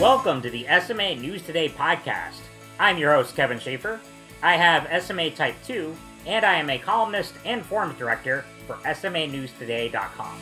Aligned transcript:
Welcome 0.00 0.42
to 0.42 0.50
the 0.50 0.66
SMA 0.84 1.14
News 1.14 1.40
Today 1.40 1.70
podcast. 1.70 2.40
I'm 2.78 2.98
your 2.98 3.14
host, 3.14 3.34
Kevin 3.34 3.58
Schaefer. 3.58 3.98
I 4.42 4.54
have 4.54 5.02
SMA 5.02 5.30
Type 5.30 5.54
2, 5.66 5.96
and 6.26 6.44
I 6.44 6.56
am 6.56 6.68
a 6.68 6.78
columnist 6.78 7.32
and 7.46 7.64
forums 7.64 7.96
director 7.96 8.44
for 8.66 8.74
SMANewsToday.com. 8.84 10.38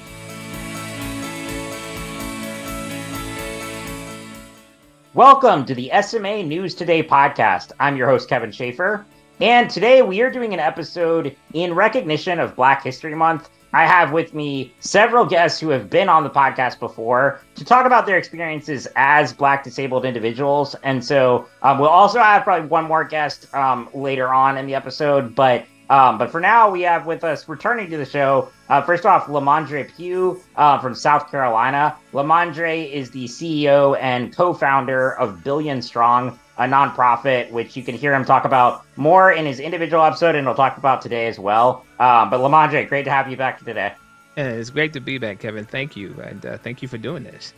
Welcome 5.14 5.64
to 5.66 5.75
the 5.77 5.93
SMA 6.02 6.43
News 6.43 6.75
Today 6.75 7.05
podcast. 7.05 7.71
I'm 7.79 7.96
your 7.96 8.09
host, 8.09 8.29
Kevin 8.29 8.50
Schaefer, 8.50 9.07
and 9.41 9.71
today 9.71 10.02
we 10.02 10.21
are 10.23 10.32
doing 10.32 10.52
an 10.52 10.59
episode 10.59 11.36
in 11.52 11.75
recognition 11.75 12.41
of 12.41 12.57
Black 12.57 12.82
History 12.82 13.14
Month 13.14 13.50
I 13.74 13.87
have 13.87 14.12
with 14.12 14.34
me 14.34 14.73
several 14.78 15.27
guests 15.27 15.59
who 15.59 15.70
have 15.70 15.91
been 15.91 16.09
on 16.09 16.23
the 16.23 16.30
podcast 16.30 16.78
before 16.78 17.41
to 17.56 17.64
talk 17.64 17.87
about 17.87 18.06
their 18.06 18.16
experiences 18.16 18.87
as 18.95 19.33
Black 19.33 19.64
disabled 19.64 20.05
individuals. 20.05 20.77
And 20.84 21.05
so 21.05 21.48
um, 21.62 21.80
we'll 21.80 21.88
also 21.88 22.20
have 22.20 22.45
probably 22.45 22.69
one 22.69 22.84
more 22.84 23.02
guest 23.02 23.52
um, 23.52 23.88
later 23.92 24.33
on 24.33 24.59
in 24.59 24.66
the 24.66 24.77
episode. 24.77 25.34
But 25.34 25.66
um, 25.91 26.19
but 26.19 26.30
for 26.30 26.41
now, 26.41 26.70
we 26.70 26.83
have 26.83 27.05
with 27.05 27.24
us 27.24 27.48
returning 27.48 27.91
to 27.91 27.97
the 27.98 28.06
show. 28.06 28.48
Uh, 28.69 28.80
first 28.80 29.05
off, 29.05 29.27
Lamondre 29.27 29.95
Pugh 29.95 30.41
uh, 30.56 30.78
from 30.78 30.95
South 30.95 31.30
Carolina. 31.30 31.97
Lamondre 32.12 32.91
is 32.91 33.11
the 33.11 33.25
CEO 33.25 33.98
and 34.00 34.34
co-founder 34.34 35.19
of 35.19 35.45
Billion 35.45 35.83
Strong, 35.83 36.38
a 36.58 36.64
nonprofit, 36.64 37.50
which 37.50 37.76
you 37.76 37.82
can 37.82 37.94
hear 37.94 38.14
him 38.14 38.24
talk 38.24 38.44
about 38.44 38.84
more 38.96 39.32
in 39.32 39.44
his 39.44 39.60
individual 39.60 40.04
episode, 40.04 40.34
and 40.34 40.46
we'll 40.46 40.54
talk 40.54 40.77
about 40.77 41.02
today 41.02 41.27
as 41.27 41.38
well. 41.38 41.84
Um, 41.98 42.30
but 42.30 42.40
Lamondre, 42.40 42.88
great 42.88 43.04
to 43.04 43.10
have 43.10 43.30
you 43.30 43.36
back 43.36 43.58
today. 43.58 43.92
Yeah, 44.36 44.48
it's 44.48 44.70
great 44.70 44.92
to 44.94 45.00
be 45.00 45.18
back, 45.18 45.40
Kevin. 45.40 45.64
Thank 45.64 45.96
you, 45.96 46.14
and 46.22 46.44
uh, 46.46 46.58
thank 46.58 46.83
you 46.83 46.88
for 46.88 46.98
doing 46.98 47.22
this. 47.24 47.55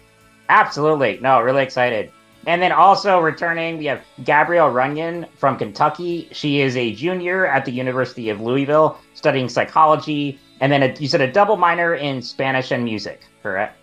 Absolutely, 0.48 1.18
no, 1.20 1.40
really 1.40 1.62
excited. 1.62 2.12
And 2.46 2.62
then 2.62 2.70
also 2.70 3.18
returning, 3.18 3.78
we 3.78 3.86
have 3.86 4.02
Gabrielle 4.22 4.70
Runyon 4.70 5.26
from 5.36 5.58
Kentucky. 5.58 6.28
She 6.30 6.60
is 6.60 6.76
a 6.76 6.94
junior 6.94 7.46
at 7.46 7.64
the 7.64 7.72
University 7.72 8.28
of 8.28 8.40
Louisville, 8.40 8.98
studying 9.14 9.48
psychology, 9.48 10.38
and 10.60 10.70
then 10.70 10.82
a, 10.82 10.94
you 10.94 11.08
said 11.08 11.20
a 11.20 11.30
double 11.30 11.56
minor 11.56 11.94
in 11.94 12.22
Spanish 12.22 12.70
and 12.70 12.84
music, 12.84 13.22
correct? 13.42 13.76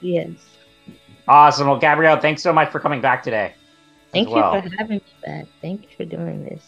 Yes. 0.00 0.30
Awesome. 1.26 1.66
Well, 1.66 1.78
Gabrielle, 1.78 2.20
thanks 2.20 2.42
so 2.42 2.52
much 2.52 2.70
for 2.70 2.78
coming 2.78 3.00
back 3.00 3.22
today. 3.22 3.54
Thank 4.14 4.28
you 4.28 4.36
well. 4.36 4.62
for 4.62 4.68
having 4.76 4.96
me 4.98 5.02
back. 5.24 5.46
Thank 5.60 5.82
you 5.82 5.88
for 5.96 6.04
doing 6.04 6.44
this. 6.44 6.62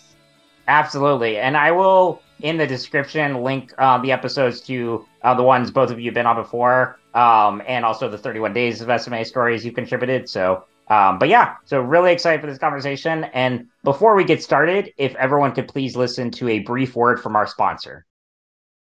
Absolutely. 0.69 1.39
And 1.39 1.57
I 1.57 1.71
will, 1.71 2.21
in 2.41 2.57
the 2.57 2.67
description, 2.67 3.43
link 3.43 3.73
uh, 3.79 3.99
the 3.99 4.13
episodes 4.13 4.61
to 4.63 5.07
uh, 5.23 5.35
the 5.35 5.43
ones 5.43 5.71
both 5.71 5.91
of 5.91 6.01
you 6.01 6.07
have 6.07 6.15
been 6.15 6.27
on 6.27 6.37
before, 6.37 6.99
um, 7.15 7.63
and 7.67 7.85
also 7.85 8.09
the 8.09 8.19
31 8.19 8.53
days 8.53 8.81
of 8.81 9.01
SMA 9.01 9.25
stories 9.25 9.65
you've 9.65 9.75
contributed. 9.75 10.29
So, 10.29 10.65
um, 10.89 11.19
but 11.19 11.29
yeah, 11.29 11.55
so 11.65 11.81
really 11.81 12.13
excited 12.13 12.41
for 12.41 12.49
this 12.49 12.59
conversation. 12.59 13.25
And 13.33 13.69
before 13.85 14.17
we 14.17 14.25
get 14.25 14.43
started, 14.43 14.93
if 14.99 15.15
everyone 15.17 15.53
could 15.53 15.69
please 15.69 15.97
listen 15.97 16.31
to 16.33 16.49
a 16.49 16.61
brief 16.61 16.97
word 16.97 17.21
from 17.21 17.37
our 17.37 17.47
sponsor. 17.47 18.05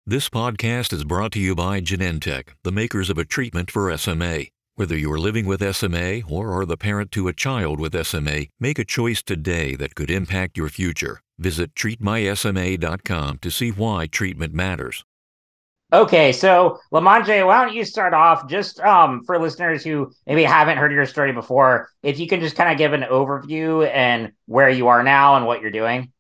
This 0.07 0.29
podcast 0.29 0.93
is 0.93 1.05
brought 1.05 1.33
to 1.33 1.41
you 1.41 1.55
by 1.55 1.81
Genentech, 1.81 2.49
the 2.65 2.73
makers 2.73 3.09
of 3.09 3.19
a 3.19 3.25
treatment 3.25 3.71
for 3.71 3.97
SMA. 3.97 4.47
Whether 4.75 4.97
you're 4.97 5.19
living 5.19 5.45
with 5.45 5.77
SMA 5.77 6.23
or 6.27 6.51
are 6.59 6.65
the 6.65 6.79
parent 6.79 7.13
to 7.13 7.29
a 7.29 7.35
child 7.35 7.79
with 7.79 8.07
SMA, 8.07 8.47
make 8.59 8.79
a 8.79 8.87
choice 8.87 9.23
today 9.23 9.77
that 9.77 9.95
could 9.95 10.11
impact 10.11 10.57
your 10.57 10.71
future. 10.71 11.21
Visit 11.39 11.75
treatmysma.com 11.75 13.39
to 13.39 13.51
see 13.51 13.71
why 13.71 14.07
treatment 14.07 14.55
matters. 14.55 15.05
Okay, 15.93 16.33
so 16.33 16.79
Lamondre, 16.91 17.47
why 17.47 17.67
don't 17.67 17.75
you 17.75 17.85
start 17.85 18.15
off 18.15 18.49
just 18.49 18.81
um, 18.81 19.23
for 19.25 19.39
listeners 19.39 19.85
who 19.85 20.11
maybe 20.27 20.43
haven't 20.43 20.79
heard 20.79 20.91
your 20.91 21.05
story 21.05 21.35
before, 21.35 21.91
if 22.03 22.19
you 22.19 22.27
can 22.27 22.41
just 22.41 22.57
kind 22.57 22.73
of 22.73 22.79
give 22.79 22.95
an 22.95 23.03
overview 23.03 23.87
and 23.93 24.33
where 24.47 24.71
you 24.71 24.89
are 24.89 25.03
now 25.03 25.37
and 25.37 25.45
what 25.45 25.61
you're 25.61 25.71
doing. 25.71 26.11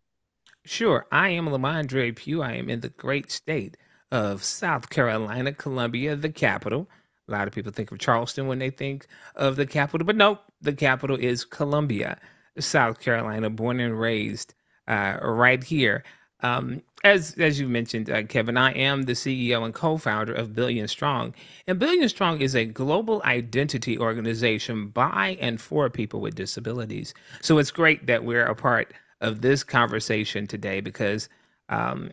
Sure. 0.66 1.06
I 1.10 1.30
am 1.30 1.46
Lamondre 1.46 2.14
Pugh. 2.14 2.42
I 2.42 2.52
am 2.52 2.68
in 2.68 2.80
the 2.80 2.90
great 2.90 3.32
state 3.32 3.78
of 4.10 4.44
South 4.44 4.90
Carolina, 4.90 5.54
Columbia, 5.54 6.16
the 6.16 6.28
capital. 6.28 6.86
A 7.28 7.32
lot 7.32 7.46
of 7.46 7.54
people 7.54 7.72
think 7.72 7.92
of 7.92 7.98
Charleston 7.98 8.48
when 8.48 8.58
they 8.58 8.70
think 8.70 9.06
of 9.36 9.56
the 9.56 9.66
capital, 9.66 10.04
but 10.04 10.16
no, 10.16 10.38
the 10.60 10.72
capital 10.72 11.16
is 11.16 11.44
Columbia, 11.44 12.18
South 12.58 13.00
Carolina, 13.00 13.48
born 13.48 13.80
and 13.80 13.98
raised 13.98 14.54
uh, 14.88 15.18
right 15.22 15.62
here. 15.62 16.02
Um, 16.40 16.82
as 17.04 17.34
as 17.38 17.60
you 17.60 17.68
mentioned, 17.68 18.10
uh, 18.10 18.24
Kevin, 18.24 18.56
I 18.56 18.72
am 18.72 19.02
the 19.02 19.12
CEO 19.12 19.64
and 19.64 19.72
co-founder 19.72 20.34
of 20.34 20.54
Billion 20.54 20.88
Strong, 20.88 21.34
and 21.68 21.78
Billion 21.78 22.08
Strong 22.08 22.40
is 22.40 22.56
a 22.56 22.64
global 22.64 23.22
identity 23.24 23.96
organization 23.96 24.88
by 24.88 25.38
and 25.40 25.60
for 25.60 25.88
people 25.88 26.20
with 26.20 26.34
disabilities. 26.34 27.14
So 27.40 27.58
it's 27.58 27.70
great 27.70 28.06
that 28.06 28.24
we're 28.24 28.46
a 28.46 28.56
part 28.56 28.92
of 29.20 29.40
this 29.40 29.62
conversation 29.62 30.48
today 30.48 30.80
because 30.80 31.28
um, 31.68 32.10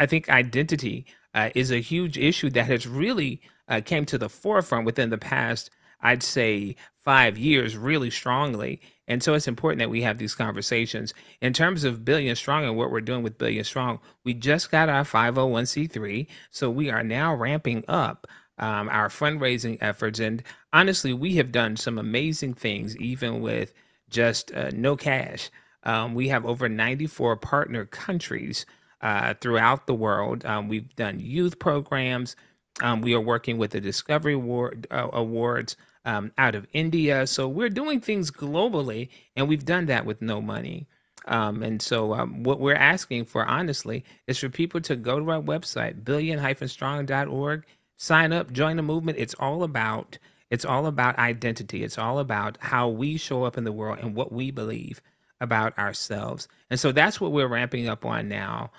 I 0.00 0.06
think 0.06 0.28
identity 0.28 1.06
uh, 1.34 1.50
is 1.54 1.70
a 1.70 1.80
huge 1.80 2.18
issue 2.18 2.50
that 2.50 2.66
has 2.66 2.86
really 2.86 3.40
uh, 3.68 3.80
came 3.84 4.04
to 4.06 4.18
the 4.18 4.28
forefront 4.28 4.86
within 4.86 5.10
the 5.10 5.18
past, 5.18 5.70
I'd 6.00 6.22
say, 6.22 6.76
five 7.04 7.38
years 7.38 7.76
really 7.76 8.10
strongly. 8.10 8.80
And 9.06 9.22
so 9.22 9.34
it's 9.34 9.48
important 9.48 9.78
that 9.78 9.90
we 9.90 10.02
have 10.02 10.18
these 10.18 10.34
conversations. 10.34 11.14
In 11.40 11.52
terms 11.52 11.84
of 11.84 12.04
Billion 12.04 12.36
Strong 12.36 12.64
and 12.64 12.76
what 12.76 12.90
we're 12.90 13.00
doing 13.00 13.22
with 13.22 13.38
Billion 13.38 13.64
Strong, 13.64 14.00
we 14.24 14.34
just 14.34 14.70
got 14.70 14.88
our 14.88 15.04
501c3. 15.04 16.26
So 16.50 16.70
we 16.70 16.90
are 16.90 17.02
now 17.02 17.34
ramping 17.34 17.84
up 17.88 18.26
um, 18.58 18.88
our 18.90 19.08
fundraising 19.08 19.78
efforts. 19.80 20.18
And 20.18 20.42
honestly, 20.72 21.12
we 21.12 21.36
have 21.36 21.52
done 21.52 21.76
some 21.76 21.98
amazing 21.98 22.54
things, 22.54 22.96
even 22.98 23.40
with 23.40 23.72
just 24.10 24.52
uh, 24.52 24.70
no 24.74 24.96
cash. 24.96 25.50
Um, 25.84 26.14
we 26.14 26.28
have 26.28 26.44
over 26.44 26.68
94 26.68 27.36
partner 27.36 27.86
countries 27.86 28.66
uh, 29.00 29.34
throughout 29.40 29.86
the 29.86 29.94
world. 29.94 30.44
Um, 30.44 30.68
we've 30.68 30.94
done 30.96 31.20
youth 31.20 31.58
programs. 31.58 32.36
Um, 32.82 33.00
we 33.00 33.14
are 33.14 33.20
working 33.20 33.58
with 33.58 33.72
the 33.72 33.80
Discovery 33.80 34.34
Award, 34.34 34.86
uh, 34.90 35.08
Awards 35.12 35.76
um, 36.04 36.32
out 36.38 36.54
of 36.54 36.66
India. 36.72 37.26
So 37.26 37.48
we're 37.48 37.68
doing 37.70 38.00
things 38.00 38.30
globally, 38.30 39.08
and 39.36 39.48
we've 39.48 39.64
done 39.64 39.86
that 39.86 40.06
with 40.06 40.22
no 40.22 40.40
money. 40.40 40.86
Um, 41.26 41.62
and 41.62 41.82
so 41.82 42.14
um, 42.14 42.42
what 42.42 42.60
we're 42.60 42.74
asking 42.74 43.26
for, 43.26 43.44
honestly, 43.44 44.04
is 44.26 44.38
for 44.38 44.48
people 44.48 44.80
to 44.82 44.96
go 44.96 45.18
to 45.18 45.30
our 45.30 45.42
website, 45.42 46.04
billion-strong.org, 46.04 47.64
sign 47.98 48.32
up, 48.32 48.52
join 48.52 48.76
the 48.76 48.82
movement. 48.82 49.18
It's 49.18 49.34
all 49.38 49.62
about 49.64 50.18
it's 50.50 50.64
all 50.64 50.86
about 50.86 51.18
identity. 51.18 51.84
It's 51.84 51.98
all 51.98 52.20
about 52.20 52.56
how 52.58 52.88
we 52.88 53.18
show 53.18 53.44
up 53.44 53.58
in 53.58 53.64
the 53.64 53.72
world 53.72 53.98
and 54.00 54.14
what 54.14 54.32
we 54.32 54.50
believe 54.50 55.02
about 55.40 55.78
ourselves. 55.78 56.48
And 56.70 56.80
so 56.80 56.92
that's 56.92 57.20
what 57.20 57.32
we're 57.32 57.48
ramping 57.48 57.88
up 57.88 58.06
on 58.06 58.28
now. 58.28 58.70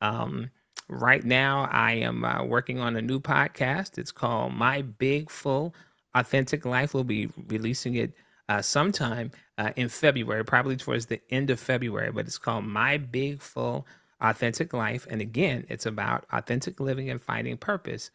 Um, 0.00 0.50
Right 0.90 1.22
now, 1.22 1.68
I 1.70 1.92
am 1.92 2.24
uh, 2.24 2.44
working 2.44 2.80
on 2.80 2.96
a 2.96 3.02
new 3.02 3.20
podcast. 3.20 3.98
It's 3.98 4.10
called 4.10 4.54
My 4.54 4.80
Big 4.80 5.28
Full 5.30 5.74
Authentic 6.14 6.64
Life. 6.64 6.94
We'll 6.94 7.04
be 7.04 7.28
releasing 7.48 7.96
it 7.96 8.14
uh, 8.48 8.62
sometime 8.62 9.30
uh, 9.58 9.72
in 9.76 9.90
February, 9.90 10.46
probably 10.46 10.76
towards 10.78 11.04
the 11.04 11.20
end 11.30 11.50
of 11.50 11.60
February, 11.60 12.10
but 12.10 12.26
it's 12.26 12.38
called 12.38 12.64
My 12.64 12.96
Big 12.96 13.42
Full 13.42 13.86
Authentic 14.22 14.72
Life. 14.72 15.06
And 15.10 15.20
again, 15.20 15.66
it's 15.68 15.84
about 15.84 16.24
authentic 16.32 16.80
living 16.80 17.10
and 17.10 17.20
finding 17.20 17.58
purpose 17.58 18.10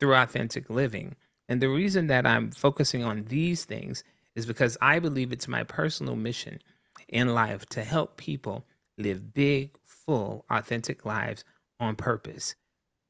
through 0.00 0.14
authentic 0.14 0.70
living. 0.70 1.16
And 1.50 1.60
the 1.60 1.68
reason 1.68 2.06
that 2.06 2.26
I'm 2.26 2.50
focusing 2.52 3.04
on 3.04 3.24
these 3.24 3.64
things 3.64 4.02
is 4.34 4.46
because 4.46 4.78
I 4.80 4.98
believe 4.98 5.30
it's 5.30 5.46
my 5.46 5.64
personal 5.64 6.16
mission 6.16 6.58
in 7.06 7.34
life 7.34 7.66
to 7.66 7.84
help 7.84 8.16
people 8.16 8.64
live 8.96 9.34
big, 9.34 9.72
full, 9.84 10.46
authentic 10.48 11.04
lives 11.04 11.44
on 11.80 11.96
purpose. 11.96 12.54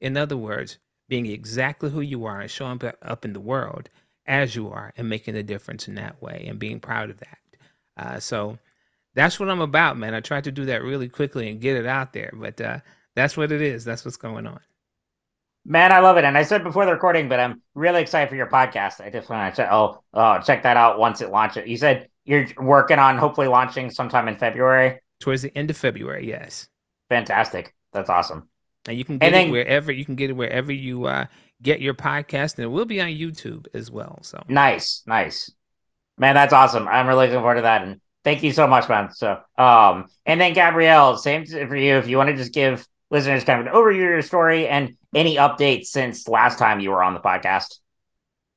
In 0.00 0.16
other 0.16 0.36
words, 0.36 0.78
being 1.08 1.26
exactly 1.26 1.90
who 1.90 2.00
you 2.00 2.24
are 2.24 2.40
and 2.40 2.50
showing 2.50 2.80
up 3.02 3.24
in 3.24 3.32
the 3.32 3.40
world 3.40 3.88
as 4.26 4.56
you 4.56 4.70
are 4.70 4.92
and 4.96 5.08
making 5.08 5.36
a 5.36 5.42
difference 5.42 5.88
in 5.88 5.94
that 5.96 6.20
way 6.22 6.46
and 6.48 6.58
being 6.58 6.80
proud 6.80 7.10
of 7.10 7.18
that. 7.20 7.38
Uh, 7.96 8.20
so 8.20 8.58
that's 9.14 9.38
what 9.38 9.50
I'm 9.50 9.60
about, 9.60 9.96
man. 9.96 10.14
I 10.14 10.20
tried 10.20 10.44
to 10.44 10.52
do 10.52 10.64
that 10.66 10.82
really 10.82 11.08
quickly 11.08 11.48
and 11.50 11.60
get 11.60 11.76
it 11.76 11.86
out 11.86 12.12
there, 12.12 12.32
but 12.34 12.60
uh, 12.60 12.78
that's 13.14 13.36
what 13.36 13.52
it 13.52 13.60
is. 13.60 13.84
That's 13.84 14.04
what's 14.04 14.16
going 14.16 14.46
on. 14.46 14.60
Man, 15.66 15.92
I 15.92 16.00
love 16.00 16.18
it. 16.18 16.24
And 16.24 16.36
I 16.36 16.42
said 16.42 16.62
before 16.62 16.84
the 16.84 16.92
recording, 16.92 17.28
but 17.28 17.40
I'm 17.40 17.62
really 17.74 18.02
excited 18.02 18.28
for 18.28 18.36
your 18.36 18.48
podcast. 18.48 19.00
I 19.00 19.10
just 19.10 19.30
want 19.30 19.54
to 19.54 19.62
check, 19.62 19.70
oh, 19.72 20.02
oh, 20.12 20.38
check 20.40 20.62
that 20.64 20.76
out 20.76 20.98
once 20.98 21.20
it 21.20 21.30
launches. 21.30 21.68
You 21.68 21.76
said 21.76 22.08
you're 22.24 22.46
working 22.58 22.98
on 22.98 23.16
hopefully 23.16 23.46
launching 23.46 23.90
sometime 23.90 24.28
in 24.28 24.36
February. 24.36 25.00
Towards 25.20 25.42
the 25.42 25.56
end 25.56 25.70
of 25.70 25.76
February, 25.76 26.28
yes. 26.28 26.68
Fantastic. 27.08 27.74
That's 27.92 28.10
awesome 28.10 28.48
and 28.86 28.98
you 28.98 29.04
can 29.04 29.18
get 29.18 29.32
then, 29.32 29.48
it 29.48 29.50
wherever 29.50 29.92
you 29.92 30.04
can 30.04 30.14
get 30.14 30.30
it 30.30 30.34
wherever 30.34 30.72
you 30.72 31.06
uh, 31.06 31.26
get 31.62 31.80
your 31.80 31.94
podcast, 31.94 32.56
and 32.56 32.64
it 32.64 32.68
will 32.68 32.84
be 32.84 33.00
on 33.00 33.08
YouTube 33.08 33.66
as 33.74 33.90
well. 33.90 34.18
So 34.22 34.42
nice, 34.48 35.02
nice, 35.06 35.50
man. 36.18 36.34
That's 36.34 36.52
awesome. 36.52 36.88
I'm 36.88 37.06
really 37.06 37.26
looking 37.26 37.40
forward 37.40 37.56
to 37.56 37.62
that, 37.62 37.82
and 37.82 38.00
thank 38.24 38.42
you 38.42 38.52
so 38.52 38.66
much, 38.66 38.88
man. 38.88 39.10
So, 39.12 39.38
um, 39.58 40.06
and 40.26 40.40
then 40.40 40.52
Gabrielle, 40.52 41.16
same 41.16 41.46
for 41.46 41.76
you. 41.76 41.96
If 41.96 42.08
you 42.08 42.16
want 42.16 42.30
to 42.30 42.36
just 42.36 42.52
give 42.52 42.86
listeners 43.10 43.44
kind 43.44 43.60
of 43.60 43.66
an 43.66 43.72
overview 43.72 44.04
of 44.04 44.10
your 44.10 44.22
story 44.22 44.68
and 44.68 44.96
any 45.14 45.36
updates 45.36 45.86
since 45.86 46.28
last 46.28 46.58
time 46.58 46.80
you 46.80 46.90
were 46.90 47.02
on 47.02 47.14
the 47.14 47.20
podcast. 47.20 47.78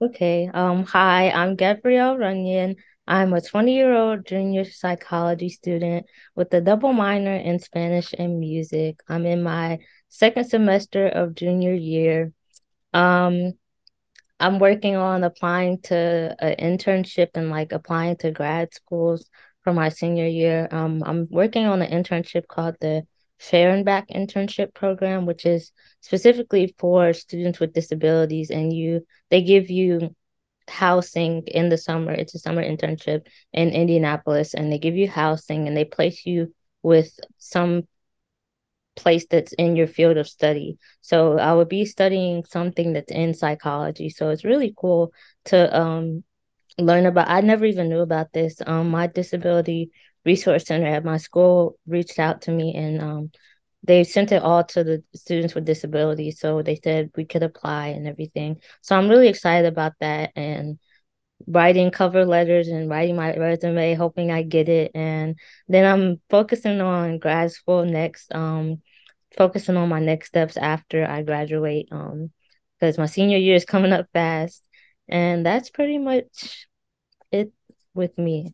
Okay. 0.01 0.49
Um. 0.53 0.83
Hi, 0.85 1.31
I'm 1.31 1.55
Gabrielle 1.55 2.17
Runyon. 2.17 2.75
I'm 3.07 3.33
a 3.33 3.41
20 3.41 3.73
year 3.73 3.93
old 3.93 4.25
junior 4.25 4.65
psychology 4.65 5.49
student 5.49 6.05
with 6.35 6.53
a 6.53 6.59
double 6.59 6.91
minor 6.91 7.35
in 7.35 7.59
Spanish 7.59 8.13
and 8.17 8.39
music. 8.39 8.99
I'm 9.07 9.25
in 9.25 9.41
my 9.41 9.79
second 10.09 10.45
semester 10.45 11.07
of 11.07 11.35
junior 11.35 11.73
year. 11.73 12.31
Um, 12.93 13.53
I'm 14.39 14.59
working 14.59 14.95
on 14.95 15.23
applying 15.23 15.81
to 15.83 16.35
an 16.39 16.77
internship 16.77 17.29
and 17.35 17.49
like 17.49 17.71
applying 17.71 18.17
to 18.17 18.31
grad 18.31 18.73
schools 18.73 19.29
for 19.63 19.73
my 19.73 19.89
senior 19.89 20.27
year. 20.27 20.67
Um, 20.71 21.03
I'm 21.05 21.27
working 21.29 21.65
on 21.65 21.81
an 21.81 21.91
internship 21.91 22.47
called 22.47 22.75
the 22.79 23.03
Fehrenbach 23.39 24.09
internship 24.09 24.73
program, 24.73 25.25
which 25.25 25.45
is 25.45 25.71
specifically 26.01 26.75
for 26.77 27.13
students 27.13 27.59
with 27.59 27.73
disabilities, 27.73 28.49
and 28.49 28.73
you 28.73 29.05
they 29.29 29.41
give 29.41 29.69
you 29.69 30.15
housing 30.67 31.43
in 31.47 31.69
the 31.69 31.77
summer. 31.77 32.11
It's 32.11 32.35
a 32.35 32.39
summer 32.39 32.63
internship 32.63 33.27
in 33.53 33.69
Indianapolis, 33.69 34.53
and 34.53 34.71
they 34.71 34.79
give 34.79 34.95
you 34.95 35.07
housing 35.07 35.67
and 35.67 35.75
they 35.75 35.85
place 35.85 36.25
you 36.25 36.53
with 36.81 37.11
some 37.37 37.87
place 38.97 39.27
that's 39.29 39.53
in 39.53 39.77
your 39.77 39.87
field 39.87 40.17
of 40.17 40.27
study. 40.27 40.77
So 41.01 41.39
I 41.39 41.53
would 41.53 41.69
be 41.69 41.85
studying 41.85 42.45
something 42.45 42.93
that's 42.93 43.11
in 43.11 43.33
psychology. 43.35 44.09
So 44.09 44.29
it's 44.31 44.45
really 44.45 44.73
cool 44.77 45.13
to 45.45 45.79
um 45.79 46.23
learn 46.79 47.05
about 47.07 47.29
I 47.29 47.41
never 47.41 47.65
even 47.65 47.89
knew 47.89 48.01
about 48.01 48.33
this. 48.33 48.61
Um 48.65 48.89
my 48.89 49.07
disability 49.07 49.91
resource 50.25 50.65
center 50.65 50.87
at 50.87 51.05
my 51.05 51.17
school 51.17 51.77
reached 51.87 52.19
out 52.19 52.43
to 52.43 52.51
me 52.51 52.75
and 52.75 53.01
um 53.01 53.31
they 53.83 54.03
sent 54.03 54.31
it 54.33 54.43
all 54.43 54.63
to 54.65 54.83
the 54.83 55.03
students 55.15 55.55
with 55.55 55.65
disabilities. 55.65 56.39
So 56.39 56.61
they 56.61 56.75
said 56.83 57.11
we 57.15 57.25
could 57.25 57.43
apply 57.43 57.89
and 57.89 58.07
everything. 58.07 58.61
So 58.81 58.95
I'm 58.95 59.09
really 59.09 59.27
excited 59.29 59.67
about 59.67 59.93
that 60.01 60.31
and 60.35 60.79
writing 61.45 61.91
cover 61.91 62.25
letters 62.25 62.67
and 62.67 62.89
writing 62.89 63.15
my 63.15 63.35
resume, 63.35 63.93
hoping 63.93 64.31
I 64.31 64.43
get 64.43 64.69
it. 64.69 64.91
And 64.95 65.37
then 65.67 65.85
I'm 65.85 66.21
focusing 66.29 66.81
on 66.81 67.19
grad 67.19 67.51
school 67.51 67.85
next, 67.85 68.33
um, 68.33 68.81
focusing 69.37 69.77
on 69.77 69.89
my 69.89 69.99
next 69.99 70.27
steps 70.27 70.57
after 70.57 71.05
I 71.05 71.23
graduate, 71.23 71.89
um, 71.91 72.31
because 72.79 72.97
my 72.97 73.05
senior 73.05 73.37
year 73.37 73.55
is 73.55 73.65
coming 73.65 73.93
up 73.93 74.07
fast. 74.13 74.63
And 75.07 75.45
that's 75.45 75.69
pretty 75.69 75.97
much 75.99 76.67
it 77.31 77.51
with 77.93 78.17
me. 78.17 78.53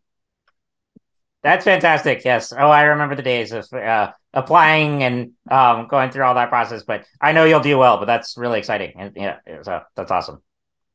That's 1.44 1.66
fantastic. 1.66 2.24
Yes. 2.24 2.54
Oh, 2.54 2.70
I 2.70 2.84
remember 2.84 3.16
the 3.16 3.22
days 3.22 3.52
of 3.52 3.68
uh, 3.74 4.12
applying 4.34 5.04
and 5.04 5.32
um, 5.52 5.88
going 5.88 6.10
through 6.10 6.24
all 6.24 6.36
that 6.36 6.50
process. 6.50 6.84
But 6.84 7.06
I 7.20 7.34
know 7.34 7.44
you'll 7.44 7.60
do 7.60 7.78
well. 7.78 7.98
But 7.98 8.06
that's 8.06 8.38
really 8.38 8.60
exciting, 8.60 8.94
and 8.98 9.12
yeah, 9.16 9.38
so 9.62 9.82
that's 9.96 10.12
awesome. 10.12 10.42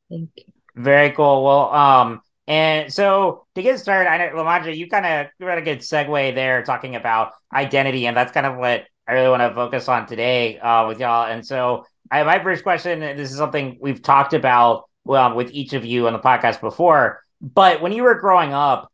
Thank 0.09 0.31
you. 0.37 0.58
Very 0.79 1.11
cool. 1.11 1.43
Well, 1.43 1.75
um, 1.75 2.21
and 2.47 2.93
so 2.93 3.47
to 3.57 3.63
get 3.63 3.81
started, 3.81 4.09
I 4.09 4.17
know 4.19 4.37
Lamondre, 4.37 4.77
you 4.77 4.89
kind 4.89 5.05
of 5.05 5.27
you 5.41 5.47
had 5.47 5.59
a 5.59 5.63
good 5.63 5.81
segue 5.81 6.35
there 6.37 6.63
talking 6.63 6.95
about 6.95 7.33
identity, 7.53 8.07
and 8.07 8.17
that's 8.17 8.31
kind 8.31 8.47
of 8.47 8.57
what 8.57 8.85
I 9.07 9.13
really 9.13 9.29
want 9.29 9.43
to 9.43 9.53
focus 9.55 9.89
on 9.89 10.07
today 10.07 10.59
uh, 10.61 10.87
with 10.87 11.01
y'all. 11.01 11.27
And 11.27 11.45
so, 11.45 11.85
I 12.13 12.23
my 12.23 12.41
first 12.43 12.63
question. 12.63 13.03
And 13.03 13.19
this 13.19 13.33
is 13.33 13.37
something 13.37 13.77
we've 13.81 14.01
talked 14.01 14.35
about 14.35 14.85
well 15.05 15.35
with 15.35 15.51
each 15.51 15.73
of 15.73 15.85
you 15.85 16.07
on 16.07 16.13
the 16.13 16.21
podcast 16.21 16.61
before. 16.61 17.23
But 17.41 17.83
when 17.83 17.91
you 17.91 18.05
were 18.05 18.15
growing 18.15 18.53
up, 18.55 18.93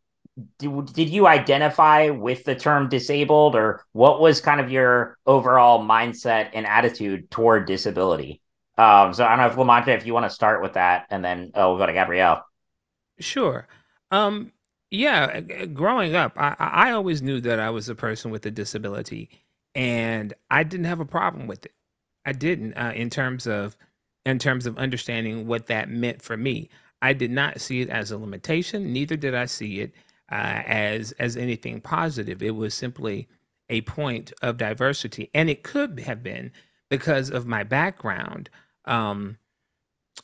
did, 0.59 0.87
did 0.95 1.11
you 1.11 1.27
identify 1.27 2.09
with 2.09 2.45
the 2.45 2.55
term 2.55 2.89
disabled 2.89 3.57
or 3.57 3.85
what 3.93 4.21
was 4.21 4.41
kind 4.41 4.61
of 4.61 4.73
your 4.73 5.19
overall 5.27 5.85
mindset 5.85 6.51
and 6.55 6.67
attitude 6.67 7.31
toward 7.31 7.67
disability? 7.67 8.41
Um, 8.77 9.15
so 9.15 9.25
I 9.25 9.37
don't 9.37 9.39
know 9.39 9.47
if 9.47 9.69
Lamondre, 9.69 9.97
if 9.97 10.07
you 10.07 10.15
want 10.15 10.27
to 10.27 10.31
start 10.31 10.61
with 10.63 10.73
that 10.73 11.07
and 11.11 11.25
then 11.25 11.53
oh, 11.55 11.71
we'll 11.71 11.79
go 11.79 11.87
to 11.87 11.93
Gabrielle. 11.93 12.45
Sure. 13.21 13.69
Um, 14.11 14.53
yeah, 14.91 15.41
growing 15.41 16.15
up, 16.15 16.33
I, 16.37 16.55
I 16.59 16.91
always 16.93 17.23
knew 17.23 17.41
that 17.41 17.59
I 17.61 17.71
was 17.71 17.89
a 17.89 17.95
person 17.95 18.31
with 18.31 18.47
a 18.47 18.51
disability, 18.51 19.29
and 19.75 20.33
I 20.51 20.63
didn't 20.63 20.87
have 20.87 21.01
a 21.01 21.05
problem 21.05 21.47
with 21.47 21.65
it. 21.67 21.73
I 22.25 22.33
didn't, 22.33 22.75
uh, 22.75 22.93
in 22.95 23.11
terms 23.11 23.47
of 23.47 23.77
in 24.25 24.39
terms 24.39 24.67
of 24.67 24.79
understanding 24.79 25.47
what 25.47 25.67
that 25.67 25.89
meant 25.91 26.23
for 26.23 26.37
me. 26.37 26.71
I 27.03 27.13
did 27.13 27.31
not 27.31 27.61
see 27.61 27.83
it 27.83 27.91
as 27.91 28.11
a 28.11 28.19
limitation, 28.19 28.93
neither 28.93 29.17
did 29.17 29.35
I 29.35 29.45
see 29.47 29.81
it 29.81 29.93
uh, 30.33 30.63
as 30.67 31.13
as 31.13 31.37
anything 31.37 31.81
positive. 31.81 32.43
It 32.43 32.55
was 32.55 32.75
simply 32.75 33.29
a 33.69 33.83
point 33.83 34.33
of 34.43 34.57
diversity, 34.57 35.31
and 35.35 35.51
it 35.51 35.63
could 35.63 36.01
have 36.01 36.23
been 36.23 36.51
because 36.89 37.31
of 37.31 37.47
my 37.47 37.65
background. 37.65 38.49
Um, 38.87 39.39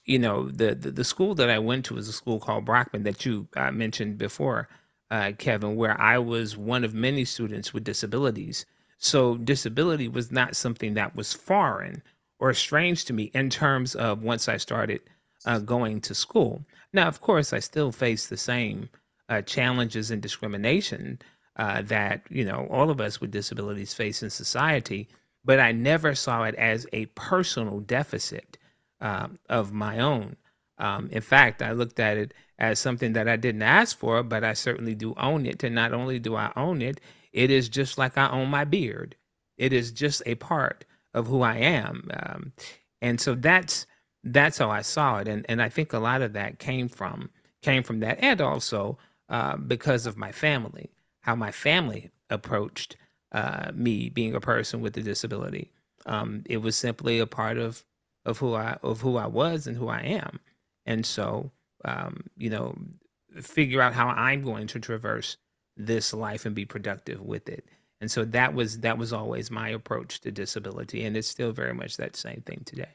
you 0.05 0.19
know, 0.19 0.49
the, 0.49 0.75
the 0.75 0.91
the 0.91 1.05
school 1.05 1.35
that 1.35 1.51
I 1.51 1.59
went 1.59 1.85
to 1.87 1.95
was 1.95 2.09
a 2.09 2.13
school 2.13 2.39
called 2.41 2.65
Brockman 2.65 3.03
that 3.05 3.25
you 3.27 3.49
uh, 3.57 3.71
mentioned 3.73 4.19
before, 4.19 4.69
uh, 5.11 5.33
Kevin, 5.39 5.77
where 5.77 6.01
I 6.01 6.19
was 6.19 6.57
one 6.57 6.85
of 6.85 6.95
many 6.95 7.25
students 7.25 7.73
with 7.75 7.85
disabilities. 7.85 8.67
So 8.99 9.37
disability 9.37 10.09
was 10.09 10.31
not 10.31 10.57
something 10.57 10.95
that 10.95 11.17
was 11.17 11.33
foreign 11.33 12.03
or 12.39 12.53
strange 12.55 13.05
to 13.07 13.13
me 13.13 13.31
in 13.35 13.51
terms 13.51 13.95
of 13.95 14.23
once 14.23 14.49
I 14.49 14.57
started 14.59 15.01
uh, 15.47 15.59
going 15.59 16.01
to 16.03 16.15
school. 16.15 16.65
Now, 16.93 17.09
of 17.09 17.21
course, 17.21 17.53
I 17.53 17.61
still 17.61 17.93
face 17.93 18.27
the 18.27 18.37
same 18.37 18.89
uh, 19.29 19.43
challenges 19.43 20.11
and 20.11 20.21
discrimination 20.21 21.19
uh, 21.57 21.83
that 21.83 22.23
you 22.31 22.45
know 22.45 22.67
all 22.71 22.91
of 22.91 23.01
us 23.01 23.21
with 23.21 23.31
disabilities 23.31 23.95
face 23.95 24.23
in 24.23 24.31
society, 24.31 25.09
but 25.45 25.61
I 25.61 25.73
never 25.73 26.15
saw 26.15 26.45
it 26.45 26.55
as 26.57 26.87
a 26.93 27.07
personal 27.07 27.81
deficit 27.81 28.59
um, 29.01 29.39
of 29.49 29.73
my 29.73 29.99
own. 30.01 30.37
Um, 30.79 31.09
in 31.13 31.21
fact, 31.21 31.63
I 31.63 31.73
looked 31.73 32.01
at 32.01 32.17
it 32.17 32.35
as 32.59 32.79
something 32.79 33.13
that 33.15 33.29
I 33.29 33.37
didn't 33.37 33.63
ask 33.63 33.99
for, 33.99 34.23
but 34.23 34.45
I 34.45 34.55
certainly 34.55 34.95
do 34.95 35.15
own 35.17 35.47
it. 35.47 35.63
And 35.63 35.75
not 35.75 35.93
only 35.93 36.19
do 36.19 36.37
I 36.37 36.53
own 36.57 36.83
it, 36.83 37.01
it 37.33 37.51
is 37.51 37.69
just 37.69 37.99
like 37.99 38.19
I 38.19 38.29
own 38.31 38.49
my 38.49 38.65
beard. 38.65 39.17
It 39.57 39.73
is 39.73 39.93
just 39.93 40.23
a 40.27 40.35
part 40.37 40.85
of 41.15 41.27
who 41.27 41.43
I 41.43 41.57
am, 41.57 42.09
um, 42.15 42.53
and 43.03 43.21
so 43.21 43.35
that's 43.35 43.87
that's 44.25 44.59
how 44.59 44.71
I 44.71 44.83
saw 44.83 45.19
it. 45.19 45.29
And 45.29 45.45
and 45.49 45.61
I 45.61 45.69
think 45.69 45.93
a 45.93 45.99
lot 45.99 46.23
of 46.23 46.33
that 46.33 46.59
came 46.59 46.89
from 46.89 47.31
came 47.63 47.83
from 47.83 48.01
that, 48.01 48.19
and 48.21 48.41
also 48.41 48.99
uh, 49.29 49.57
because 49.57 50.07
of 50.07 50.17
my 50.17 50.33
family, 50.33 50.91
how 51.21 51.35
my 51.35 51.53
family 51.53 52.11
approached 52.31 52.97
uh, 53.33 53.71
me 53.75 54.09
being 54.09 54.35
a 54.35 54.41
person 54.41 54.81
with 54.81 54.97
a 54.97 55.03
disability. 55.03 55.71
Um, 56.07 56.43
it 56.47 56.59
was 56.59 56.77
simply 56.77 57.19
a 57.19 57.27
part 57.27 57.59
of 57.59 57.85
of 58.25 58.39
who 58.39 58.55
I 58.55 58.79
of 58.83 59.01
who 59.01 59.17
I 59.17 59.27
was 59.27 59.67
and 59.67 59.77
who 59.77 59.89
I 59.89 60.01
am, 60.01 60.41
and 60.87 61.05
so 61.05 61.51
um, 61.85 62.25
you 62.37 62.51
know, 62.51 62.77
figure 63.41 63.81
out 63.81 63.95
how 63.95 64.09
I'm 64.09 64.43
going 64.43 64.67
to 64.69 64.81
traverse 64.81 65.37
this 65.77 66.13
life 66.13 66.47
and 66.47 66.55
be 66.55 66.65
productive 66.65 67.21
with 67.21 67.49
it. 67.49 67.67
And 68.01 68.11
so 68.11 68.25
that 68.27 68.55
was 68.55 68.81
that 68.81 68.99
was 68.99 69.13
always 69.13 69.51
my 69.51 69.71
approach 69.71 70.21
to 70.23 70.31
disability, 70.31 71.05
and 71.05 71.17
it's 71.17 71.29
still 71.29 71.53
very 71.53 71.75
much 71.75 71.97
that 71.99 72.17
same 72.17 72.43
thing 72.47 72.63
today. 72.65 72.89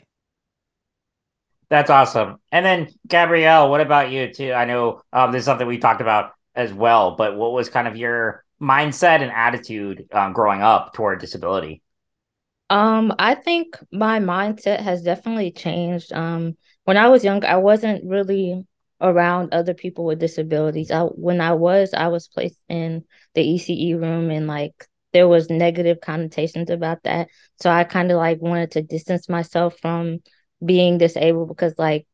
That's 1.69 1.89
awesome. 1.89 2.37
And 2.51 2.65
then 2.65 2.89
Gabrielle, 3.07 3.69
what 3.69 3.81
about 3.81 4.11
you 4.11 4.31
too? 4.33 4.53
I 4.53 4.65
know 4.65 5.01
um, 5.13 5.31
this 5.31 5.39
is 5.39 5.45
something 5.45 5.67
we 5.67 5.79
talked 5.79 6.01
about 6.01 6.33
as 6.55 6.73
well, 6.73 7.15
but 7.15 7.35
what 7.35 7.53
was 7.53 7.69
kind 7.69 7.87
of 7.87 7.97
your 7.97 8.44
mindset 8.61 9.21
and 9.21 9.31
attitude 9.31 10.07
um, 10.11 10.33
growing 10.33 10.61
up 10.61 10.93
toward 10.93 11.19
disability? 11.19 11.81
Um, 12.69 13.13
I 13.19 13.35
think 13.35 13.77
my 13.91 14.19
mindset 14.19 14.79
has 14.79 15.03
definitely 15.03 15.51
changed. 15.51 16.11
Um, 16.11 16.57
when 16.83 16.97
I 16.97 17.09
was 17.09 17.23
young, 17.23 17.43
I 17.45 17.57
wasn't 17.57 18.03
really 18.09 18.65
around 19.01 19.53
other 19.53 19.73
people 19.73 20.05
with 20.05 20.19
disabilities. 20.19 20.89
I 20.89 21.01
when 21.03 21.41
I 21.41 21.53
was, 21.53 21.93
I 21.93 22.07
was 22.07 22.27
placed 22.27 22.59
in 22.69 23.03
the 23.35 23.41
ECE 23.41 23.93
room 23.93 24.31
and 24.31 24.47
like 24.47 24.73
there 25.13 25.27
was 25.27 25.49
negative 25.49 26.01
connotations 26.01 26.69
about 26.69 27.03
that. 27.03 27.29
So 27.61 27.69
I 27.69 27.83
kind 27.83 28.11
of 28.11 28.17
like 28.17 28.41
wanted 28.41 28.71
to 28.71 28.81
distance 28.81 29.29
myself 29.29 29.77
from 29.79 30.19
being 30.63 30.97
disabled 30.97 31.49
because 31.49 31.75
like 31.77 32.07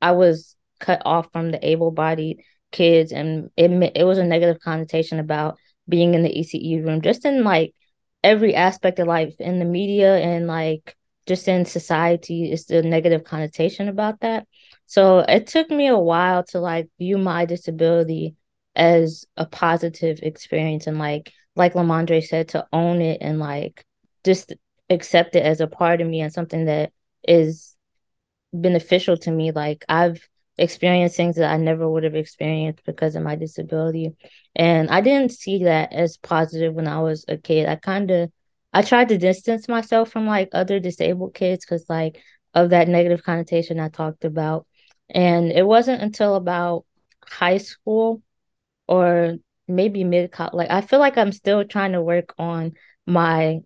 I 0.00 0.12
was 0.12 0.56
cut 0.78 1.02
off 1.04 1.32
from 1.32 1.50
the 1.50 1.66
able-bodied 1.66 2.42
kids 2.70 3.12
and 3.12 3.50
it 3.56 3.70
it 3.94 4.04
was 4.04 4.18
a 4.18 4.24
negative 4.24 4.60
connotation 4.60 5.18
about 5.18 5.56
being 5.88 6.14
in 6.14 6.22
the 6.22 6.38
ECE 6.40 6.78
room 6.80 7.00
just 7.02 7.24
in 7.24 7.44
like 7.44 7.74
every 8.22 8.54
aspect 8.54 8.98
of 8.98 9.06
life 9.06 9.34
in 9.38 9.58
the 9.58 9.64
media 9.64 10.16
and 10.18 10.46
like 10.46 10.96
just 11.26 11.48
in 11.48 11.64
society 11.64 12.50
is 12.50 12.66
the 12.66 12.82
negative 12.82 13.24
connotation 13.24 13.88
about 13.88 14.20
that. 14.20 14.46
So 14.86 15.20
it 15.20 15.46
took 15.46 15.70
me 15.70 15.86
a 15.88 15.98
while 15.98 16.44
to 16.50 16.60
like 16.60 16.88
view 16.98 17.18
my 17.18 17.44
disability 17.46 18.34
as 18.74 19.24
a 19.36 19.46
positive 19.46 20.20
experience 20.22 20.86
and 20.86 20.98
like 20.98 21.32
like 21.56 21.74
Lamondre 21.74 22.22
said 22.22 22.48
to 22.48 22.66
own 22.72 23.00
it 23.02 23.18
and 23.20 23.38
like 23.38 23.84
just 24.24 24.52
accept 24.88 25.36
it 25.36 25.44
as 25.44 25.60
a 25.60 25.66
part 25.66 26.00
of 26.00 26.06
me 26.08 26.20
and 26.20 26.32
something 26.32 26.66
that 26.66 26.92
is 27.26 27.76
beneficial 28.52 29.16
to 29.18 29.30
me. 29.30 29.52
Like 29.52 29.84
I've 29.88 30.26
experienced 30.60 31.16
things 31.16 31.36
that 31.36 31.50
I 31.50 31.56
never 31.56 31.90
would 31.90 32.04
have 32.04 32.14
experienced 32.14 32.84
because 32.84 33.16
of 33.16 33.22
my 33.24 33.34
disability. 33.34 34.12
And 34.54 34.90
I 34.90 35.00
didn't 35.00 35.32
see 35.32 35.64
that 35.64 35.92
as 35.92 36.18
positive 36.18 36.74
when 36.74 36.86
I 36.86 37.00
was 37.00 37.24
a 37.28 37.38
kid. 37.38 37.68
I 37.68 37.76
kind 37.76 38.10
of 38.10 38.30
I 38.72 38.82
tried 38.82 39.08
to 39.08 39.18
distance 39.18 39.68
myself 39.68 40.10
from 40.10 40.26
like 40.26 40.50
other 40.52 40.78
disabled 40.78 41.34
kids 41.34 41.64
because 41.64 41.86
like 41.88 42.20
of 42.54 42.70
that 42.70 42.88
negative 42.88 43.24
connotation 43.24 43.80
I 43.80 43.88
talked 43.88 44.24
about. 44.24 44.66
And 45.08 45.50
it 45.50 45.66
wasn't 45.66 46.02
until 46.02 46.36
about 46.36 46.84
high 47.24 47.58
school 47.58 48.22
or 48.86 49.36
maybe 49.66 50.04
mid 50.04 50.30
college. 50.30 50.54
Like 50.54 50.70
I 50.70 50.82
feel 50.82 51.00
like 51.00 51.16
I'm 51.18 51.32
still 51.32 51.64
trying 51.64 51.92
to 51.92 52.02
work 52.02 52.34
on 52.38 52.74
my 53.06 53.60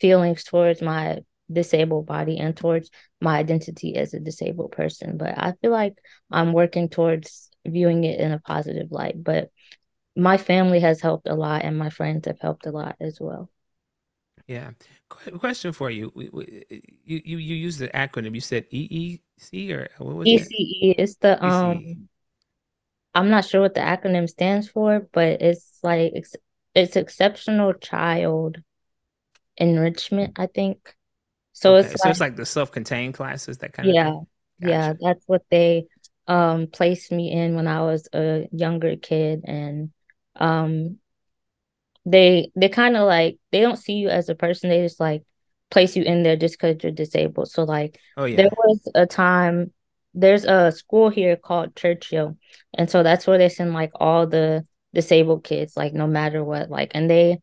feelings 0.00 0.44
towards 0.44 0.82
my 0.82 1.20
disabled 1.50 2.06
body 2.06 2.38
and 2.38 2.56
towards 2.56 2.90
my 3.20 3.38
identity 3.38 3.96
as 3.96 4.14
a 4.14 4.20
disabled 4.20 4.72
person. 4.72 5.16
But 5.18 5.36
I 5.38 5.52
feel 5.60 5.70
like 5.72 5.98
I'm 6.30 6.52
working 6.52 6.88
towards 6.88 7.50
viewing 7.66 8.04
it 8.04 8.20
in 8.20 8.32
a 8.32 8.40
positive 8.40 8.92
light. 8.92 9.22
But 9.22 9.50
my 10.16 10.38
family 10.38 10.80
has 10.80 11.00
helped 11.00 11.28
a 11.28 11.34
lot 11.34 11.64
and 11.64 11.78
my 11.78 11.90
friends 11.90 12.26
have 12.26 12.40
helped 12.40 12.66
a 12.66 12.72
lot 12.72 12.96
as 13.00 13.18
well. 13.20 13.50
Yeah. 14.46 14.70
question 15.38 15.72
for 15.72 15.90
you. 15.90 16.12
You 16.16 17.20
you 17.24 17.38
you 17.38 17.54
used 17.56 17.78
the 17.78 17.88
acronym. 17.88 18.34
You 18.34 18.40
said 18.40 18.66
EEC 18.70 19.72
or 19.72 19.88
what 19.98 20.16
was 20.16 20.32
ECE. 20.32 20.34
It? 20.34 20.54
It's 20.98 21.16
the 21.16 21.42
um 21.44 21.84
ECE. 21.84 22.08
I'm 23.14 23.28
not 23.30 23.44
sure 23.44 23.60
what 23.60 23.74
the 23.74 23.80
acronym 23.80 24.28
stands 24.28 24.68
for, 24.68 25.00
but 25.12 25.42
it's 25.42 25.78
like 25.82 26.12
it's, 26.14 26.36
it's 26.74 26.96
exceptional 26.96 27.74
child 27.74 28.58
enrichment, 29.58 30.34
I 30.38 30.46
think. 30.46 30.96
So 31.60 31.74
okay. 31.74 31.88
it's 31.88 32.02
so 32.02 32.08
like, 32.08 32.10
it's 32.12 32.20
like 32.20 32.36
the 32.36 32.46
self-contained 32.46 33.14
classes, 33.14 33.58
that 33.58 33.72
kind 33.72 33.92
yeah, 33.92 34.08
of. 34.10 34.26
Gotcha. 34.60 34.70
Yeah, 34.70 34.92
that's 35.00 35.24
what 35.26 35.42
they 35.50 35.86
um 36.28 36.68
placed 36.68 37.10
me 37.10 37.32
in 37.32 37.56
when 37.56 37.66
I 37.66 37.80
was 37.80 38.08
a 38.12 38.48
younger 38.52 38.96
kid 38.96 39.42
and 39.44 39.90
um 40.36 40.98
they 42.04 42.52
they 42.54 42.68
kind 42.68 42.96
of 42.96 43.06
like 43.06 43.38
they 43.50 43.60
don't 43.60 43.76
see 43.76 43.94
you 43.94 44.08
as 44.08 44.28
a 44.28 44.34
person 44.34 44.70
they 44.70 44.82
just 44.82 45.00
like 45.00 45.24
place 45.70 45.96
you 45.96 46.04
in 46.04 46.22
there 46.22 46.36
just 46.36 46.58
because 46.58 46.82
you're 46.82 46.92
disabled 46.92 47.50
so 47.50 47.64
like 47.64 47.98
oh, 48.16 48.24
yeah. 48.24 48.36
there 48.36 48.50
was 48.50 48.90
a 48.94 49.04
time 49.04 49.72
there's 50.14 50.44
a 50.44 50.70
school 50.72 51.10
here 51.10 51.36
called 51.36 51.74
churchill 51.76 52.36
and 52.72 52.88
so 52.88 53.02
that's 53.02 53.26
where 53.26 53.36
they 53.36 53.48
send 53.48 53.74
like 53.74 53.90
all 53.96 54.26
the 54.26 54.64
disabled 54.94 55.44
kids 55.44 55.76
like 55.76 55.92
no 55.92 56.06
matter 56.06 56.42
what 56.42 56.70
like 56.70 56.92
and 56.94 57.10
they 57.10 57.38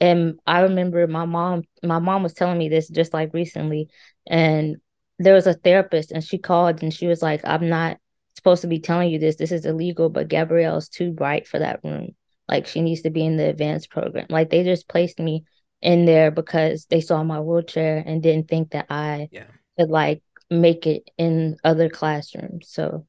and 0.00 0.38
i 0.46 0.60
remember 0.60 1.06
my 1.06 1.24
mom 1.24 1.62
my 1.82 1.98
mom 1.98 2.22
was 2.22 2.34
telling 2.34 2.58
me 2.58 2.68
this 2.68 2.88
just 2.88 3.14
like 3.14 3.32
recently 3.32 3.88
and 4.26 4.76
there 5.18 5.34
was 5.34 5.46
a 5.46 5.54
therapist 5.54 6.10
and 6.10 6.24
she 6.24 6.38
called 6.38 6.82
and 6.82 6.92
she 6.92 7.06
was 7.06 7.22
like 7.22 7.40
i'm 7.44 7.68
not 7.68 7.98
supposed 8.36 8.62
to 8.62 8.68
be 8.68 8.80
telling 8.80 9.10
you 9.10 9.18
this 9.18 9.36
this 9.36 9.52
is 9.52 9.64
illegal 9.64 10.08
but 10.08 10.28
gabrielle's 10.28 10.88
too 10.88 11.12
bright 11.12 11.46
for 11.46 11.58
that 11.60 11.80
room 11.84 12.14
like 12.48 12.66
she 12.66 12.82
needs 12.82 13.02
to 13.02 13.10
be 13.10 13.24
in 13.24 13.36
the 13.36 13.48
advanced 13.48 13.90
program. 13.90 14.26
Like 14.28 14.50
they 14.50 14.64
just 14.64 14.88
placed 14.88 15.18
me 15.18 15.44
in 15.80 16.04
there 16.04 16.30
because 16.30 16.86
they 16.86 17.00
saw 17.00 17.22
my 17.22 17.40
wheelchair 17.40 18.02
and 18.04 18.22
didn't 18.22 18.48
think 18.48 18.70
that 18.70 18.86
I 18.90 19.28
yeah. 19.30 19.46
could 19.78 19.90
like 19.90 20.22
make 20.50 20.86
it 20.86 21.10
in 21.16 21.56
other 21.64 21.88
classrooms. 21.88 22.68
So 22.68 23.06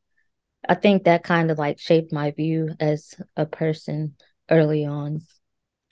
I 0.67 0.75
think 0.75 1.03
that 1.03 1.23
kind 1.23 1.51
of 1.51 1.57
like 1.57 1.79
shaped 1.79 2.13
my 2.13 2.31
view 2.31 2.75
as 2.79 3.13
a 3.35 3.45
person 3.45 4.15
early 4.49 4.85
on. 4.85 5.21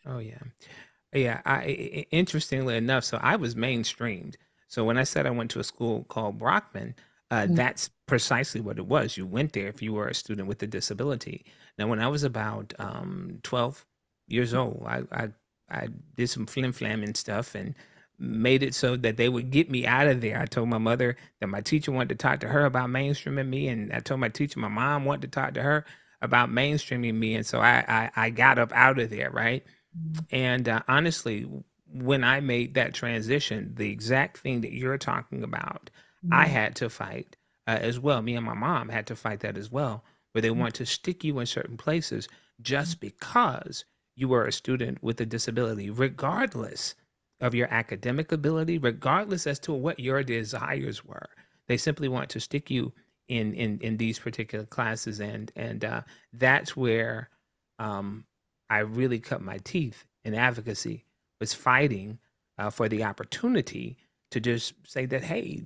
Oh 0.06 0.20
yeah. 0.20 0.40
Yeah, 1.14 1.42
I 1.46 2.06
interestingly 2.12 2.76
enough, 2.78 3.04
so 3.04 3.18
I 3.22 3.36
was 3.36 3.56
mainstreamed. 3.56 4.36
So 4.68 4.84
when 4.84 4.98
I 4.98 5.04
said 5.04 5.28
I 5.28 5.32
went 5.32 5.52
to 5.52 5.60
a 5.60 5.64
school 5.64 6.06
called 6.06 6.40
Brockman, 6.40 6.96
uh, 7.32 7.48
mm-hmm. 7.48 7.56
That's 7.56 7.90
precisely 8.06 8.62
what 8.62 8.78
it 8.78 8.86
was. 8.86 9.18
You 9.18 9.26
went 9.26 9.54
there 9.54 9.68
if 9.68 9.82
you 9.82 9.94
were 9.94 10.08
a 10.08 10.14
student 10.14 10.48
with 10.48 10.62
a 10.62 10.68
disability. 10.68 11.46
Now, 11.80 11.88
when 11.88 12.00
I 12.00 12.08
was 12.08 12.24
about 12.24 12.74
um, 12.78 13.40
12 13.42 13.84
years 14.28 14.54
old, 14.54 14.84
I, 14.86 15.02
I, 15.12 15.30
I 15.68 15.88
did 16.16 16.28
some 16.30 16.46
flim 16.46 16.72
flamming 16.74 17.16
stuff 17.16 17.56
and 17.56 17.74
made 18.20 18.62
it 18.62 18.76
so 18.76 18.96
that 18.98 19.18
they 19.18 19.30
would 19.30 19.50
get 19.50 19.72
me 19.72 19.88
out 19.88 20.08
of 20.08 20.22
there. 20.22 20.40
I 20.40 20.46
told 20.46 20.70
my 20.70 20.78
mother 20.78 21.18
that 21.40 21.48
my 21.48 21.62
teacher 21.62 21.92
wanted 21.92 22.10
to 22.10 22.16
talk 22.24 22.40
to 22.42 22.48
her 22.48 22.66
about 22.66 22.90
mainstreaming 22.90 23.50
me, 23.50 23.68
and 23.70 23.92
I 23.92 24.00
told 24.00 24.20
my 24.20 24.30
teacher 24.30 24.60
my 24.60 24.68
mom 24.68 25.04
wanted 25.06 25.24
to 25.32 25.40
talk 25.40 25.56
to 25.56 25.64
her 25.64 25.86
about 26.22 26.50
mainstreaming 26.50 27.16
me, 27.16 27.34
and 27.34 27.46
so 27.46 27.60
I 27.62 27.84
I, 27.88 28.12
I 28.28 28.30
got 28.30 28.60
up 28.60 28.72
out 28.74 29.00
of 29.00 29.10
there, 29.10 29.32
right? 29.32 29.64
And 30.32 30.68
uh, 30.68 30.82
honestly, 30.88 31.48
when 31.94 32.24
I 32.24 32.40
made 32.40 32.74
that 32.74 32.94
transition, 32.94 33.74
the 33.76 33.92
exact 33.92 34.40
thing 34.40 34.62
that 34.62 34.74
you're 34.74 34.98
talking 34.98 35.44
about 35.44 35.90
I 36.32 36.46
mm-hmm. 36.46 36.54
had 36.54 36.76
to 36.78 36.90
fight 36.90 37.36
uh, 37.68 37.80
as 37.82 38.00
well. 38.00 38.22
Me 38.22 38.36
and 38.36 38.46
my 38.46 38.54
mom 38.54 38.90
had 38.90 39.08
to 39.08 39.16
fight 39.16 39.42
that 39.42 39.58
as 39.58 39.72
well, 39.72 40.04
where 40.32 40.42
they 40.42 40.50
mm-hmm. 40.50 40.60
want 40.60 40.76
to 40.76 40.86
stick 40.86 41.24
you 41.24 41.40
in 41.40 41.46
certain 41.46 41.78
places 41.78 42.28
just 42.62 42.98
mm-hmm. 42.98 43.08
because 43.08 43.86
you 44.16 44.28
were 44.28 44.46
a 44.46 44.52
student 44.52 45.02
with 45.04 45.20
a 45.22 45.26
disability, 45.26 45.90
regardless 45.90 46.96
of 47.42 47.56
your 47.56 47.68
academic 47.74 48.32
ability, 48.32 48.78
regardless 48.78 49.48
as 49.48 49.60
to 49.60 49.74
what 49.74 50.00
your 50.00 50.24
desires 50.24 51.04
were. 51.04 51.30
They 51.68 51.78
simply 51.78 52.08
want 52.08 52.30
to 52.32 52.40
stick 52.40 52.70
you 52.70 52.94
in 53.28 53.54
in 53.54 53.80
in 53.80 53.98
these 53.98 54.20
particular 54.20 54.66
classes, 54.66 55.20
and 55.20 55.52
and 55.56 55.84
uh, 55.84 56.02
that's 56.34 56.76
where 56.76 57.30
um, 57.80 58.26
I 58.74 58.80
really 58.80 59.20
cut 59.20 59.42
my 59.42 59.60
teeth 59.60 60.04
in 60.24 60.34
advocacy 60.34 61.06
was 61.40 61.54
fighting 61.54 62.18
uh, 62.58 62.72
for 62.72 62.90
the 62.90 63.04
opportunity 63.04 63.98
to 64.32 64.40
just 64.40 64.74
say 64.88 65.06
that, 65.06 65.24
hey, 65.24 65.62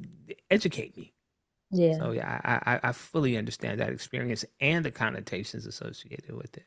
educate 0.52 0.98
me. 0.98 1.14
Yeah. 1.72 1.98
So 2.00 2.12
yeah, 2.12 2.42
I, 2.44 2.74
I, 2.74 2.80
I 2.90 2.92
fully 2.92 3.38
understand 3.38 3.80
that 3.80 3.92
experience 3.92 4.44
and 4.60 4.84
the 4.84 4.92
connotations 4.92 5.66
associated 5.66 6.36
with 6.36 6.58
it. 6.58 6.66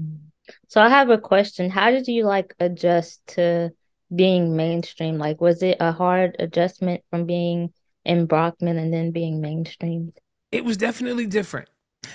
Mm-hmm. 0.00 0.28
So 0.68 0.80
I 0.80 0.88
have 0.88 1.10
a 1.10 1.18
question. 1.18 1.68
How 1.68 1.90
did 1.90 2.08
you 2.08 2.24
like 2.24 2.54
adjust 2.58 3.20
to 3.28 3.70
being 4.14 4.56
mainstream? 4.56 5.18
Like, 5.18 5.42
was 5.42 5.62
it 5.62 5.76
a 5.78 5.92
hard 5.92 6.36
adjustment 6.38 7.02
from 7.10 7.26
being 7.26 7.74
in 8.04 8.24
Brockman 8.24 8.78
and 8.78 8.92
then 8.92 9.10
being 9.10 9.42
mainstream? 9.42 10.14
It 10.50 10.64
was 10.64 10.78
definitely 10.78 11.26
different. 11.26 11.68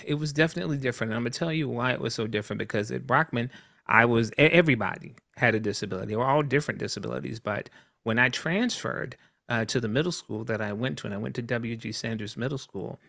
It 0.06 0.16
was 0.16 0.34
definitely 0.34 0.77
different. 0.77 1.12
And 1.12 1.18
I'm 1.18 1.24
gonna 1.24 1.32
tell 1.32 1.54
you 1.54 1.70
why 1.70 1.92
it 1.92 2.01
was 2.01 2.13
so 2.13 2.27
different 2.27 2.60
because 2.60 2.92
at 2.92 3.08
Brockman, 3.08 3.50
I 3.88 4.06
was 4.06 4.32
everybody 4.38 5.16
had 5.36 5.56
a 5.56 5.60
disability. 5.60 6.08
They 6.08 6.16
were 6.16 6.25
all 6.25 6.44
different 6.44 6.80
disabilities, 6.80 7.39
but 7.39 7.70
when 8.04 8.20
I 8.20 8.30
transferred 8.30 9.16
uh, 9.50 9.66
to 9.66 9.80
the 9.80 9.88
middle 9.88 10.12
school 10.12 10.44
that 10.46 10.62
I 10.62 10.74
went 10.74 10.98
to, 11.00 11.08
and 11.08 11.13
I 11.13 11.18
went 11.18 11.36
to 11.36 11.42
W.G. 11.42 11.92
Sanders 11.92 12.38
Middle 12.38 12.58
School, 12.58 13.00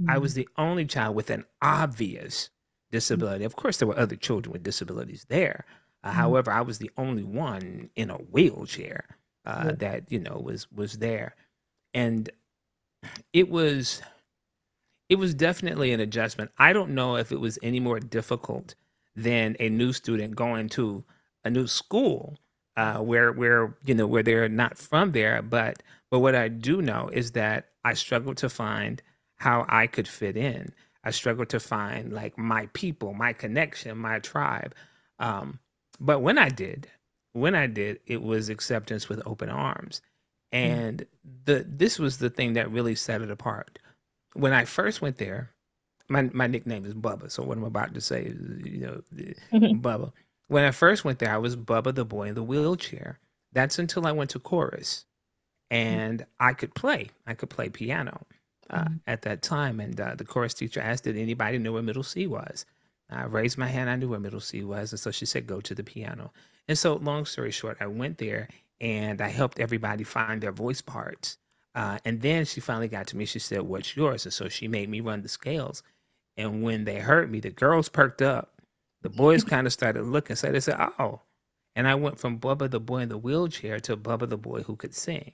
mm-hmm. 0.00 0.10
I 0.10 0.18
was 0.18 0.32
mm. 0.32 0.36
the 0.36 0.48
only 0.58 0.84
child 0.86 1.14
with 1.14 1.30
an 1.30 1.44
obvious 1.62 2.50
disability. 2.90 3.44
Of 3.44 3.56
course, 3.56 3.78
there 3.78 3.88
were 3.88 3.98
other 3.98 4.16
children 4.16 4.52
with 4.52 4.62
disabilities 4.62 5.26
there. 5.28 5.64
Uh, 6.02 6.08
mm-hmm. 6.08 6.18
However, 6.18 6.50
I 6.50 6.60
was 6.62 6.78
the 6.78 6.90
only 6.96 7.24
one 7.24 7.90
in 7.96 8.10
a 8.10 8.16
wheelchair 8.16 9.04
uh, 9.44 9.64
yeah. 9.66 9.72
that 9.72 10.12
you 10.12 10.18
know 10.18 10.40
was 10.42 10.70
was 10.72 10.98
there, 10.98 11.34
and 11.92 12.30
it 13.32 13.48
was 13.48 14.02
it 15.08 15.16
was 15.16 15.34
definitely 15.34 15.92
an 15.92 16.00
adjustment. 16.00 16.50
I 16.58 16.72
don't 16.72 16.94
know 16.94 17.16
if 17.16 17.32
it 17.32 17.40
was 17.40 17.58
any 17.62 17.80
more 17.80 18.00
difficult 18.00 18.74
than 19.16 19.56
a 19.60 19.68
new 19.68 19.92
student 19.92 20.34
going 20.34 20.68
to 20.70 21.04
a 21.44 21.50
new 21.50 21.66
school 21.66 22.38
uh, 22.76 22.98
where 22.98 23.32
where 23.32 23.76
you 23.84 23.94
know 23.94 24.06
where 24.06 24.22
they're 24.22 24.48
not 24.48 24.78
from 24.78 25.12
there. 25.12 25.42
But 25.42 25.82
but 26.10 26.20
what 26.20 26.34
I 26.34 26.48
do 26.48 26.82
know 26.82 27.10
is 27.12 27.32
that 27.32 27.70
I 27.84 27.94
struggled 27.94 28.38
to 28.38 28.48
find 28.48 29.02
how 29.36 29.66
I 29.68 29.86
could 29.86 30.08
fit 30.08 30.36
in. 30.36 30.72
I 31.04 31.10
struggled 31.10 31.50
to 31.50 31.60
find 31.60 32.12
like 32.12 32.38
my 32.38 32.66
people, 32.72 33.12
my 33.12 33.32
connection, 33.32 33.98
my 33.98 34.20
tribe. 34.20 34.74
Um, 35.18 35.58
but 36.00 36.20
when 36.20 36.38
I 36.38 36.48
did, 36.48 36.88
when 37.32 37.54
I 37.54 37.66
did, 37.66 38.00
it 38.06 38.22
was 38.22 38.48
acceptance 38.48 39.08
with 39.08 39.22
open 39.26 39.50
arms. 39.50 40.00
Hmm. 40.52 40.58
And 40.58 41.06
the 41.44 41.64
this 41.68 41.98
was 41.98 42.18
the 42.18 42.30
thing 42.30 42.54
that 42.54 42.70
really 42.70 42.94
set 42.94 43.22
it 43.22 43.30
apart. 43.30 43.78
When 44.34 44.52
I 44.52 44.64
first 44.64 45.00
went 45.00 45.18
there, 45.18 45.50
my 46.08 46.22
my 46.32 46.46
nickname 46.46 46.84
is 46.84 46.94
Bubba. 46.94 47.30
So 47.30 47.42
what 47.42 47.56
I'm 47.56 47.64
about 47.64 47.94
to 47.94 48.00
say 48.00 48.24
is, 48.24 48.36
you 48.64 48.80
know, 48.80 49.02
Bubba. 49.52 50.12
When 50.48 50.64
I 50.64 50.70
first 50.70 51.04
went 51.04 51.18
there, 51.18 51.32
I 51.32 51.38
was 51.38 51.56
Bubba 51.56 51.94
the 51.94 52.04
boy 52.04 52.28
in 52.28 52.34
the 52.34 52.42
wheelchair. 52.42 53.18
That's 53.52 53.78
until 53.78 54.06
I 54.06 54.12
went 54.12 54.30
to 54.30 54.38
chorus, 54.38 55.06
mm. 55.72 55.76
and 55.76 56.26
I 56.38 56.52
could 56.52 56.74
play. 56.74 57.10
I 57.26 57.34
could 57.34 57.50
play 57.50 57.68
piano 57.68 58.26
uh, 58.68 58.84
mm-hmm. 58.84 58.94
at 59.06 59.22
that 59.22 59.42
time. 59.42 59.80
And 59.80 59.98
uh, 59.98 60.14
the 60.16 60.24
chorus 60.24 60.54
teacher 60.54 60.80
asked, 60.80 61.04
"Did 61.04 61.16
anybody 61.16 61.58
know 61.58 61.72
where 61.72 61.82
middle 61.82 62.02
C 62.02 62.26
was?" 62.26 62.66
I 63.10 63.24
raised 63.24 63.58
my 63.58 63.68
hand. 63.68 63.88
I 63.90 63.96
knew 63.96 64.08
where 64.08 64.20
middle 64.20 64.40
C 64.40 64.64
was, 64.64 64.92
and 64.92 65.00
so 65.00 65.10
she 65.10 65.26
said, 65.26 65.46
"Go 65.46 65.60
to 65.60 65.74
the 65.74 65.84
piano." 65.84 66.32
And 66.68 66.78
so, 66.78 66.94
long 66.94 67.26
story 67.26 67.50
short, 67.50 67.78
I 67.80 67.86
went 67.86 68.18
there 68.18 68.48
and 68.80 69.20
I 69.20 69.28
helped 69.28 69.60
everybody 69.60 70.04
find 70.04 70.40
their 70.40 70.52
voice 70.52 70.80
parts. 70.80 71.38
Uh, 71.74 71.98
and 72.04 72.20
then 72.22 72.44
she 72.46 72.60
finally 72.60 72.88
got 72.88 73.08
to 73.08 73.16
me. 73.18 73.26
She 73.26 73.40
said, 73.40 73.62
"What's 73.62 73.96
yours?" 73.96 74.26
And 74.26 74.34
so 74.34 74.48
she 74.48 74.68
made 74.68 74.90
me 74.90 75.00
run 75.00 75.22
the 75.22 75.28
scales. 75.30 75.82
And 76.38 76.62
when 76.64 76.84
they 76.84 77.00
heard 77.00 77.30
me, 77.32 77.40
the 77.40 77.50
girls 77.50 77.88
perked 77.90 78.22
up 78.22 78.54
the 79.02 79.10
boys 79.10 79.44
kind 79.54 79.66
of 79.66 79.74
started 79.74 80.04
looking. 80.04 80.36
So 80.36 80.52
they 80.52 80.60
said, 80.60 80.78
"Oh," 81.00 81.22
and 81.76 81.88
I 81.88 81.96
went 81.96 82.18
from 82.20 82.40
Bubba 82.40 82.70
the 82.70 82.80
boy 82.80 83.00
in 83.00 83.10
the 83.10 83.18
wheelchair 83.18 83.80
to 83.82 83.96
Bubba 83.96 84.28
the 84.28 84.38
boy 84.38 84.62
who 84.62 84.76
could 84.76 84.94
sing, 84.94 85.32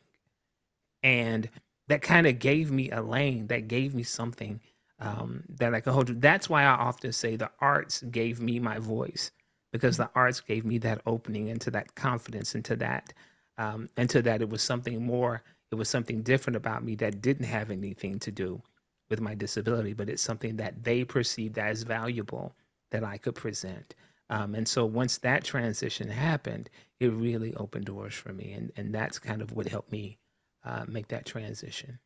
and 1.05 1.51
that 1.89 2.03
kind 2.03 2.29
of 2.29 2.41
gave 2.41 2.73
me 2.73 2.91
a 2.93 3.03
lane. 3.03 3.49
That 3.49 3.69
gave 3.69 3.95
me 3.95 4.05
something 4.05 4.61
um, 5.01 5.45
that 5.59 5.75
I 5.75 5.81
could 5.83 5.95
hold. 5.95 6.09
To. 6.09 6.15
That's 6.15 6.51
why 6.51 6.65
I 6.65 6.73
often 6.73 7.13
say 7.13 7.37
the 7.37 7.53
arts 7.61 8.03
gave 8.05 8.41
me 8.41 8.61
my 8.61 8.79
voice 8.81 9.33
because 9.73 9.99
the 9.99 10.11
arts 10.17 10.41
gave 10.41 10.67
me 10.67 10.79
that 10.81 11.03
opening 11.07 11.49
into 11.49 11.73
that 11.73 11.95
confidence, 11.97 12.57
into 12.57 12.77
that, 12.79 13.15
um, 13.59 13.91
into 13.99 14.23
that 14.23 14.43
it 14.43 14.51
was 14.51 14.63
something 14.63 15.05
more. 15.05 15.43
It 15.71 15.77
was 15.77 15.89
something 15.89 16.23
different 16.23 16.57
about 16.57 16.85
me 16.85 16.97
that 16.97 17.23
didn't 17.23 17.47
have 17.47 17.71
anything 17.71 18.19
to 18.21 18.31
do 18.33 18.61
with 19.09 19.21
my 19.21 19.35
disability, 19.35 19.93
but 19.93 20.09
it's 20.09 20.23
something 20.23 20.57
that 20.57 20.83
they 20.83 21.05
perceived 21.05 21.59
as 21.59 21.83
valuable 21.83 22.55
that 22.91 23.05
I 23.05 23.19
could 23.19 23.35
present. 23.35 23.95
Um, 24.31 24.55
and 24.55 24.67
so 24.67 24.85
once 24.85 25.19
that 25.19 25.45
transition 25.45 26.09
happened, 26.09 26.71
it 27.01 27.13
really 27.13 27.55
opened 27.55 27.87
doors 27.87 28.15
for 28.15 28.33
me. 28.33 28.53
And, 28.53 28.73
and 28.77 28.95
that's 28.95 29.19
kind 29.19 29.43
of 29.43 29.53
what 29.53 29.67
helped 29.67 29.91
me 29.91 30.19
uh, 30.65 30.85
make 30.87 31.09
that 31.09 31.27
transition. 31.27 31.99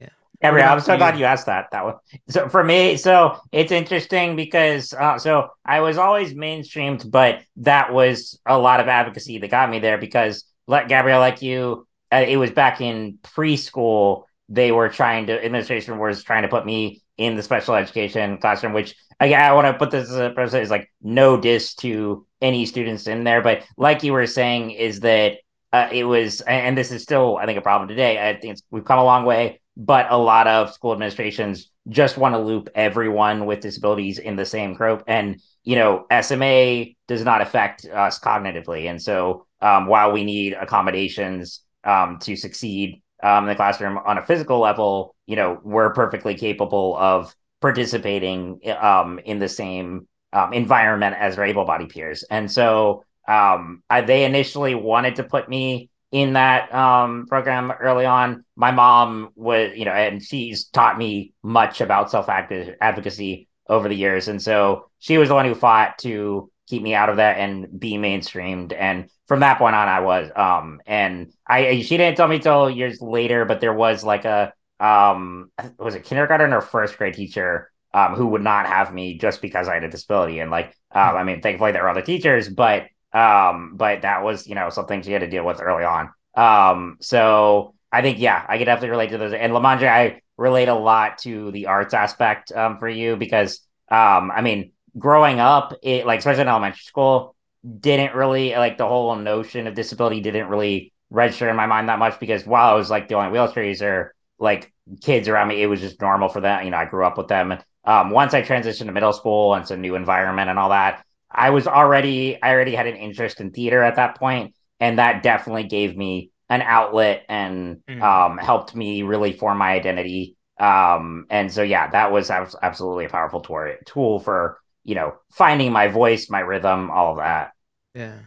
Yeah. 0.00 0.08
Gabrielle, 0.40 0.72
I'm 0.72 0.80
so 0.80 0.96
glad 0.96 1.18
you 1.18 1.26
asked 1.26 1.46
that. 1.46 1.70
That 1.72 1.84
was 1.84 1.96
so 2.28 2.48
for 2.48 2.64
me. 2.64 2.96
So 2.96 3.38
it's 3.52 3.72
interesting 3.72 4.36
because 4.36 4.94
uh, 4.94 5.18
so 5.18 5.50
I 5.64 5.80
was 5.80 5.98
always 5.98 6.32
mainstreamed, 6.32 7.10
but 7.10 7.42
that 7.56 7.92
was 7.92 8.40
a 8.46 8.58
lot 8.58 8.80
of 8.80 8.88
advocacy 8.88 9.38
that 9.38 9.50
got 9.50 9.68
me 9.68 9.80
there 9.80 9.98
because, 9.98 10.44
let 10.70 10.86
Gabrielle, 10.86 11.18
like 11.18 11.42
you, 11.42 11.84
uh, 12.12 12.24
it 12.26 12.36
was 12.36 12.52
back 12.52 12.80
in 12.80 13.18
preschool. 13.22 14.22
They 14.48 14.70
were 14.70 14.88
trying 14.88 15.26
to 15.26 15.44
administration 15.44 15.98
was 15.98 16.22
trying 16.22 16.42
to 16.42 16.48
put 16.48 16.64
me 16.64 17.02
in 17.18 17.34
the 17.34 17.42
special 17.42 17.74
education 17.74 18.38
classroom, 18.38 18.72
which 18.72 18.94
again, 19.18 19.42
I 19.42 19.52
want 19.52 19.66
to 19.66 19.74
put 19.74 19.90
this 19.90 20.08
as 20.08 20.16
a 20.16 20.30
process 20.30 20.64
is 20.66 20.70
like 20.70 20.88
no 21.02 21.36
diss 21.40 21.74
to 21.76 22.24
any 22.40 22.66
students 22.66 23.08
in 23.08 23.24
there, 23.24 23.42
but 23.42 23.64
like 23.76 24.04
you 24.04 24.12
were 24.12 24.28
saying, 24.28 24.70
is 24.70 25.00
that 25.00 25.38
uh, 25.72 25.88
it 25.90 26.04
was, 26.04 26.40
and 26.42 26.78
this 26.78 26.92
is 26.92 27.02
still, 27.02 27.36
I 27.36 27.46
think, 27.46 27.58
a 27.58 27.62
problem 27.62 27.88
today. 27.88 28.28
I 28.28 28.38
think 28.38 28.58
we've 28.70 28.84
come 28.84 29.00
a 29.00 29.04
long 29.04 29.24
way, 29.24 29.60
but 29.76 30.06
a 30.08 30.16
lot 30.16 30.46
of 30.46 30.72
school 30.72 30.92
administrations 30.92 31.68
just 31.88 32.16
want 32.16 32.34
to 32.36 32.38
loop 32.38 32.68
everyone 32.76 33.44
with 33.44 33.58
disabilities 33.58 34.20
in 34.20 34.36
the 34.36 34.46
same 34.46 34.74
group, 34.74 35.02
and 35.08 35.40
you 35.64 35.74
know, 35.74 36.06
SMA 36.22 36.94
does 37.08 37.24
not 37.24 37.40
affect 37.40 37.86
us 37.86 38.20
cognitively, 38.20 38.88
and 38.88 39.02
so 39.02 39.46
um, 39.60 39.86
while 39.86 40.12
we 40.12 40.24
need 40.24 40.54
accommodations 40.54 41.62
um, 41.84 42.18
to 42.20 42.36
succeed 42.36 43.02
um, 43.22 43.44
in 43.44 43.48
the 43.50 43.54
classroom 43.54 43.98
on 43.98 44.18
a 44.18 44.24
physical 44.24 44.60
level, 44.60 45.14
you 45.26 45.36
know, 45.36 45.58
we're 45.62 45.92
perfectly 45.92 46.34
capable 46.34 46.96
of 46.96 47.34
participating 47.60 48.58
um, 48.80 49.18
in 49.24 49.38
the 49.38 49.48
same 49.48 50.06
um, 50.32 50.52
environment 50.52 51.16
as 51.18 51.36
our 51.36 51.44
able-bodied 51.44 51.90
peers. 51.90 52.24
And 52.30 52.50
so 52.50 53.04
I, 53.26 54.02
they 54.06 54.24
initially 54.24 54.74
wanted 54.74 55.16
to 55.16 55.24
put 55.24 55.48
me 55.48 55.90
in 56.12 56.32
that 56.32 56.72
um, 56.74 57.26
program 57.28 57.70
early 57.70 58.04
on. 58.04 58.44
My 58.56 58.70
mom 58.70 59.30
was, 59.34 59.72
you 59.76 59.84
know, 59.84 59.92
and 59.92 60.22
she's 60.22 60.64
taught 60.64 60.98
me 60.98 61.32
much 61.42 61.80
about 61.80 62.10
self 62.10 62.28
advocacy 62.28 63.48
over 63.68 63.88
the 63.88 63.94
years, 63.94 64.28
and 64.28 64.42
so 64.42 64.90
she 64.98 65.18
was 65.18 65.28
the 65.28 65.34
one 65.34 65.46
who 65.46 65.54
fought 65.54 65.98
to 65.98 66.50
keep 66.70 66.82
me 66.82 66.94
out 66.94 67.08
of 67.08 67.16
that 67.16 67.38
and 67.38 67.78
be 67.78 67.94
mainstreamed. 67.94 68.72
And 68.78 69.10
from 69.26 69.40
that 69.40 69.58
point 69.58 69.74
on, 69.76 69.88
I 69.88 70.00
was. 70.00 70.30
Um, 70.34 70.80
and 70.86 71.32
I 71.46 71.82
she 71.82 71.96
didn't 71.96 72.16
tell 72.16 72.28
me 72.28 72.38
till 72.38 72.70
years 72.70 73.00
later, 73.00 73.44
but 73.44 73.60
there 73.60 73.74
was 73.74 74.04
like 74.04 74.24
a 74.24 74.52
um 74.80 75.50
was 75.78 75.94
it 75.94 76.04
kindergarten 76.04 76.52
or 76.52 76.60
first 76.62 76.96
grade 76.96 77.14
teacher 77.14 77.70
um 77.92 78.14
who 78.14 78.28
would 78.28 78.42
not 78.42 78.66
have 78.66 78.94
me 78.94 79.18
just 79.18 79.42
because 79.42 79.68
I 79.68 79.74
had 79.74 79.84
a 79.84 79.90
disability 79.90 80.38
and 80.40 80.50
like 80.50 80.68
um 80.92 81.16
I 81.16 81.24
mean 81.24 81.42
thankfully 81.42 81.72
there 81.72 81.82
were 81.82 81.90
other 81.90 82.02
teachers 82.02 82.48
but 82.48 82.84
um 83.12 83.74
but 83.76 84.02
that 84.02 84.22
was 84.22 84.46
you 84.46 84.54
know 84.54 84.70
something 84.70 85.02
she 85.02 85.12
had 85.12 85.20
to 85.20 85.28
deal 85.28 85.44
with 85.44 85.60
early 85.60 85.84
on 85.84 86.10
um 86.34 86.96
so 87.00 87.74
I 87.92 88.02
think 88.02 88.18
yeah 88.20 88.44
I 88.48 88.58
could 88.58 88.64
definitely 88.64 88.90
relate 88.90 89.10
to 89.10 89.18
those 89.18 89.32
and 89.32 89.52
Lamondre 89.52 89.88
I 89.88 90.20
relate 90.38 90.68
a 90.68 90.74
lot 90.74 91.18
to 91.18 91.50
the 91.50 91.66
arts 91.66 91.92
aspect 91.92 92.52
um 92.52 92.78
for 92.78 92.88
you 92.88 93.16
because 93.16 93.60
um 93.90 94.30
I 94.30 94.40
mean 94.40 94.72
growing 94.98 95.40
up 95.40 95.74
it 95.82 96.06
like 96.06 96.18
especially 96.18 96.42
in 96.42 96.48
elementary 96.48 96.82
school 96.82 97.34
didn't 97.80 98.14
really 98.14 98.52
like 98.52 98.78
the 98.78 98.86
whole 98.86 99.14
notion 99.16 99.66
of 99.66 99.74
disability 99.74 100.20
didn't 100.20 100.48
really 100.48 100.92
register 101.10 101.48
in 101.48 101.56
my 101.56 101.66
mind 101.66 101.88
that 101.88 101.98
much 101.98 102.18
because 102.20 102.46
while 102.46 102.72
I 102.72 102.76
was 102.76 102.90
like 102.90 103.08
the 103.08 103.14
only 103.14 103.30
wheelchair 103.30 103.64
user 103.64 104.14
like 104.38 104.72
kids 105.02 105.28
around 105.28 105.48
me, 105.48 105.62
it 105.62 105.66
was 105.66 105.80
just 105.80 106.00
normal 106.00 106.28
for 106.28 106.40
them. 106.40 106.64
You 106.64 106.70
know, 106.70 106.78
I 106.78 106.86
grew 106.86 107.04
up 107.04 107.18
with 107.18 107.28
them. 107.28 107.58
Um, 107.84 108.10
once 108.10 108.34
I 108.34 108.42
transitioned 108.42 108.86
to 108.86 108.92
middle 108.92 109.12
school 109.12 109.54
and 109.54 109.62
it's 109.62 109.70
a 109.70 109.76
new 109.76 109.94
environment 109.94 110.50
and 110.50 110.58
all 110.58 110.70
that, 110.70 111.04
I 111.30 111.50
was 111.50 111.66
already 111.66 112.40
I 112.42 112.52
already 112.52 112.74
had 112.74 112.86
an 112.86 112.96
interest 112.96 113.40
in 113.40 113.52
theater 113.52 113.82
at 113.82 113.96
that 113.96 114.18
point, 114.18 114.54
and 114.80 114.98
that 114.98 115.22
definitely 115.22 115.64
gave 115.64 115.96
me 115.96 116.30
an 116.48 116.62
outlet 116.62 117.24
and 117.28 117.82
mm. 117.88 118.02
um, 118.02 118.38
helped 118.38 118.74
me 118.74 119.02
really 119.02 119.32
form 119.32 119.58
my 119.58 119.72
identity. 119.72 120.36
Um, 120.58 121.26
and 121.30 121.52
so 121.52 121.62
yeah, 121.62 121.88
that 121.90 122.10
was 122.12 122.30
absolutely 122.30 123.04
a 123.04 123.08
powerful 123.08 123.40
tool 123.40 123.74
tool 123.86 124.20
for 124.20 124.59
you 124.84 124.94
know 124.94 125.14
finding 125.32 125.72
my 125.72 125.88
voice, 125.88 126.30
my 126.30 126.40
rhythm, 126.40 126.90
all 126.90 127.12
of 127.12 127.18
that. 127.18 127.52
Yeah, 127.94 128.18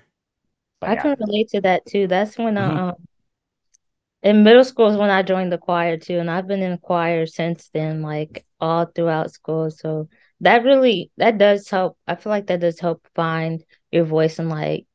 but, 0.80 0.89
I 0.89 0.94
yeah. 0.94 1.02
can 1.02 1.16
relate 1.20 1.50
to 1.50 1.62
that 1.62 1.86
too. 1.86 2.08
That's 2.08 2.38
when 2.38 2.56
mm-hmm. 2.56 2.78
um, 2.78 2.96
in 4.22 4.44
middle 4.44 4.63
school 4.63 4.89
is 4.89 4.98
when 4.98 5.10
I 5.10 5.22
joined 5.22 5.52
the 5.52 5.58
choir 5.58 5.98
too, 5.98 6.20
and 6.20 6.32
I've 6.32 6.48
been 6.48 6.63
in 6.63 6.78
choir 6.78 7.26
since 7.26 7.70
then, 7.74 8.02
like 8.02 8.46
all 8.60 8.86
throughout 8.86 9.32
school. 9.32 9.70
So 9.72 10.10
that 10.42 10.63
really 10.63 11.12
that 11.18 11.38
does 11.38 11.70
help. 11.70 11.98
I 12.08 12.16
feel 12.16 12.32
like 12.32 12.48
that 12.48 12.62
does 12.62 12.80
help 12.80 13.06
find 13.16 13.63
your 13.92 14.06
voice, 14.06 14.39
and 14.39 14.50
like 14.50 14.86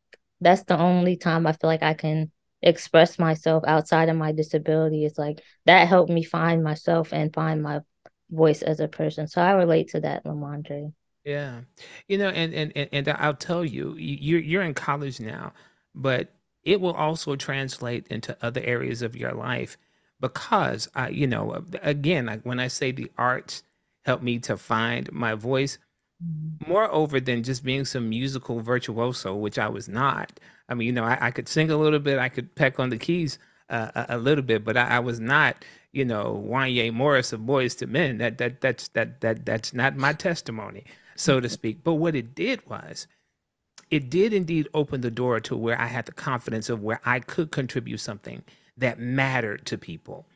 that's 0.41 0.65
the 0.65 0.79
only 0.79 1.17
time 1.17 1.47
I 1.47 1.53
feel 1.53 1.69
like 1.69 1.83
I 1.83 1.95
can 1.95 2.31
express 2.63 3.19
myself 3.19 3.65
outside 3.67 4.09
of 4.09 4.17
my 4.17 4.33
disability. 4.33 5.05
It's 5.05 5.19
like 5.19 5.43
that 5.67 5.89
helped 5.89 6.11
me 6.11 6.25
find 6.25 6.65
myself 6.65 7.13
and 7.13 7.33
find 7.33 7.63
my 7.63 7.81
voice 8.31 8.63
as 8.63 8.81
a 8.81 8.89
person. 8.89 9.27
So 9.27 9.41
I 9.41 9.53
relate 9.53 9.91
to 9.91 10.01
that, 10.01 10.25
Lamondre. 10.25 10.93
Yeah, 11.29 11.61
you 12.07 12.17
know, 12.17 12.31
and 12.31 12.55
and 12.55 12.73
and, 12.75 12.89
and 12.91 13.09
I'll 13.11 13.35
tell 13.35 13.63
you, 13.63 13.95
you're 13.99 14.41
you're 14.41 14.63
in 14.63 14.73
college 14.73 15.21
now, 15.21 15.53
but 15.95 16.33
it 16.65 16.81
will 16.81 16.95
also 16.95 17.37
translate 17.37 18.07
into 18.07 18.35
other 18.41 18.63
areas 18.65 19.03
of 19.03 19.15
your 19.15 19.33
life 19.33 19.77
because 20.21 20.89
I, 20.95 21.11
you 21.11 21.27
know, 21.27 21.63
again, 21.83 22.25
like 22.27 22.43
when 22.45 22.59
I 22.59 22.69
say 22.69 22.93
the 22.93 23.11
arts 23.19 23.63
helped 24.07 24.23
me 24.23 24.39
to 24.39 24.57
find 24.57 25.13
my 25.13 25.35
voice, 25.35 25.77
mm-hmm. 26.25 26.71
moreover 26.73 27.21
than 27.21 27.43
just 27.43 27.63
being 27.63 27.85
some 27.85 28.09
musical 28.09 28.61
virtuoso, 28.61 29.37
which 29.37 29.59
I 29.59 29.69
was 29.69 29.87
not. 29.87 30.41
I 30.71 30.75
mean, 30.75 30.87
you 30.87 30.93
know, 30.93 31.05
I, 31.05 31.27
I 31.27 31.31
could 31.31 31.47
sing 31.47 31.71
a 31.71 31.77
little 31.77 31.99
bit, 31.99 32.19
I 32.19 32.31
could 32.31 32.55
peck 32.55 32.81
on 32.81 32.89
the 32.89 32.97
keys 32.97 33.39
uh, 33.69 33.91
a, 33.95 34.17
a, 34.17 34.19
little 34.19 34.45
bit, 34.45 34.65
but 34.65 34.79
I, 34.79 34.97
I, 34.97 34.99
was 35.01 35.21
not, 35.21 35.63
you 35.93 36.07
know, 36.07 36.43
Wanya 36.49 36.91
Morris 36.91 37.35
of 37.35 37.41
Boyz 37.41 37.81
II 37.83 37.89
Men. 37.89 38.17
That 38.17 38.39
that 38.39 38.63
that's 38.63 38.89
that 38.89 39.21
that 39.21 39.45
that's 39.45 39.75
not 39.75 39.95
my 39.95 40.15
testimony, 40.15 40.87
so 41.19 41.41
to 41.41 41.49
speak. 41.49 41.83
But 41.85 41.95
what 41.95 42.15
it 42.15 42.35
did 42.35 42.65
was 42.69 43.09
it 43.91 44.11
did 44.11 44.33
indeed 44.33 44.69
open 44.75 45.01
the 45.01 45.11
door 45.11 45.41
to 45.41 45.57
where 45.57 45.81
I 45.81 45.87
had 45.87 46.07
the 46.07 46.13
confidence 46.13 46.69
of 46.71 46.83
where 46.83 47.01
I 47.05 47.21
could 47.21 47.51
contribute 47.51 47.99
something 47.99 48.43
that 48.77 49.01
mattered 49.01 49.67
to 49.67 49.79
people. 49.79 50.27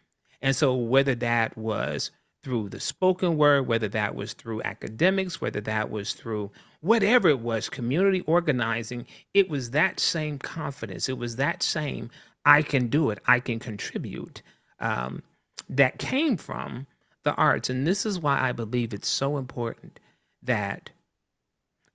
And 0.42 0.56
so, 0.56 0.74
whether 0.74 1.14
that 1.16 1.56
was 1.56 2.10
through 2.42 2.70
the 2.70 2.80
spoken 2.80 3.36
word, 3.36 3.68
whether 3.68 3.88
that 3.88 4.16
was 4.16 4.32
through 4.32 4.62
academics, 4.64 5.40
whether 5.40 5.60
that 5.60 5.90
was 5.90 6.14
through 6.14 6.50
whatever 6.80 7.28
it 7.28 7.38
was, 7.38 7.68
community 7.68 8.22
organizing, 8.22 9.06
it 9.34 9.48
was 9.48 9.70
that 9.70 10.00
same 10.00 10.38
confidence. 10.38 11.08
It 11.08 11.18
was 11.18 11.36
that 11.36 11.62
same, 11.62 12.10
I 12.44 12.62
can 12.62 12.88
do 12.88 13.10
it, 13.10 13.20
I 13.26 13.38
can 13.38 13.60
contribute, 13.60 14.42
um, 14.80 15.22
that 15.68 15.98
came 15.98 16.36
from 16.36 16.86
the 17.22 17.34
arts. 17.34 17.70
And 17.70 17.86
this 17.86 18.04
is 18.04 18.18
why 18.18 18.40
I 18.40 18.50
believe 18.50 18.92
it's 18.92 19.08
so 19.08 19.36
important 19.38 20.00
that 20.42 20.90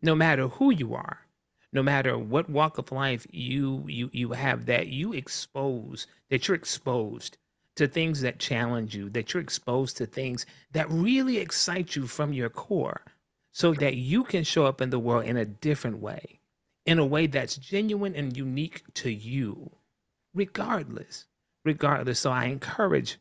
no 0.01 0.15
matter 0.15 0.47
who 0.47 0.71
you 0.71 0.93
are, 0.93 1.27
no 1.73 1.83
matter 1.83 2.17
what 2.17 2.49
walk 2.49 2.77
of 2.77 2.91
life 2.91 3.27
you 3.31 3.83
you 3.87 4.09
you 4.13 4.31
have 4.31 4.65
that 4.65 4.87
you 4.87 5.13
expose 5.13 6.07
that 6.29 6.47
you're 6.47 6.55
exposed 6.55 7.37
to 7.75 7.87
things 7.87 8.21
that 8.21 8.39
challenge 8.39 8.95
you 8.95 9.09
that 9.09 9.33
you're 9.33 9.43
exposed 9.43 9.97
to 9.97 10.05
things 10.05 10.45
that 10.71 10.89
really 10.89 11.37
excite 11.37 11.95
you 11.95 12.07
from 12.07 12.33
your 12.33 12.49
core 12.49 13.01
so 13.51 13.73
that 13.73 13.95
you 13.95 14.23
can 14.23 14.43
show 14.43 14.65
up 14.65 14.81
in 14.81 14.89
the 14.89 14.99
world 14.99 15.25
in 15.25 15.37
a 15.37 15.45
different 15.45 15.99
way 15.99 16.39
in 16.85 16.99
a 16.99 17.05
way 17.05 17.27
that's 17.27 17.57
genuine 17.57 18.15
and 18.15 18.37
unique 18.37 18.81
to 18.93 19.11
you 19.11 19.69
regardless 20.33 21.25
regardless. 21.65 22.19
So 22.19 22.31
i 22.31 22.45
encourage 22.45 23.19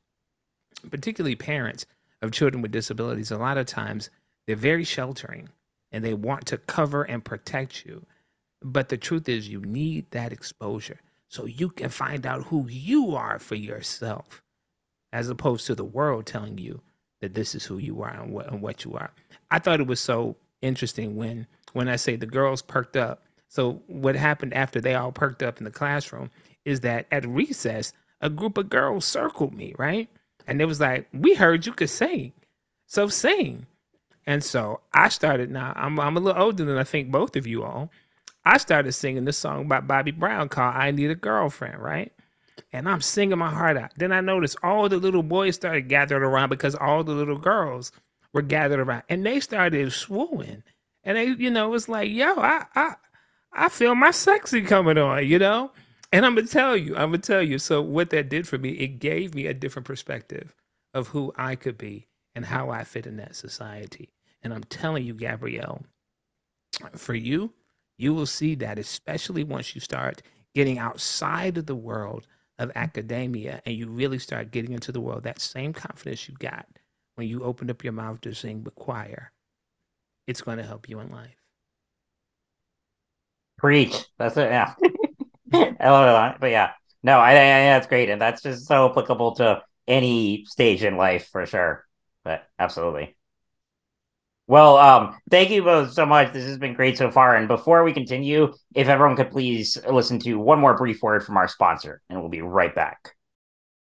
particularly 0.91 1.37
parents 1.37 1.85
of 2.23 2.31
children 2.31 2.63
with 2.63 2.73
disabilities 2.73 3.33
a 3.33 3.39
lot 3.39 3.59
of 3.59 3.67
times 3.67 4.09
they're 4.47 4.57
very 4.57 4.85
sheltering 4.85 5.49
and 5.93 6.05
they 6.05 6.15
want 6.15 6.47
to 6.47 6.59
cover 6.59 7.05
and 7.05 7.25
protect 7.25 7.85
you 7.87 8.05
but 8.63 8.89
the 8.89 8.97
truth 8.99 9.29
is, 9.29 9.49
you 9.49 9.61
need 9.61 10.11
that 10.13 10.33
exposure 10.33 11.01
so 11.29 11.47
you 11.47 11.71
can 11.71 11.91
find 11.91 12.27
out 12.27 12.45
who 12.45 12.67
you 12.69 13.15
are 13.17 13.39
for 13.39 13.55
yourself, 13.55 14.43
as 15.13 15.29
opposed 15.29 15.67
to 15.67 15.75
the 15.75 15.85
world 15.85 16.27
telling 16.27 16.59
you 16.59 16.81
that 17.21 17.35
this 17.35 17.55
is 17.55 17.65
who 17.65 17.79
you 17.79 18.03
are 18.03 18.11
and 18.11 18.33
what, 18.33 18.53
and 18.53 18.63
what 18.63 18.85
you 18.85 18.95
are. 18.95 19.13
I 19.51 19.59
thought 19.59 19.81
it 19.81 19.87
was 19.87 20.01
so 20.01 20.37
interesting 20.63 21.17
when 21.17 21.47
when 21.75 21.89
I 21.89 21.97
say 21.97 22.17
the 22.17 22.27
girls 22.27 22.63
perked 22.63 22.97
up. 22.97 23.23
So 23.49 23.83
what 23.87 24.17
happened 24.17 24.55
after 24.55 24.81
they 24.81 24.95
all 24.95 25.13
perked 25.13 25.43
up 25.43 25.59
in 25.59 25.65
the 25.65 25.71
classroom 25.71 26.31
is 26.65 26.81
that 26.81 27.07
at 27.13 27.27
recess, 27.29 27.93
a 28.23 28.31
group 28.31 28.59
of 28.59 28.71
girls 28.71 29.05
circled 29.05 29.55
me, 29.55 29.75
right? 29.79 30.09
And 30.47 30.61
it 30.63 30.67
was 30.67 30.81
like, 30.81 31.09
"We 31.13 31.35
heard 31.35 31.67
you 31.67 31.73
could 31.73 31.91
sing, 31.91 32.33
so 32.87 33.09
sing." 33.09 33.67
And 34.27 34.43
so 34.43 34.81
I 34.93 35.09
started. 35.09 35.51
Now 35.51 35.73
I'm 35.77 35.99
I'm 36.01 36.17
a 36.17 36.21
little 36.21 36.43
older 36.43 36.65
than 36.65 36.79
I 36.79 36.85
think 36.85 37.11
both 37.11 37.37
of 37.37 37.47
you 37.47 37.63
all. 37.63 37.91
I 38.45 38.59
started 38.59 38.93
singing 38.93 39.25
this 39.25 39.39
song 39.39 39.69
by 39.69 39.81
Bobby 39.81 40.13
Brown 40.13 40.49
called 40.49 40.75
I 40.77 40.91
Need 40.93 41.11
a 41.11 41.17
Girlfriend, 41.17 41.81
right? 41.81 42.13
And 42.73 42.89
I'm 42.89 43.01
singing 43.01 43.39
my 43.39 43.51
heart 43.51 43.77
out. 43.77 43.93
Then 43.97 44.13
I 44.13 44.21
noticed 44.21 44.57
all 44.63 44.89
the 44.89 44.99
little 44.99 45.23
boys 45.23 45.57
started 45.57 45.89
gathering 45.89 46.23
around 46.23 46.51
because 46.51 46.75
all 46.75 47.03
the 47.05 47.13
little 47.13 47.39
girls 47.39 47.93
were 48.33 48.43
gathered 48.43 48.81
around, 48.81 49.03
and 49.09 49.25
they 49.25 49.41
started 49.41 49.93
swooning, 49.93 50.63
and 51.05 51.17
they, 51.17 51.27
you 51.27 51.51
know, 51.51 51.67
it 51.67 51.71
was 51.71 51.89
like, 51.89 52.11
yo, 52.11 52.35
I, 52.37 52.67
I, 52.75 52.95
I 53.53 53.69
feel 53.69 53.95
my 53.95 54.11
sexy 54.11 54.63
coming 54.63 54.99
on, 54.99 55.27
you 55.27 55.39
know. 55.39 55.73
And 56.13 56.25
I'm 56.27 56.35
gonna 56.35 56.47
tell 56.47 56.77
you, 56.77 56.95
I'm 56.97 57.11
gonna 57.11 57.19
tell 57.19 57.43
you. 57.43 57.59
So 57.59 57.83
what 57.83 58.11
that 58.11 58.29
did 58.29 58.47
for 58.47 58.59
me, 58.59 58.71
it 58.71 59.01
gave 59.01 59.35
me 59.35 59.47
a 59.47 59.55
different 59.55 59.87
perspective 59.87 60.55
of 60.95 61.09
who 61.09 61.33
I 61.37 61.57
could 61.57 61.79
be 61.79 62.07
and 62.35 62.45
how 62.45 62.71
I 62.71 62.85
fit 62.85 63.07
in 63.07 63.17
that 63.17 63.35
society. 63.35 64.11
And 64.43 64.53
I'm 64.55 64.65
telling 64.65 65.05
you, 65.05 65.15
Gabrielle, 65.15 65.85
for 66.95 67.15
you, 67.15 67.53
you 67.99 68.15
will 68.15 68.27
see 68.27 68.55
that, 68.57 68.79
especially 68.79 69.45
once 69.45 69.75
you 69.75 69.81
start 69.81 70.23
getting 70.55 70.79
outside 70.79 71.59
of 71.59 71.67
the 71.67 71.75
world 71.75 72.27
of 72.59 72.71
academia 72.75 73.61
and 73.67 73.77
you 73.77 73.89
really 73.89 74.19
start 74.19 74.51
getting 74.51 74.73
into 74.73 74.93
the 74.93 75.01
world, 75.01 75.25
that 75.25 75.41
same 75.41 75.73
confidence 75.73 76.29
you 76.29 76.35
got 76.39 76.67
when 77.17 77.29
you 77.29 77.43
opened 77.43 77.71
up 77.71 77.83
your 77.83 77.93
mouth 77.93 78.21
to 78.21 78.35
sing 78.35 78.63
the 78.63 78.71
choir, 78.71 79.33
it's 80.27 80.43
going 80.43 80.59
to 80.59 80.65
help 80.65 80.89
you 80.89 81.01
in 81.01 81.11
life. 81.11 81.37
Preach. 83.59 84.05
That's 84.19 84.37
it. 84.37 84.51
Yeah. 84.51 84.75
I 85.81 85.91
love 85.91 86.35
it. 86.35 86.41
But 86.41 86.51
yeah, 86.51 86.73
no, 87.03 87.19
I, 87.19 87.31
I 87.31 87.35
that's 87.35 87.87
great. 87.87 88.11
And 88.11 88.21
that's 88.21 88.43
just 88.43 88.67
so 88.67 88.91
applicable 88.91 89.37
to 89.37 89.63
any 89.89 90.45
stage 90.47 90.85
in 90.85 90.97
life 90.97 91.29
for 91.33 91.47
sure. 91.47 91.85
But 92.25 92.45
absolutely. 92.59 93.16
Well, 94.49 94.77
um, 94.77 95.17
thank 95.31 95.51
you 95.51 95.65
both 95.65 95.93
so 95.93 96.07
much. 96.07 96.33
This 96.33 96.45
has 96.45 96.59
been 96.59 96.75
great 96.75 96.97
so 96.97 97.11
far. 97.11 97.35
And 97.35 97.49
before 97.49 97.83
we 97.83 97.93
continue, 97.93 98.55
if 98.75 98.87
everyone 98.87 99.17
could 99.17 99.31
please 99.31 99.77
listen 99.91 100.21
to 100.21 100.35
one 100.37 100.61
more 100.61 100.77
brief 100.77 101.03
word 101.03 101.25
from 101.25 101.37
our 101.37 101.49
sponsor, 101.49 102.01
and 102.09 102.21
we'll 102.21 102.29
be 102.29 102.43
right 102.43 102.75
back. 102.75 103.17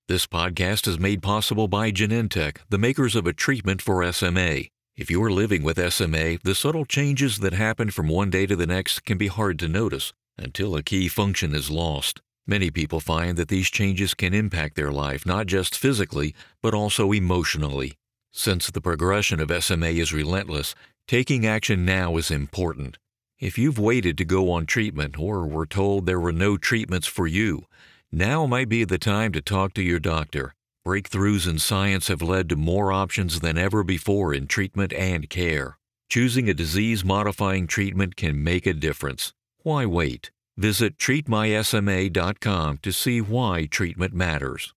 This 0.09 0.27
podcast 0.27 0.88
is 0.88 0.99
made 0.99 1.23
possible 1.23 1.68
by 1.68 1.92
Genentech, 1.92 2.59
the 2.71 2.79
makers 2.79 3.14
of 3.14 3.27
a 3.27 3.33
treatment 3.33 3.83
for 3.83 4.11
SMA. 4.11 4.62
If 4.97 5.11
you're 5.11 5.31
living 5.31 5.62
with 5.62 5.92
SMA, 5.92 6.38
the 6.42 6.57
subtle 6.57 6.87
changes 6.87 7.38
that 7.38 7.53
happen 7.53 7.90
from 7.90 8.09
one 8.09 8.31
day 8.31 8.47
to 8.47 8.57
the 8.57 8.66
next 8.66 9.05
can 9.05 9.18
be 9.18 9.29
hard 9.29 9.59
to 9.61 9.68
notice 9.68 10.12
until 10.37 10.75
a 10.75 10.83
key 10.83 11.09
function 11.09 11.55
is 11.55 11.71
lost. 11.71 12.21
Many 12.47 12.71
people 12.71 12.99
find 12.99 13.37
that 13.37 13.49
these 13.49 13.68
changes 13.68 14.14
can 14.14 14.33
impact 14.33 14.75
their 14.75 14.90
life 14.90 15.27
not 15.27 15.47
just 15.47 15.77
physically, 15.77 16.35
but 16.62 16.73
also 16.73 17.12
emotionally. 17.12 17.97
Since 18.32 18.70
the 18.70 18.80
progression 18.80 19.40
of 19.40 19.64
SMA 19.64 19.88
is 19.88 20.12
relentless, 20.12 20.74
taking 21.06 21.46
action 21.46 21.84
now 21.84 22.16
is 22.16 22.30
important. 22.30 22.98
If 23.40 23.56
you've 23.56 23.78
waited 23.78 24.18
to 24.18 24.24
go 24.24 24.50
on 24.50 24.66
treatment 24.66 25.18
or 25.18 25.46
were 25.46 25.66
told 25.66 26.06
there 26.06 26.20
were 26.20 26.32
no 26.32 26.56
treatments 26.56 27.06
for 27.06 27.26
you, 27.26 27.64
now 28.10 28.46
might 28.46 28.68
be 28.68 28.84
the 28.84 28.98
time 28.98 29.32
to 29.32 29.40
talk 29.40 29.74
to 29.74 29.82
your 29.82 30.00
doctor. 30.00 30.54
Breakthroughs 30.86 31.48
in 31.48 31.58
science 31.58 32.08
have 32.08 32.22
led 32.22 32.48
to 32.48 32.56
more 32.56 32.92
options 32.92 33.40
than 33.40 33.58
ever 33.58 33.84
before 33.84 34.32
in 34.32 34.46
treatment 34.46 34.92
and 34.92 35.28
care. 35.28 35.78
Choosing 36.08 36.48
a 36.48 36.54
disease 36.54 37.04
modifying 37.04 37.66
treatment 37.66 38.16
can 38.16 38.42
make 38.42 38.66
a 38.66 38.72
difference. 38.72 39.34
Why 39.62 39.84
wait? 39.84 40.30
Visit 40.56 40.96
treatmysma.com 40.96 42.78
to 42.78 42.92
see 42.92 43.20
why 43.20 43.66
treatment 43.66 44.14
matters. 44.14 44.74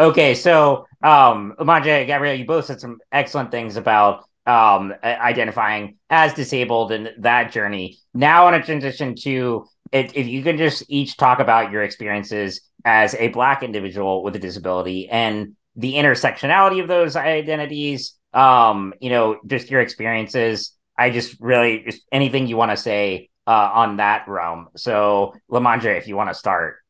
Okay, 0.00 0.34
so 0.34 0.86
um, 1.02 1.54
Lamondre, 1.58 2.06
Gabrielle, 2.06 2.38
you 2.38 2.46
both 2.46 2.64
said 2.64 2.80
some 2.80 2.98
excellent 3.12 3.50
things 3.50 3.76
about 3.76 4.24
um, 4.46 4.92
identifying 5.04 5.96
as 6.10 6.34
disabled 6.34 6.92
and 6.92 7.10
that 7.18 7.52
journey. 7.52 7.98
Now, 8.14 8.46
I 8.46 8.56
a 8.56 8.62
transition 8.62 9.14
to 9.22 9.66
if, 9.92 10.12
if 10.14 10.26
you 10.26 10.42
can 10.42 10.56
just 10.56 10.84
each 10.88 11.16
talk 11.16 11.38
about 11.38 11.70
your 11.70 11.82
experiences 11.82 12.62
as 12.84 13.14
a 13.14 13.28
Black 13.28 13.62
individual 13.62 14.24
with 14.24 14.34
a 14.34 14.38
disability 14.38 15.08
and 15.08 15.54
the 15.76 15.94
intersectionality 15.94 16.82
of 16.82 16.88
those 16.88 17.14
identities. 17.14 18.14
Um, 18.32 18.94
you 19.00 19.10
know, 19.10 19.38
just 19.46 19.70
your 19.70 19.82
experiences. 19.82 20.72
I 20.98 21.10
just 21.10 21.36
really 21.40 21.84
just 21.84 22.02
anything 22.10 22.46
you 22.46 22.56
want 22.56 22.70
to 22.70 22.76
say 22.76 23.28
uh, 23.46 23.70
on 23.72 23.98
that 23.98 24.26
realm. 24.26 24.68
So, 24.76 25.34
Lamondre, 25.50 25.98
if 25.98 26.08
you 26.08 26.16
want 26.16 26.30
to 26.30 26.34
start. 26.34 26.81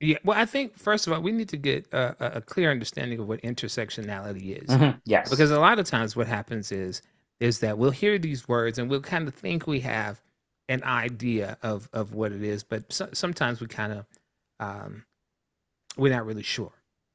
Yeah, 0.00 0.18
well, 0.24 0.38
I 0.38 0.44
think 0.44 0.76
first 0.78 1.06
of 1.06 1.12
all, 1.12 1.22
we 1.22 1.32
need 1.32 1.48
to 1.50 1.56
get 1.56 1.86
a, 1.92 2.38
a 2.38 2.40
clear 2.40 2.70
understanding 2.70 3.18
of 3.18 3.28
what 3.28 3.40
intersectionality 3.42 4.62
is. 4.62 4.68
Mm-hmm. 4.68 4.98
Yes, 5.04 5.30
because 5.30 5.50
a 5.50 5.58
lot 5.58 5.78
of 5.78 5.86
times 5.86 6.14
what 6.14 6.26
happens 6.26 6.70
is 6.70 7.02
is 7.40 7.60
that 7.60 7.78
we'll 7.78 7.90
hear 7.90 8.18
these 8.18 8.48
words 8.48 8.78
and 8.78 8.90
we'll 8.90 9.00
kind 9.00 9.28
of 9.28 9.34
think 9.34 9.66
we 9.66 9.80
have 9.80 10.20
an 10.68 10.82
idea 10.84 11.56
of 11.62 11.88
of 11.92 12.12
what 12.12 12.32
it 12.32 12.42
is, 12.42 12.62
but 12.62 12.92
so, 12.92 13.08
sometimes 13.12 13.60
we 13.60 13.68
kind 13.68 13.92
of 13.92 14.06
um, 14.60 15.04
we're 15.96 16.12
not 16.12 16.26
really 16.26 16.42
sure 16.42 16.72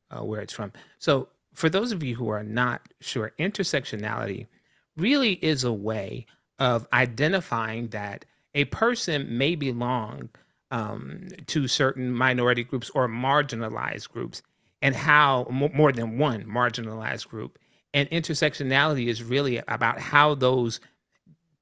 uh, 0.09 0.23
where 0.23 0.41
it's 0.41 0.53
from. 0.53 0.71
So, 0.99 1.29
for 1.53 1.69
those 1.69 1.91
of 1.91 2.01
you 2.01 2.15
who 2.15 2.29
are 2.29 2.43
not 2.43 2.81
sure, 2.99 3.31
intersectionality 3.39 4.47
really 4.97 5.33
is 5.33 5.63
a 5.63 5.73
way 5.73 6.25
of 6.59 6.87
identifying 6.93 7.89
that 7.89 8.25
a 8.53 8.65
person 8.65 9.37
may 9.37 9.55
belong 9.55 10.29
um, 10.71 11.27
to 11.47 11.67
certain 11.67 12.11
minority 12.11 12.63
groups 12.63 12.89
or 12.91 13.07
marginalized 13.07 14.09
groups, 14.09 14.41
and 14.81 14.95
how 14.95 15.45
more 15.49 15.91
than 15.91 16.17
one 16.17 16.43
marginalized 16.45 17.27
group. 17.27 17.59
And 17.93 18.09
intersectionality 18.09 19.07
is 19.07 19.21
really 19.23 19.57
about 19.67 19.99
how 19.99 20.33
those 20.35 20.79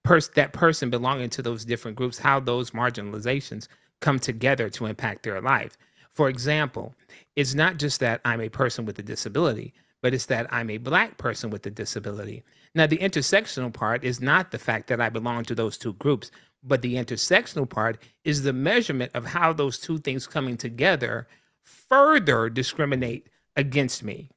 pers- 0.04 0.30
that 0.30 0.54
person 0.54 0.89
belonging 0.89 1.30
to 1.32 1.41
those 1.41 1.65
different 1.65 1.98
groups, 1.98 2.17
how 2.17 2.39
those 2.39 2.72
marginalizations 2.72 3.67
come 4.00 4.19
together 4.19 4.69
to 4.69 4.86
impact 4.86 5.24
their 5.24 5.41
life. 5.41 5.78
For 6.13 6.30
example, 6.30 6.95
it's 7.36 7.54
not 7.54 7.78
just 7.78 8.00
that 8.00 8.22
I'm 8.26 8.41
a 8.41 8.50
person 8.50 8.86
with 8.86 9.00
a 9.00 9.04
disability, 9.04 9.74
but 10.02 10.13
it's 10.13 10.28
that 10.28 10.48
I'm 10.54 10.69
a 10.69 10.78
black 10.78 11.17
person 11.17 11.50
with 11.50 11.65
a 11.65 11.69
disability. 11.69 12.43
Now, 12.76 12.88
the 12.88 12.98
intersectional 12.98 13.74
part 13.74 14.04
is 14.04 14.22
not 14.22 14.52
the 14.52 14.60
fact 14.60 14.88
that 14.88 15.02
I 15.02 15.10
belong 15.10 15.43
to 15.45 15.56
those 15.56 15.78
two 15.78 15.93
groups, 15.93 16.32
but 16.63 16.82
the 16.82 16.95
intersectional 16.95 17.69
part 17.69 18.02
is 18.24 18.43
the 18.43 18.54
measurement 18.54 19.12
of 19.13 19.26
how 19.26 19.54
those 19.54 19.80
two 19.80 19.98
things 19.98 20.28
coming 20.28 20.58
together 20.58 21.28
further 21.63 22.50
discriminate 22.50 23.28
against 23.56 24.04
me. 24.04 24.30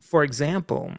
For 0.00 0.24
example, 0.24 0.92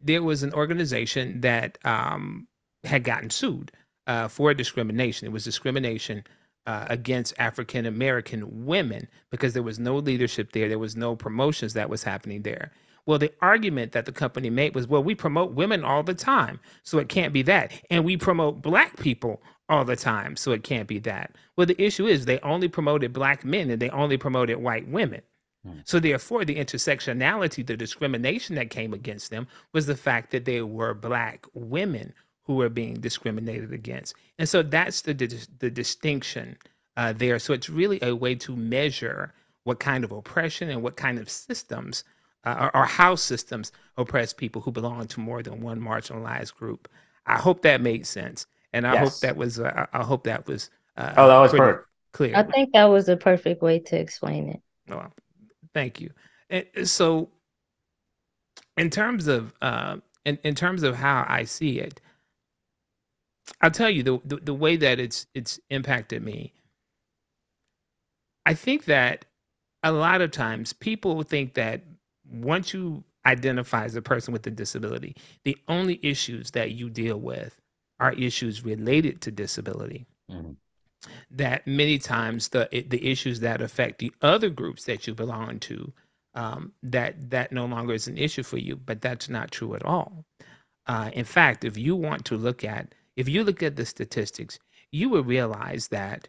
there 0.00 0.22
was 0.22 0.42
an 0.42 0.52
organization 0.54 1.40
that 1.40 1.78
um, 1.84 2.46
had 2.84 3.04
gotten 3.04 3.30
sued 3.30 3.72
uh, 4.06 4.28
for 4.28 4.54
discrimination. 4.54 5.26
It 5.26 5.32
was 5.32 5.44
discrimination 5.44 6.24
uh, 6.66 6.86
against 6.88 7.34
African 7.38 7.86
American 7.86 8.66
women 8.66 9.08
because 9.30 9.54
there 9.54 9.62
was 9.62 9.78
no 9.78 9.96
leadership 9.96 10.52
there, 10.52 10.68
there 10.68 10.78
was 10.78 10.96
no 10.96 11.16
promotions 11.16 11.74
that 11.74 11.90
was 11.90 12.02
happening 12.02 12.42
there. 12.42 12.72
Well, 13.08 13.18
the 13.18 13.32
argument 13.40 13.92
that 13.92 14.04
the 14.04 14.12
company 14.12 14.50
made 14.50 14.74
was, 14.74 14.86
well, 14.86 15.02
we 15.02 15.14
promote 15.14 15.52
women 15.52 15.82
all 15.82 16.02
the 16.02 16.12
time, 16.12 16.60
so 16.82 16.98
it 16.98 17.08
can't 17.08 17.32
be 17.32 17.40
that. 17.40 17.72
And 17.88 18.04
we 18.04 18.18
promote 18.18 18.60
black 18.60 18.98
people 18.98 19.40
all 19.70 19.86
the 19.86 19.96
time, 19.96 20.36
so 20.36 20.52
it 20.52 20.62
can't 20.62 20.86
be 20.86 20.98
that. 20.98 21.34
Well, 21.56 21.66
the 21.66 21.82
issue 21.82 22.06
is 22.06 22.26
they 22.26 22.38
only 22.40 22.68
promoted 22.68 23.14
black 23.14 23.46
men 23.46 23.70
and 23.70 23.80
they 23.80 23.88
only 23.88 24.18
promoted 24.18 24.58
white 24.58 24.86
women. 24.88 25.22
Hmm. 25.64 25.78
So 25.86 25.98
therefore, 25.98 26.44
the 26.44 26.56
intersectionality, 26.56 27.66
the 27.66 27.78
discrimination 27.78 28.56
that 28.56 28.68
came 28.68 28.92
against 28.92 29.30
them 29.30 29.46
was 29.72 29.86
the 29.86 29.96
fact 29.96 30.30
that 30.32 30.44
they 30.44 30.60
were 30.60 30.92
black 30.92 31.46
women 31.54 32.12
who 32.42 32.56
were 32.56 32.68
being 32.68 33.00
discriminated 33.00 33.72
against. 33.72 34.16
And 34.38 34.46
so 34.46 34.62
that's 34.62 35.00
the 35.00 35.14
the 35.60 35.70
distinction 35.70 36.58
uh, 36.98 37.14
there. 37.14 37.38
So 37.38 37.54
it's 37.54 37.70
really 37.70 38.00
a 38.02 38.14
way 38.14 38.34
to 38.34 38.54
measure 38.54 39.32
what 39.64 39.80
kind 39.80 40.04
of 40.04 40.12
oppression 40.12 40.68
and 40.68 40.82
what 40.82 40.96
kind 40.96 41.18
of 41.18 41.30
systems 41.30 42.04
uh, 42.48 42.70
or, 42.74 42.76
or 42.76 42.84
how 42.86 43.14
systems 43.14 43.72
oppress 43.96 44.32
people 44.32 44.62
who 44.62 44.70
belong 44.70 45.06
to 45.06 45.20
more 45.20 45.42
than 45.42 45.60
one 45.60 45.80
marginalized 45.80 46.54
group. 46.54 46.88
I 47.26 47.36
hope 47.36 47.62
that 47.62 47.80
made 47.80 48.06
sense, 48.06 48.46
and 48.72 48.86
I 48.86 48.94
yes. 48.94 49.08
hope 49.08 49.20
that 49.20 49.36
was 49.36 49.60
uh, 49.60 49.86
I 49.92 50.02
hope 50.02 50.24
that 50.24 50.46
was 50.46 50.70
uh, 50.96 51.12
oh 51.16 51.28
that 51.28 51.38
was 51.38 51.52
perfect. 51.52 51.86
clear. 52.12 52.36
I 52.36 52.42
think 52.42 52.72
that 52.72 52.84
was 52.84 53.08
a 53.08 53.16
perfect 53.16 53.62
way 53.62 53.80
to 53.80 53.98
explain 53.98 54.48
it. 54.48 54.60
Well, 54.88 55.12
thank 55.74 56.00
you. 56.00 56.10
And 56.48 56.64
so, 56.84 57.28
in 58.78 58.88
terms 58.88 59.26
of 59.26 59.52
uh, 59.60 59.98
in 60.24 60.38
in 60.42 60.54
terms 60.54 60.82
of 60.82 60.94
how 60.94 61.26
I 61.28 61.44
see 61.44 61.80
it, 61.80 62.00
I'll 63.60 63.70
tell 63.70 63.90
you 63.90 64.02
the, 64.02 64.20
the 64.24 64.36
the 64.36 64.54
way 64.54 64.76
that 64.76 64.98
it's 64.98 65.26
it's 65.34 65.60
impacted 65.68 66.22
me. 66.22 66.54
I 68.46 68.54
think 68.54 68.86
that 68.86 69.26
a 69.82 69.92
lot 69.92 70.22
of 70.22 70.30
times 70.30 70.72
people 70.72 71.22
think 71.22 71.52
that 71.54 71.82
once 72.30 72.72
you 72.72 73.04
identify 73.26 73.84
as 73.84 73.96
a 73.96 74.02
person 74.02 74.32
with 74.32 74.46
a 74.46 74.50
disability, 74.50 75.16
the 75.44 75.56
only 75.68 76.00
issues 76.02 76.50
that 76.52 76.72
you 76.72 76.90
deal 76.90 77.18
with 77.18 77.60
are 78.00 78.12
issues 78.12 78.64
related 78.64 79.20
to 79.22 79.30
disability. 79.30 80.06
Mm-hmm. 80.30 80.52
That 81.30 81.66
many 81.66 81.98
times 81.98 82.48
the 82.48 82.68
the 82.88 83.10
issues 83.10 83.40
that 83.40 83.62
affect 83.62 83.98
the 83.98 84.12
other 84.22 84.50
groups 84.50 84.84
that 84.84 85.06
you 85.06 85.14
belong 85.14 85.60
to, 85.60 85.92
um, 86.34 86.72
that 86.82 87.30
that 87.30 87.52
no 87.52 87.66
longer 87.66 87.94
is 87.94 88.08
an 88.08 88.18
issue 88.18 88.42
for 88.42 88.58
you. 88.58 88.76
But 88.76 89.00
that's 89.00 89.28
not 89.28 89.50
true 89.50 89.74
at 89.74 89.84
all. 89.84 90.24
Uh, 90.86 91.10
in 91.12 91.24
fact, 91.24 91.64
if 91.64 91.76
you 91.76 91.94
want 91.94 92.24
to 92.26 92.36
look 92.36 92.64
at 92.64 92.94
if 93.16 93.28
you 93.28 93.44
look 93.44 93.62
at 93.62 93.76
the 93.76 93.86
statistics, 93.86 94.58
you 94.90 95.08
will 95.08 95.24
realize 95.24 95.88
that 95.88 96.28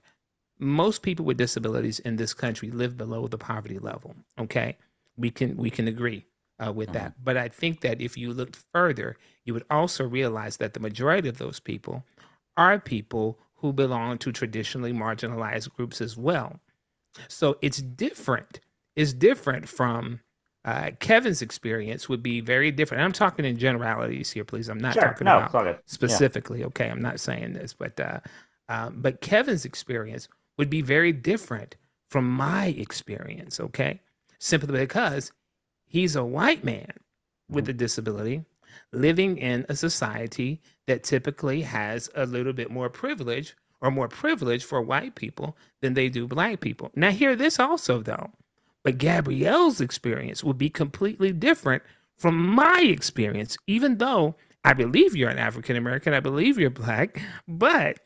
most 0.59 1.01
people 1.01 1.25
with 1.25 1.37
disabilities 1.37 1.99
in 1.99 2.15
this 2.15 2.33
country 2.33 2.69
live 2.69 2.97
below 2.97 3.27
the 3.27 3.37
poverty 3.37 3.79
level. 3.79 4.15
Okay, 4.37 4.77
we 5.19 5.31
can 5.31 5.57
we 5.57 5.71
can 5.71 5.87
agree 5.87 6.25
uh, 6.65 6.71
with 6.73 6.93
that. 6.93 7.13
But 7.23 7.37
I 7.37 7.49
think 7.49 7.81
that 7.81 8.01
if 8.01 8.17
you 8.17 8.33
looked 8.33 8.57
further, 8.73 9.17
you 9.45 9.53
would 9.53 9.65
also 9.69 10.07
realize 10.07 10.57
that 10.57 10.73
the 10.73 10.79
majority 10.79 11.29
of 11.29 11.37
those 11.37 11.59
people 11.59 12.05
are 12.57 12.79
people 12.79 13.39
who 13.55 13.73
belong 13.73 14.17
to 14.19 14.31
traditionally 14.31 14.93
marginalized 14.93 15.71
groups 15.73 16.01
as 16.01 16.17
well. 16.17 16.59
So 17.27 17.57
it's 17.61 17.81
different. 17.81 18.59
It's 18.95 19.13
different 19.13 19.67
from 19.69 20.19
uh, 20.65 20.91
Kevin's 20.99 21.41
experience 21.41 22.09
would 22.09 22.23
be 22.23 22.41
very 22.41 22.71
different. 22.71 23.03
I'm 23.03 23.13
talking 23.13 23.45
in 23.45 23.57
generalities 23.57 24.31
here, 24.31 24.45
please. 24.45 24.69
I'm 24.69 24.79
not 24.79 24.93
Sure. 24.93 25.03
talking 25.03 25.25
No, 25.25 25.37
about 25.37 25.51
good. 25.51 25.67
Yeah. 25.67 25.79
specifically. 25.87 26.63
Okay, 26.65 26.89
I'm 26.89 27.01
not 27.01 27.19
saying 27.19 27.53
this, 27.53 27.73
but 27.73 27.99
uh, 27.99 28.19
um, 28.69 29.01
but 29.01 29.21
Kevin's 29.21 29.65
experience 29.65 30.27
would 30.57 30.69
be 30.69 30.81
very 30.81 31.11
different 31.13 31.75
from 32.09 32.29
my 32.29 32.67
experience. 32.67 33.59
Okay, 33.59 34.01
simply 34.39 34.79
because 34.79 35.31
he's 35.87 36.15
a 36.15 36.23
white 36.25 36.63
man 36.63 36.91
with 37.49 37.65
Mm-hmm. 37.65 37.71
a 37.71 37.73
disability 37.73 38.45
living 38.93 39.37
in 39.37 39.65
a 39.69 39.75
society 39.75 40.61
that 40.87 41.03
typically 41.03 41.61
has 41.61 42.09
a 42.15 42.25
little 42.25 42.53
bit 42.53 42.71
more 42.71 42.89
privilege 42.89 43.55
or 43.81 43.91
more 43.91 44.07
privilege 44.07 44.63
for 44.63 44.81
white 44.81 45.15
people 45.15 45.57
than 45.81 45.93
they 45.93 46.09
do 46.09 46.27
black 46.27 46.59
people. 46.59 46.91
Now, 46.95 47.11
hear 47.11 47.35
this 47.35 47.59
also, 47.59 48.01
though. 48.01 48.31
But 48.83 48.97
Gabrielle's 48.97 49.81
experience 49.81 50.43
would 50.43 50.57
be 50.57 50.69
completely 50.69 51.31
different 51.33 51.83
from 52.17 52.35
my 52.37 52.81
experience, 52.81 53.57
even 53.67 53.97
though 53.97 54.35
I 54.65 54.73
believe 54.73 55.15
you're 55.15 55.29
an 55.29 55.39
African 55.39 55.75
American, 55.75 56.13
I 56.13 56.19
believe 56.19 56.57
you're 56.59 56.69
black, 56.69 57.21
but 57.47 57.99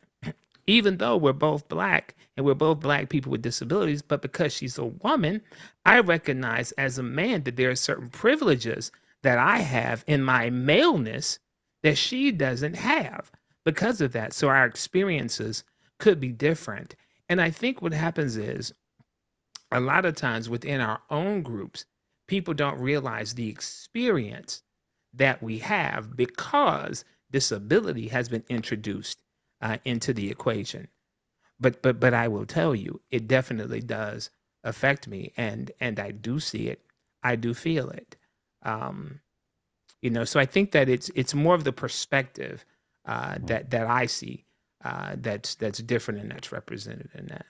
even 0.66 0.96
though 0.98 1.16
we're 1.16 1.32
both 1.32 1.68
black 1.68 2.14
and 2.36 2.46
we're 2.46 2.54
both 2.54 2.80
black 2.80 3.08
people 3.08 3.30
with 3.32 3.42
disabilities, 3.42 4.02
but 4.02 4.22
because 4.22 4.52
she's 4.52 4.78
a 4.78 4.84
woman, 4.84 5.42
I 5.84 6.00
recognize 6.00 6.72
as 6.72 6.98
a 6.98 7.02
man 7.02 7.42
that 7.44 7.56
there 7.56 7.70
are 7.70 7.76
certain 7.76 8.10
privileges 8.10 8.90
that 9.22 9.38
I 9.38 9.58
have 9.58 10.04
in 10.06 10.22
my 10.22 10.50
maleness 10.50 11.38
that 11.82 11.98
she 11.98 12.32
doesn't 12.32 12.76
have 12.76 13.30
because 13.64 14.00
of 14.00 14.12
that. 14.12 14.32
So 14.32 14.48
our 14.48 14.66
experiences 14.66 15.64
could 15.98 16.20
be 16.20 16.32
different. 16.32 16.96
And 17.28 17.40
I 17.40 17.50
think 17.50 17.80
what 17.82 17.92
happens 17.92 18.36
is 18.36 18.72
a 19.72 19.80
lot 19.80 20.04
of 20.04 20.14
times 20.14 20.48
within 20.48 20.80
our 20.80 21.00
own 21.10 21.42
groups, 21.42 21.86
people 22.26 22.54
don't 22.54 22.78
realize 22.78 23.34
the 23.34 23.48
experience 23.48 24.62
that 25.14 25.42
we 25.42 25.58
have 25.58 26.16
because 26.16 27.04
disability 27.30 28.08
has 28.08 28.28
been 28.28 28.44
introduced 28.48 29.18
uh, 29.64 29.78
into 29.84 30.12
the 30.12 30.30
equation. 30.30 30.86
But 31.58 31.82
but 31.82 31.98
but 31.98 32.14
I 32.14 32.28
will 32.28 32.46
tell 32.46 32.74
you, 32.74 33.00
it 33.10 33.26
definitely 33.26 33.80
does 33.80 34.30
affect 34.62 35.08
me, 35.08 35.32
and 35.36 35.72
and 35.80 35.98
I 35.98 36.10
do 36.12 36.38
see 36.38 36.68
it, 36.68 36.82
I 37.22 37.36
do 37.36 37.54
feel 37.54 37.88
it. 37.90 38.16
Um, 38.62 39.20
you 40.02 40.10
know, 40.10 40.24
so 40.24 40.38
I 40.38 40.44
think 40.44 40.72
that 40.72 40.88
it's 40.88 41.10
it's 41.14 41.34
more 41.34 41.54
of 41.54 41.64
the 41.64 41.72
perspective 41.72 42.64
uh, 43.06 43.38
that 43.46 43.70
that 43.70 43.86
I 43.86 44.06
see 44.06 44.44
uh, 44.84 45.16
that's 45.18 45.54
that's 45.54 45.78
different 45.78 46.20
and 46.20 46.30
that's 46.30 46.52
represented 46.52 47.08
in 47.14 47.26
that. 47.28 47.46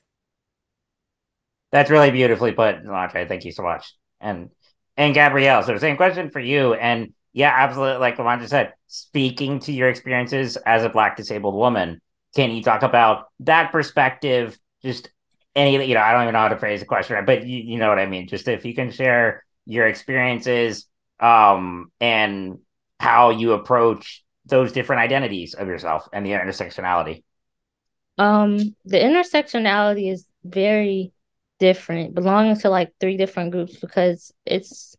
That's 1.73 1.91
really 1.91 2.13
beautifully 2.13 2.53
put, 2.53 2.85
Lamondre. 2.85 3.27
Thank 3.27 3.45
you 3.45 3.51
so 3.51 3.65
much. 3.65 3.93
And 4.21 4.51
and 4.97 5.15
Gabrielle, 5.15 5.65
so 5.65 5.77
same 5.79 5.97
question 5.97 6.31
for 6.31 6.39
you. 6.39 6.75
And 6.75 7.13
yeah, 7.33 7.53
absolutely. 7.53 7.99
Like 7.99 8.19
Lamondre 8.19 8.49
said, 8.49 8.75
speaking 8.87 9.59
to 9.61 9.73
your 9.73 9.89
experiences 9.89 10.57
as 10.59 10.85
a 10.85 10.89
Black 10.89 11.17
disabled 11.17 11.57
woman, 11.57 12.01
can 12.35 12.51
you 12.53 12.63
talk 12.63 12.83
about 12.83 13.27
that 13.41 13.73
perspective? 13.73 14.59
Just 14.83 15.11
any, 15.55 15.87
you 15.87 15.95
know, 15.95 16.01
I 16.01 16.13
don't 16.13 16.23
even 16.23 16.33
know 16.33 16.41
how 16.41 16.49
to 16.49 16.59
phrase 16.59 16.81
the 16.81 16.87
question? 16.87 17.25
But 17.25 17.47
you, 17.47 17.59
you 17.59 17.79
know 17.79 17.89
what 17.89 17.99
I 17.99 18.07
mean. 18.07 18.29
Just 18.29 18.49
if 18.49 18.65
you 18.65 18.75
can 18.75 18.91
share 18.91 19.45
your 19.67 19.87
experiences 19.87 20.87
um, 21.21 21.91
and 22.01 22.59
how 23.01 23.31
you 23.31 23.53
approach 23.53 24.25
those 24.47 24.73
different 24.73 25.01
identities 25.01 25.55
of 25.55 25.69
yourself 25.69 26.09
and 26.13 26.25
the 26.25 26.31
intersectionality. 26.31 27.23
Um, 28.19 28.59
the 28.85 28.99
intersectionality 28.99 30.13
is 30.13 30.27
very 30.45 31.13
different, 31.59 32.15
belonging 32.15 32.59
to 32.59 32.71
like 32.71 32.93
three 33.01 33.17
different 33.17 33.53
groups 33.53 33.77
because 33.77 34.33
it's 34.45 34.97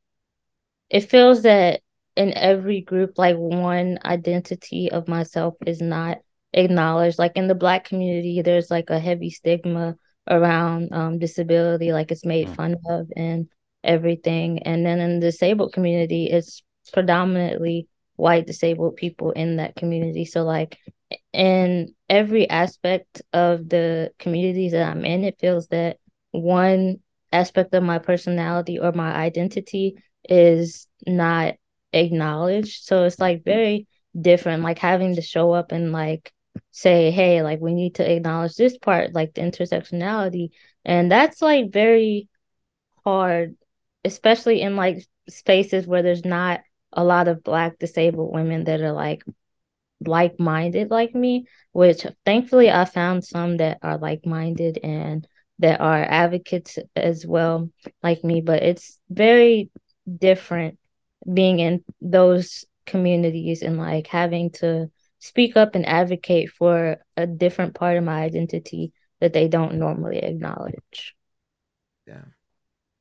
it 0.89 1.09
feels 1.09 1.43
that 1.43 1.81
in 2.15 2.33
every 2.33 2.81
group, 2.81 3.17
like 3.17 3.35
one 3.35 3.99
identity 4.05 4.91
of 4.91 5.07
myself 5.07 5.55
is 5.65 5.81
not 5.81 6.19
acknowledged. 6.55 7.19
Like 7.19 7.37
in 7.37 7.47
the 7.47 7.55
Black 7.55 7.85
community, 7.85 8.41
there's 8.43 8.71
like 8.71 8.91
a 8.91 8.99
heavy 8.99 9.31
stigma 9.31 9.97
around 10.29 10.93
um, 10.93 11.19
disability, 11.19 11.93
like 11.93 12.11
it's 12.11 12.25
made 12.25 12.49
Mm. 12.49 12.55
fun 12.55 12.77
of 12.89 13.07
and 13.17 13.47
everything. 13.83 14.63
And 14.63 14.85
then 14.85 14.99
in 15.01 15.19
the 15.21 15.27
disabled 15.27 15.73
community, 15.73 16.27
it's 16.31 16.63
predominantly 16.93 17.87
white 18.17 18.47
disabled 18.47 18.97
people 18.97 19.31
in 19.31 19.57
that 19.57 19.75
community. 19.75 20.25
So 20.25 20.43
like 20.43 20.79
in 21.33 21.93
every 22.09 22.49
aspect 22.49 23.21
of 23.33 23.69
the 23.69 24.11
communities 24.19 24.71
that 24.73 24.89
I'm 24.89 25.05
in, 25.05 25.23
it 25.25 25.39
feels 25.39 25.67
that 25.69 25.97
one 26.31 26.97
aspect 27.31 27.73
of 27.75 27.83
my 27.83 27.99
personality 27.99 28.79
or 28.79 28.91
my 28.93 29.13
identity 29.13 29.95
is 30.29 30.87
not 31.07 31.55
acknowledged. 31.93 32.83
So 32.85 33.03
it's 33.05 33.19
like 33.19 33.43
very 33.45 33.87
different, 34.19 34.63
like 34.63 34.79
having 34.79 35.15
to 35.15 35.21
show 35.21 35.51
up 35.53 35.71
and 35.71 35.91
like 35.91 36.31
say, 36.71 37.11
hey, 37.11 37.41
like 37.41 37.59
we 37.61 37.73
need 37.73 37.95
to 37.95 38.11
acknowledge 38.11 38.55
this 38.55 38.77
part, 38.77 39.13
like 39.13 39.33
the 39.33 39.41
intersectionality. 39.41 40.49
And 40.83 41.11
that's 41.11 41.41
like 41.41 41.71
very 41.71 42.27
hard, 43.03 43.55
especially 44.03 44.61
in 44.61 44.75
like 44.75 45.05
spaces 45.29 45.87
where 45.87 46.03
there's 46.03 46.25
not 46.25 46.61
a 46.93 47.03
lot 47.03 47.27
of 47.27 47.43
Black 47.43 47.79
disabled 47.79 48.33
women 48.33 48.65
that 48.65 48.81
are 48.81 48.91
like 48.93 49.23
like 50.05 50.39
minded 50.39 50.91
like 50.91 51.15
me, 51.15 51.47
which 51.71 52.05
thankfully 52.25 52.69
I 52.69 52.85
found 52.85 53.23
some 53.23 53.57
that 53.57 53.79
are 53.81 53.97
like 53.97 54.25
minded 54.25 54.79
and 54.83 55.27
that 55.59 55.79
are 55.79 56.03
advocates 56.03 56.77
as 56.95 57.25
well, 57.25 57.69
like 58.03 58.23
me. 58.23 58.41
But 58.41 58.63
it's 58.63 58.99
very 59.09 59.69
different 60.19 60.77
being 61.31 61.59
in 61.59 61.83
those 62.01 62.65
communities 62.85 63.61
and 63.61 63.77
like 63.77 64.07
having 64.07 64.51
to 64.51 64.91
speak 65.25 65.57
up 65.57 65.75
and 65.75 65.85
advocate 65.85 66.51
for 66.51 66.97
a 67.17 67.25
different 67.25 67.73
part 67.73 67.97
of 67.97 68.03
my 68.03 68.21
identity 68.21 68.93
that 69.19 69.33
they 69.33 69.47
don't 69.47 69.75
normally 69.75 70.19
acknowledge. 70.19 71.15
Yeah. 72.07 72.25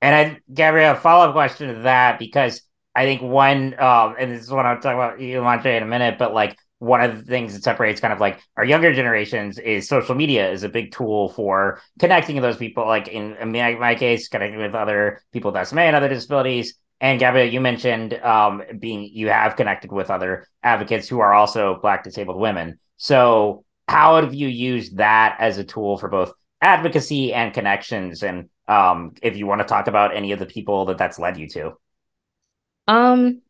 And 0.00 0.14
I, 0.14 0.40
Gabrielle, 0.52 0.96
follow 0.96 1.28
up 1.28 1.34
question 1.34 1.74
to 1.74 1.82
that 1.82 2.18
because 2.18 2.62
I 2.94 3.04
think 3.04 3.22
one, 3.22 3.78
um, 3.78 4.16
and 4.18 4.32
this 4.32 4.42
is 4.42 4.50
what 4.50 4.66
I'll 4.66 4.80
talk 4.80 4.94
about 4.94 5.20
you, 5.20 5.40
Lamondre, 5.40 5.76
in 5.76 5.82
a 5.82 5.86
minute, 5.86 6.16
but 6.18 6.32
like 6.32 6.56
one 6.78 7.02
of 7.02 7.16
the 7.16 7.24
things 7.24 7.54
that 7.54 7.62
separates 7.62 8.00
kind 8.00 8.12
of 8.12 8.20
like 8.20 8.40
our 8.56 8.64
younger 8.64 8.92
generations 8.92 9.58
is 9.58 9.88
social 9.88 10.14
media 10.14 10.50
is 10.50 10.62
a 10.62 10.68
big 10.68 10.92
tool 10.92 11.30
for 11.30 11.80
connecting 11.98 12.40
those 12.40 12.56
people. 12.56 12.86
Like 12.86 13.08
in, 13.08 13.36
in 13.36 13.52
my, 13.52 13.74
my 13.74 13.94
case, 13.94 14.28
connecting 14.28 14.60
with 14.60 14.74
other 14.74 15.20
people 15.32 15.52
with 15.52 15.66
SMA 15.66 15.82
and 15.82 15.96
other 15.96 16.08
disabilities. 16.08 16.74
And 17.00 17.18
Gabrielle, 17.18 17.52
you 17.52 17.60
mentioned 17.60 18.14
um, 18.14 18.62
being 18.78 19.04
you 19.04 19.28
have 19.28 19.56
connected 19.56 19.92
with 19.92 20.10
other 20.10 20.46
advocates 20.62 21.08
who 21.08 21.20
are 21.20 21.34
also 21.34 21.78
Black 21.82 22.04
disabled 22.04 22.38
women. 22.38 22.78
So 22.96 23.64
how 23.88 24.16
have 24.20 24.34
you 24.34 24.48
used 24.48 24.96
that 24.98 25.36
as 25.38 25.58
a 25.58 25.64
tool 25.64 25.98
for 25.98 26.08
both 26.08 26.32
advocacy 26.60 27.34
and 27.34 27.52
connections? 27.52 28.22
And 28.22 28.48
um, 28.68 29.12
if 29.22 29.36
you 29.36 29.46
want 29.46 29.60
to 29.60 29.66
talk 29.66 29.86
about 29.86 30.16
any 30.16 30.32
of 30.32 30.38
the 30.38 30.46
people 30.46 30.86
that 30.86 30.98
that's 30.98 31.18
led 31.18 31.36
you 31.36 31.48
to. 31.50 31.72
Um, 32.86 33.42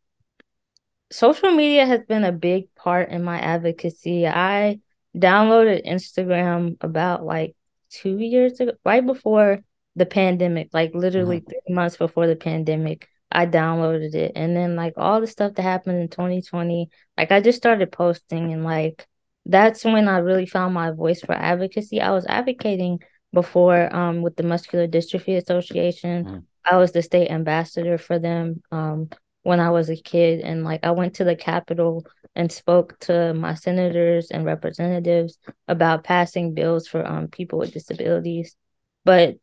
social 1.11 1.51
media 1.53 1.87
has 1.87 2.01
been 2.05 2.25
a 2.25 2.33
big 2.33 2.75
part 2.75 3.11
in 3.11 3.23
my 3.23 3.39
advocacy. 3.41 4.27
I 4.27 4.81
downloaded 5.17 5.87
Instagram 5.87 6.77
about 6.81 7.25
like 7.25 7.55
two 7.91 8.19
years 8.19 8.59
ago, 8.61 8.73
right 8.85 9.05
before 9.05 9.61
the 9.97 10.07
pandemic, 10.07 10.71
like 10.73 10.95
literally 10.95 11.41
Mhm. 11.41 11.47
three 11.47 11.75
months 11.75 11.97
before 11.97 12.27
the 12.27 12.37
pandemic. 12.37 13.09
I 13.35 13.47
downloaded 13.47 14.15
it. 14.15 14.33
And 14.37 14.57
then 14.57 14.77
like 14.77 14.95
all 14.97 15.21
the 15.21 15.27
stuff 15.29 15.55
that 15.55 15.63
happened 15.63 15.99
in 16.01 16.09
2020, 16.09 16.91
like 17.19 17.33
I 17.33 17.41
just 17.41 17.59
started 17.59 17.93
posting 17.93 18.53
and 18.53 18.65
like 18.65 19.07
that's 19.47 19.85
when 19.85 20.09
I 20.09 20.19
really 20.19 20.47
found 20.47 20.75
my 20.75 20.91
voice 20.93 21.21
for 21.23 21.35
advocacy. 21.35 22.01
I 22.01 22.13
was 22.13 22.27
advocating 22.27 23.01
before 23.33 23.95
um 23.95 24.23
with 24.23 24.37
the 24.37 24.45
Muscular 24.45 24.87
Dystrophy 24.89 25.37
Association. 25.37 26.27
Mhm. 26.27 26.45
I 26.65 26.77
was 26.79 26.93
the 26.93 27.03
state 27.03 27.31
ambassador 27.31 27.99
for 27.99 28.19
them 28.19 28.63
um 28.73 29.09
when 29.43 29.61
I 29.61 29.71
was 29.71 29.91
a 29.91 29.97
kid 29.97 30.41
and 30.41 30.65
like 30.65 30.85
I 30.85 30.93
went 30.93 31.15
to 31.17 31.25
the 31.25 31.37
Capitol 31.37 32.07
and 32.35 32.51
spoke 32.51 32.99
to 33.01 33.35
my 33.35 33.55
senators 33.55 34.31
and 34.31 34.45
representatives 34.47 35.39
about 35.69 36.05
passing 36.05 36.55
bills 36.55 36.89
for 36.89 37.05
um 37.07 37.29
people 37.29 37.59
with 37.59 37.73
disabilities. 37.73 38.57
But 39.05 39.37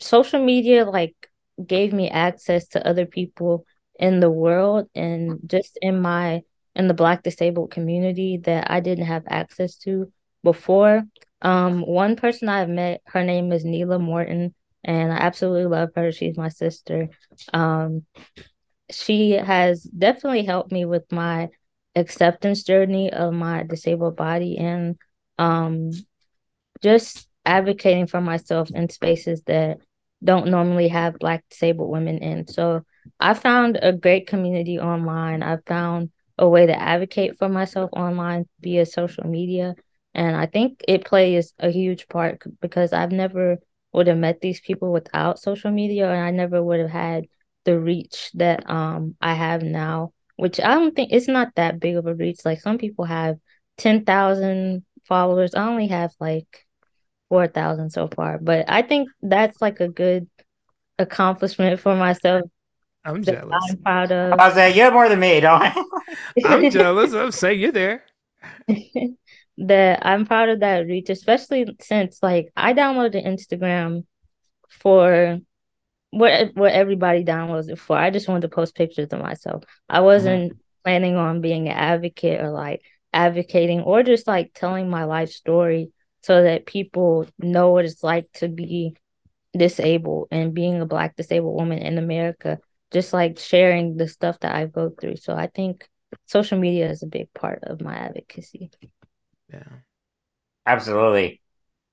social 0.00 0.44
media 0.44 0.84
like 0.84 1.14
gave 1.64 1.92
me 1.92 2.08
access 2.10 2.68
to 2.68 2.86
other 2.86 3.06
people 3.06 3.64
in 3.98 4.20
the 4.20 4.30
world 4.30 4.88
and 4.94 5.38
just 5.46 5.78
in 5.82 6.00
my 6.00 6.42
in 6.74 6.88
the 6.88 6.94
Black 6.94 7.22
disabled 7.22 7.70
community 7.70 8.38
that 8.44 8.70
I 8.70 8.80
didn't 8.80 9.06
have 9.06 9.24
access 9.28 9.76
to 9.78 10.10
before. 10.42 11.02
Um, 11.42 11.82
one 11.82 12.16
person 12.16 12.48
I've 12.48 12.68
met, 12.68 13.02
her 13.06 13.22
name 13.22 13.52
is 13.52 13.64
Neela 13.64 13.98
Morton, 13.98 14.54
and 14.84 15.12
I 15.12 15.16
absolutely 15.16 15.66
love 15.66 15.90
her. 15.96 16.12
She's 16.12 16.36
my 16.36 16.48
sister. 16.48 17.08
Um, 17.52 18.02
she 18.90 19.32
has 19.32 19.82
definitely 19.82 20.44
helped 20.44 20.72
me 20.72 20.84
with 20.84 21.10
my 21.12 21.48
acceptance 21.96 22.62
journey 22.62 23.12
of 23.12 23.32
my 23.32 23.62
disabled 23.64 24.16
body 24.16 24.56
and 24.58 24.96
um 25.38 25.90
just 26.82 27.28
advocating 27.44 28.06
for 28.06 28.20
myself 28.20 28.70
in 28.74 28.88
spaces 28.88 29.42
that 29.46 29.78
don't 30.22 30.48
normally 30.48 30.88
have 30.88 31.18
black 31.18 31.44
disabled 31.50 31.90
women 31.90 32.18
in. 32.18 32.46
So 32.46 32.82
I 33.20 33.34
found 33.34 33.78
a 33.82 33.92
great 33.92 34.26
community 34.26 34.78
online. 34.78 35.42
I 35.42 35.58
found 35.66 36.10
a 36.38 36.48
way 36.48 36.66
to 36.66 36.80
advocate 36.80 37.38
for 37.38 37.48
myself 37.48 37.90
online 37.92 38.46
via 38.60 38.86
social 38.86 39.26
media. 39.26 39.74
And 40.14 40.36
I 40.36 40.46
think 40.46 40.82
it 40.88 41.04
plays 41.04 41.52
a 41.58 41.70
huge 41.70 42.08
part 42.08 42.42
because 42.60 42.92
I've 42.92 43.12
never 43.12 43.58
would 43.92 44.06
have 44.06 44.18
met 44.18 44.40
these 44.40 44.60
people 44.60 44.92
without 44.92 45.38
social 45.38 45.70
media 45.70 46.10
and 46.10 46.20
I 46.24 46.30
never 46.30 46.62
would 46.62 46.80
have 46.80 46.90
had 46.90 47.26
the 47.64 47.78
reach 47.78 48.30
that 48.34 48.68
um 48.70 49.14
I 49.20 49.34
have 49.34 49.62
now, 49.62 50.12
which 50.36 50.60
I 50.60 50.74
don't 50.74 50.94
think 50.94 51.12
it's 51.12 51.28
not 51.28 51.54
that 51.56 51.80
big 51.80 51.96
of 51.96 52.06
a 52.06 52.14
reach. 52.14 52.40
Like 52.44 52.60
some 52.60 52.78
people 52.78 53.04
have 53.04 53.36
10,000 53.76 54.84
followers. 55.04 55.54
I 55.54 55.66
only 55.68 55.88
have 55.88 56.12
like 56.20 56.61
4,000 57.32 57.88
so 57.88 58.08
far, 58.08 58.36
but 58.36 58.66
I 58.68 58.82
think 58.82 59.08
that's 59.22 59.62
like 59.62 59.80
a 59.80 59.88
good 59.88 60.28
accomplishment 60.98 61.80
for 61.80 61.96
myself 61.96 62.42
I'm 63.06 63.22
jealous. 63.22 63.56
I'm 63.70 63.76
proud 63.78 64.12
of. 64.12 64.38
I 64.38 64.48
was 64.48 64.54
like, 64.54 64.76
you 64.76 64.82
have 64.82 64.92
more 64.92 65.08
than 65.08 65.18
me, 65.18 65.40
don't 65.40 65.62
I? 65.62 65.84
I'm 66.44 66.70
jealous. 66.70 67.14
I'm 67.14 67.32
saying 67.32 67.58
you're 67.58 67.72
there. 67.72 68.04
that 69.58 70.06
I'm 70.06 70.26
proud 70.26 70.50
of 70.50 70.60
that 70.60 70.86
reach, 70.86 71.08
especially 71.08 71.74
since 71.80 72.22
like 72.22 72.52
I 72.54 72.74
downloaded 72.74 73.26
Instagram 73.26 74.04
for 74.68 75.38
what 76.10 76.54
what 76.54 76.72
everybody 76.72 77.24
downloads 77.24 77.70
it 77.70 77.78
for. 77.78 77.96
I 77.96 78.10
just 78.10 78.28
wanted 78.28 78.42
to 78.42 78.54
post 78.54 78.74
pictures 78.74 79.08
of 79.10 79.20
myself. 79.20 79.64
I 79.88 79.96
mm-hmm. 79.96 80.04
wasn't 80.04 80.52
planning 80.84 81.16
on 81.16 81.40
being 81.40 81.68
an 81.68 81.74
advocate 81.74 82.42
or 82.42 82.50
like 82.50 82.82
advocating 83.14 83.80
or 83.80 84.02
just 84.02 84.26
like 84.26 84.52
telling 84.54 84.90
my 84.90 85.04
life 85.04 85.30
story 85.30 85.92
so 86.22 86.42
that 86.42 86.66
people 86.66 87.26
know 87.38 87.72
what 87.72 87.84
it's 87.84 88.02
like 88.02 88.30
to 88.34 88.48
be 88.48 88.96
disabled 89.56 90.28
and 90.30 90.54
being 90.54 90.80
a 90.80 90.86
black 90.86 91.16
disabled 91.16 91.54
woman 91.54 91.78
in 91.78 91.98
America, 91.98 92.58
just 92.90 93.12
like 93.12 93.38
sharing 93.38 93.96
the 93.96 94.08
stuff 94.08 94.38
that 94.40 94.54
I 94.54 94.66
go 94.66 94.90
through. 94.90 95.16
So 95.16 95.34
I 95.34 95.48
think 95.48 95.86
social 96.26 96.58
media 96.58 96.90
is 96.90 97.02
a 97.02 97.06
big 97.06 97.32
part 97.34 97.60
of 97.64 97.80
my 97.80 97.94
advocacy. 97.94 98.70
Yeah. 99.52 99.64
Absolutely. 100.64 101.40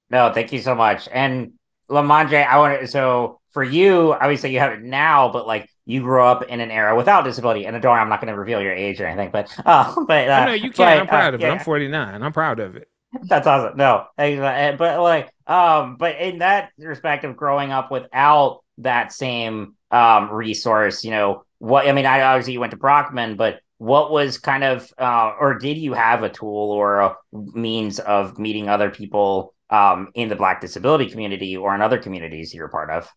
No, 0.09 0.31
thank 0.33 0.53
you 0.53 0.59
so 0.59 0.75
much. 0.75 1.09
And 1.11 1.53
Lamondre, 1.89 2.45
I 2.45 2.59
want 2.59 2.81
to, 2.81 2.87
so 2.87 3.39
for 3.51 3.63
you, 3.63 4.13
obviously 4.13 4.53
you 4.53 4.59
have 4.59 4.73
it 4.73 4.81
now, 4.81 5.31
but 5.31 5.47
like 5.47 5.69
you 5.85 6.01
grew 6.01 6.23
up 6.23 6.43
in 6.43 6.61
an 6.61 6.69
era 6.69 6.95
without 6.95 7.23
disability. 7.23 7.65
And 7.65 7.75
Adora, 7.75 7.99
I'm 7.99 8.09
not 8.09 8.21
going 8.21 8.31
to 8.31 8.39
reveal 8.39 8.61
your 8.61 8.73
age 8.73 9.01
or 9.01 9.07
anything, 9.07 9.31
but, 9.31 9.51
uh, 9.65 9.95
but, 10.07 10.29
uh, 10.29 10.45
no, 10.45 10.53
you 10.53 10.71
can't. 10.71 11.01
I'm 11.01 11.07
uh, 11.07 11.09
proud 11.09 11.33
of 11.33 11.41
it. 11.41 11.45
yeah. 11.45 11.53
I'm 11.53 11.59
49. 11.59 12.23
I'm 12.23 12.33
proud 12.33 12.59
of 12.59 12.75
it. 12.75 12.87
That's 13.23 13.47
awesome. 13.47 13.77
No, 13.77 14.05
eh, 14.17 14.75
but 14.75 15.01
like, 15.01 15.29
um, 15.47 15.97
but 15.97 16.19
in 16.19 16.39
that 16.39 16.71
respect 16.77 17.23
of 17.23 17.35
growing 17.35 17.71
up 17.71 17.91
without 17.91 18.61
that 18.79 19.11
same 19.11 19.75
um 19.91 20.31
resource, 20.31 21.03
you 21.03 21.11
know, 21.11 21.43
what 21.57 21.87
I 21.87 21.91
mean, 21.91 22.05
I 22.05 22.21
obviously 22.21 22.53
you 22.53 22.59
went 22.59 22.71
to 22.71 22.77
Brockman, 22.77 23.35
but 23.35 23.61
what 23.77 24.11
was 24.11 24.37
kind 24.37 24.63
of, 24.63 24.91
uh, 24.97 25.33
or 25.39 25.57
did 25.57 25.77
you 25.77 25.93
have 25.93 26.21
a 26.23 26.29
tool 26.29 26.71
or 26.71 26.99
a 26.99 27.15
means 27.31 27.99
of 27.99 28.37
meeting 28.37 28.69
other 28.69 28.89
people 28.91 29.53
um 29.71 30.09
in 30.15 30.29
the 30.29 30.35
Black 30.35 30.61
disability 30.61 31.09
community 31.09 31.57
or 31.57 31.73
in 31.75 31.81
other 31.81 31.97
communities 31.97 32.53
you're 32.53 32.69
part 32.69 32.91
of? 32.91 33.09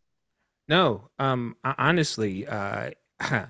No, 0.68 1.10
um, 1.18 1.56
honestly, 1.64 2.46
uh, 2.46 2.90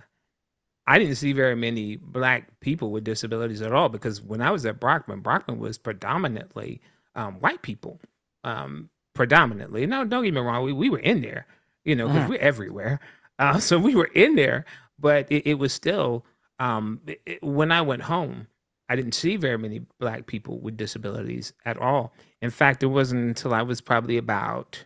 I 0.87 0.99
didn't 0.99 1.17
see 1.17 1.33
very 1.33 1.55
many 1.57 1.97
black 1.97 2.61
people 2.61 2.91
with 2.91 3.05
disabilities 3.05 3.63
at 3.63 3.73
all 3.73 3.89
because 3.89 4.21
when 4.23 4.41
I 4.43 4.51
was 4.51 4.67
at 4.67 4.81
Brockman, 4.81 5.21
Brockman 5.21 5.59
was 5.59 5.79
predominantly 5.79 6.81
um, 7.15 7.35
white 7.41 7.63
people, 7.63 8.01
um, 8.45 8.89
predominantly. 9.15 9.87
No, 9.87 10.05
don't 10.05 10.25
get 10.25 10.35
me 10.35 10.41
wrong, 10.41 10.65
we, 10.65 10.73
we 10.73 10.91
were 10.91 10.99
in 10.99 11.23
there, 11.23 11.47
you 11.85 11.95
know, 11.95 12.09
because 12.09 12.27
Mhm. 12.27 12.29
we're 12.29 12.41
everywhere. 12.41 13.01
Uh, 13.39 13.59
so 13.61 13.79
we 13.79 13.95
were 13.95 14.11
in 14.15 14.35
there, 14.35 14.65
but 14.99 15.31
it, 15.31 15.47
it 15.47 15.55
was 15.55 15.73
still, 15.73 16.25
um, 16.59 17.01
it- 17.07 17.43
when 17.43 17.71
I 17.73 17.83
went 17.83 18.03
home, 18.03 18.47
I 18.89 18.97
didn't 18.97 19.13
see 19.15 19.37
very 19.37 19.59
many 19.59 19.81
black 20.01 20.27
people 20.27 20.59
with 20.61 20.77
disabilities 20.77 21.53
at 21.65 21.79
all. 21.79 22.13
In 22.43 22.51
fact, 22.51 22.83
it 22.83 22.87
wasn't 22.87 23.25
until 23.25 23.55
I 23.55 23.63
was 23.63 23.81
probably 23.81 24.19
about 24.19 24.85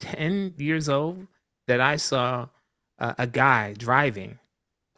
10 0.00 0.54
years 0.58 0.88
old 0.88 1.26
that 1.68 1.80
I 1.80 1.96
saw 1.96 2.48
uh, 2.98 3.14
a 3.18 3.26
guy 3.26 3.74
driving 3.74 4.38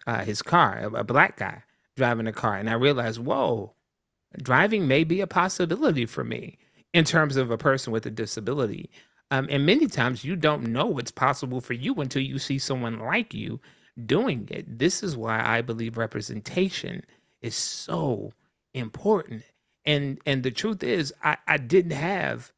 uh, 0.07 0.25
his 0.25 0.43
car, 0.43 0.79
a, 0.79 0.91
a 1.01 1.05
black 1.05 1.37
guy 1.39 1.63
driving 1.97 2.27
a 2.27 2.33
car, 2.33 2.57
and 2.57 2.71
I 2.71 2.75
realized, 2.75 3.21
whoa, 3.21 3.75
driving 4.43 4.89
may 4.89 5.05
be 5.05 5.21
a 5.21 5.27
possibility 5.27 6.07
for 6.07 6.25
me 6.25 6.59
in 6.93 7.05
terms 7.05 7.37
of 7.37 7.51
a 7.51 7.59
person 7.59 7.93
with 7.93 8.07
a 8.07 8.11
disability. 8.11 8.91
Um, 9.31 9.49
and 9.51 9.67
many 9.67 9.87
times 9.87 10.25
you 10.25 10.37
don't 10.37 10.65
know 10.69 10.87
what's 10.87 11.11
possible 11.11 11.61
for 11.61 11.75
you 11.75 11.95
until 11.97 12.23
you 12.23 12.39
see 12.39 12.59
someone 12.59 13.01
like 13.01 13.35
you 13.35 13.61
doing 14.07 14.49
it. 14.51 14.79
This 14.79 15.03
is 15.03 15.17
why 15.17 15.43
I 15.45 15.63
believe 15.63 15.99
representation 15.99 17.05
is 17.43 17.57
so 17.57 18.33
important. 18.75 19.43
And 19.87 20.21
and 20.27 20.43
the 20.43 20.51
truth 20.51 20.83
is, 20.83 21.15
I, 21.23 21.37
I 21.49 21.59
didn't 21.59 21.93
have 21.93 22.53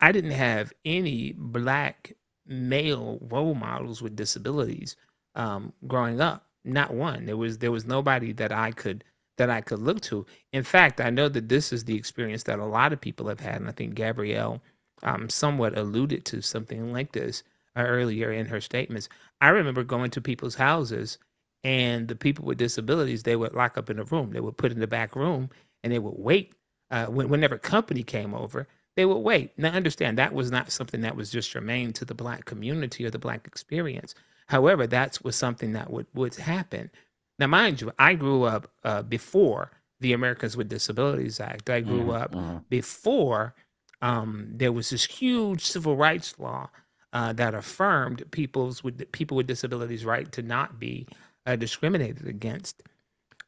I 0.00 0.12
didn't 0.12 0.32
have 0.32 0.72
any 0.84 1.32
black 1.36 2.14
male 2.46 3.18
role 3.22 3.54
models 3.54 4.02
with 4.02 4.16
disabilities 4.16 4.96
um, 5.34 5.72
growing 5.86 6.20
up. 6.20 6.45
Not 6.66 6.92
one. 6.94 7.26
There 7.26 7.36
was 7.36 7.58
there 7.58 7.72
was 7.72 7.86
nobody 7.86 8.32
that 8.34 8.52
I 8.52 8.72
could 8.72 9.04
that 9.38 9.50
I 9.50 9.60
could 9.62 9.78
look 9.78 10.00
to. 10.02 10.26
In 10.52 10.64
fact, 10.64 11.00
I 11.00 11.10
know 11.10 11.28
that 11.28 11.48
this 11.48 11.72
is 11.72 11.84
the 11.84 11.96
experience 11.96 12.42
that 12.44 12.58
a 12.58 12.64
lot 12.66 12.92
of 12.92 13.00
people 13.00 13.28
have 13.28 13.40
had, 13.40 13.56
and 13.56 13.68
I 13.68 13.72
think 13.72 13.94
Gabrielle 13.94 14.62
um, 15.02 15.28
somewhat 15.30 15.78
alluded 15.78 16.24
to 16.26 16.42
something 16.42 16.92
like 16.92 17.12
this 17.12 17.44
uh, 17.76 17.82
earlier 17.82 18.32
in 18.32 18.46
her 18.46 18.60
statements. 18.60 19.08
I 19.40 19.50
remember 19.50 19.84
going 19.84 20.10
to 20.10 20.20
people's 20.20 20.56
houses, 20.56 21.18
and 21.64 22.08
the 22.08 22.16
people 22.16 22.44
with 22.44 22.58
disabilities 22.58 23.22
they 23.22 23.36
would 23.36 23.54
lock 23.54 23.78
up 23.78 23.90
in 23.90 23.98
a 24.00 24.04
room. 24.04 24.32
They 24.32 24.40
would 24.40 24.56
put 24.56 24.72
in 24.72 24.80
the 24.80 24.86
back 24.88 25.14
room, 25.16 25.50
and 25.84 25.92
they 25.92 25.98
would 26.00 26.16
wait. 26.18 26.54
Uh, 26.90 27.06
whenever 27.06 27.58
company 27.58 28.02
came 28.02 28.34
over, 28.34 28.66
they 28.96 29.04
would 29.06 29.18
wait. 29.18 29.56
Now, 29.58 29.70
understand 29.72 30.18
that 30.18 30.34
was 30.34 30.50
not 30.50 30.72
something 30.72 31.02
that 31.02 31.16
was 31.16 31.30
just 31.30 31.50
germane 31.50 31.92
to 31.94 32.04
the 32.04 32.14
black 32.14 32.44
community 32.44 33.04
or 33.04 33.10
the 33.10 33.18
black 33.18 33.46
experience. 33.46 34.14
However, 34.46 34.86
that 34.86 35.18
was 35.24 35.36
something 35.36 35.72
that 35.72 35.90
would, 35.90 36.06
would 36.14 36.34
happen. 36.36 36.90
Now, 37.38 37.46
mind 37.46 37.80
you, 37.80 37.92
I 37.98 38.14
grew 38.14 38.44
up 38.44 38.70
uh, 38.84 39.02
before 39.02 39.70
the 40.00 40.12
Americans 40.12 40.56
with 40.56 40.68
Disabilities 40.68 41.40
Act. 41.40 41.70
I 41.70 41.80
grew 41.80 42.10
Mhm, 42.10 42.12
up 42.12 42.36
mhm. 42.36 42.64
before 42.68 43.54
um, 44.02 44.48
there 44.52 44.72
was 44.72 44.90
this 44.90 45.04
huge 45.04 45.62
civil 45.64 45.96
rights 45.96 46.38
law 46.38 46.70
uh, 47.12 47.32
that 47.34 47.54
affirmed 47.54 48.24
people's 48.30 48.82
with 48.84 49.10
people 49.12 49.36
with 49.36 49.46
disabilities' 49.46 50.04
right 50.04 50.30
to 50.32 50.42
not 50.42 50.78
be 50.78 51.06
uh, 51.46 51.56
discriminated 51.56 52.26
against. 52.26 52.82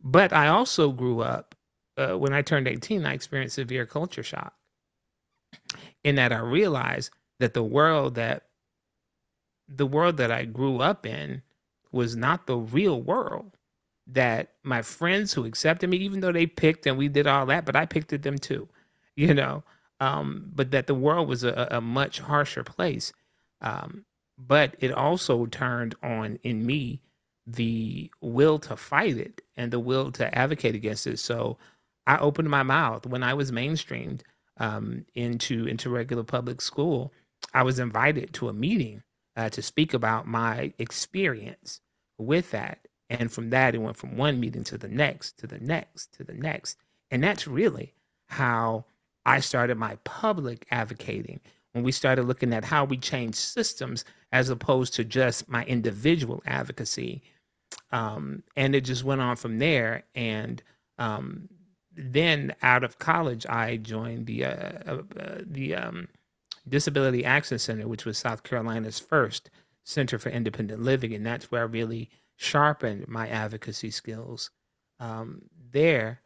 But 0.02 0.32
I 0.32 0.48
also 0.48 0.90
grew 0.92 1.20
up 1.20 1.54
uh, 1.96 2.16
when 2.18 2.32
I 2.32 2.42
turned 2.42 2.68
18. 2.68 3.04
I 3.06 3.14
experienced 3.14 3.56
severe 3.56 3.86
culture 3.86 4.22
shock 4.22 4.54
in 6.04 6.16
that 6.16 6.32
I 6.32 6.38
realized 6.40 7.10
that 7.40 7.54
the 7.54 7.62
world 7.62 8.14
that 8.16 8.47
the 9.68 9.86
world 9.86 10.16
that 10.18 10.30
I 10.32 10.44
grew 10.44 10.78
up 10.80 11.06
in 11.06 11.42
was 11.92 12.16
not 12.16 12.46
the 12.46 12.56
real 12.56 13.02
world. 13.02 13.56
That 14.08 14.54
my 14.62 14.82
friends 14.82 15.32
who 15.32 15.44
accepted 15.44 15.90
me, 15.90 15.98
even 15.98 16.20
though 16.20 16.32
they 16.32 16.46
picked 16.46 16.86
and 16.86 16.96
we 16.96 17.08
did 17.08 17.26
all 17.26 17.46
that, 17.46 17.66
but 17.66 17.76
I 17.76 17.84
picked 17.86 18.12
at 18.14 18.22
them 18.22 18.38
too, 18.38 18.68
you 19.16 19.34
know. 19.34 19.64
Um, 20.00 20.50
but 20.54 20.70
that 20.70 20.86
the 20.86 20.94
world 20.94 21.28
was 21.28 21.44
a, 21.44 21.68
a 21.72 21.80
much 21.80 22.20
harsher 22.20 22.64
place. 22.64 23.12
Um, 23.60 24.04
but 24.38 24.76
it 24.80 24.92
also 24.92 25.46
turned 25.46 25.96
on 26.02 26.38
in 26.44 26.64
me 26.64 27.02
the 27.46 28.10
will 28.20 28.58
to 28.60 28.76
fight 28.76 29.16
it 29.18 29.42
and 29.56 29.72
the 29.72 29.80
will 29.80 30.12
to 30.12 30.38
advocate 30.38 30.74
against 30.76 31.06
it. 31.06 31.18
So 31.18 31.58
I 32.06 32.18
opened 32.18 32.48
my 32.48 32.62
mouth 32.62 33.06
when 33.06 33.22
I 33.22 33.34
was 33.34 33.50
mainstreamed 33.52 34.22
um, 34.58 35.04
into 35.14 35.66
into 35.66 35.90
regular 35.90 36.24
public 36.24 36.60
school. 36.60 37.12
I 37.54 37.62
was 37.64 37.78
invited 37.78 38.32
to 38.34 38.48
a 38.48 38.52
meeting 38.52 39.02
uh, 39.38 39.48
to 39.48 39.62
speak 39.62 39.94
about 39.94 40.26
my 40.26 40.72
experience 40.78 41.80
with 42.18 42.50
that. 42.50 42.88
And 43.08 43.32
from 43.32 43.50
that, 43.50 43.74
it 43.74 43.78
went 43.78 43.96
from 43.96 44.16
one 44.16 44.38
meeting 44.40 44.64
to 44.64 44.76
the 44.76 44.88
next, 44.88 45.38
to 45.38 45.46
the 45.46 45.60
next, 45.60 46.12
to 46.14 46.24
the 46.24 46.34
next. 46.34 46.76
And 47.12 47.22
that's 47.22 47.46
really 47.46 47.94
how 48.26 48.84
I 49.24 49.40
started 49.40 49.78
my 49.78 49.96
public 50.04 50.66
advocating 50.72 51.40
when 51.72 51.84
we 51.84 51.92
started 51.92 52.24
looking 52.24 52.52
at 52.52 52.64
how 52.64 52.84
we 52.84 52.98
change 52.98 53.36
systems 53.36 54.04
as 54.32 54.50
opposed 54.50 54.92
to 54.94 55.04
just 55.04 55.48
my 55.48 55.64
individual 55.64 56.42
advocacy. 56.44 57.22
Um, 57.92 58.42
and 58.56 58.74
it 58.74 58.80
just 58.80 59.04
went 59.04 59.20
on 59.20 59.36
from 59.36 59.58
there. 59.58 60.02
And 60.16 60.62
um, 60.98 61.48
then 61.96 62.54
out 62.62 62.82
of 62.82 62.98
college, 62.98 63.46
I 63.46 63.76
joined 63.76 64.26
the 64.26 64.46
uh, 64.46 64.72
uh, 64.86 65.02
uh, 65.18 65.38
the 65.46 65.76
um, 65.76 66.08
Disability 66.70 67.24
Action 67.24 67.58
Center, 67.58 67.88
which 67.88 68.04
was 68.04 68.18
South 68.18 68.42
Carolina's 68.42 68.98
first 68.98 69.50
center 69.84 70.18
for 70.18 70.30
independent 70.30 70.82
living, 70.82 71.14
and 71.14 71.24
that's 71.24 71.50
where 71.50 71.62
I 71.62 71.66
really 71.66 72.10
sharpened 72.36 73.08
my 73.08 73.28
advocacy 73.28 73.90
skills 73.90 74.50
um, 75.00 75.42
there. 75.72 76.20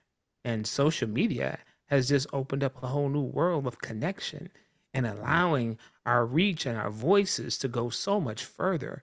And 0.44 0.66
social 0.66 1.08
media 1.08 1.58
has 1.86 2.08
just 2.08 2.26
opened 2.32 2.64
up 2.64 2.82
a 2.82 2.88
whole 2.88 3.08
new 3.08 3.22
world 3.22 3.66
of 3.66 3.78
connection 3.78 4.50
and 4.94 5.06
allowing 5.06 5.78
our 6.04 6.26
reach 6.26 6.66
and 6.66 6.76
our 6.76 6.90
voices 6.90 7.58
to 7.58 7.68
go 7.68 7.90
so 7.90 8.20
much 8.20 8.44
further. 8.44 9.02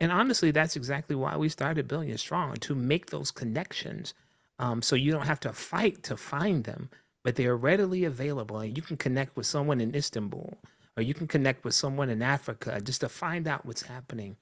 And 0.00 0.12
honestly, 0.12 0.52
that's 0.52 0.76
exactly 0.76 1.16
why 1.16 1.36
we 1.36 1.48
started 1.48 1.88
Billion 1.88 2.18
Strong 2.18 2.54
to 2.56 2.74
make 2.74 3.06
those 3.06 3.30
connections 3.30 4.14
um, 4.58 4.82
so 4.82 4.96
you 4.96 5.12
don't 5.12 5.26
have 5.26 5.40
to 5.40 5.52
fight 5.52 6.02
to 6.04 6.16
find 6.16 6.64
them, 6.64 6.90
but 7.28 7.36
they 7.36 7.44
are 7.44 7.58
readily 7.58 8.06
available. 8.06 8.60
And 8.60 8.74
you 8.74 8.82
can 8.82 8.96
connect 8.96 9.36
with 9.36 9.44
someone 9.44 9.82
in 9.82 9.94
Istanbul 9.94 10.56
or 10.96 11.02
you 11.02 11.12
can 11.12 11.28
connect 11.28 11.62
with 11.62 11.74
someone 11.74 12.08
in 12.08 12.22
Africa 12.22 12.80
just 12.80 13.02
to 13.02 13.10
find 13.10 13.46
out 13.46 13.66
what's 13.66 13.82
happening 13.82 14.34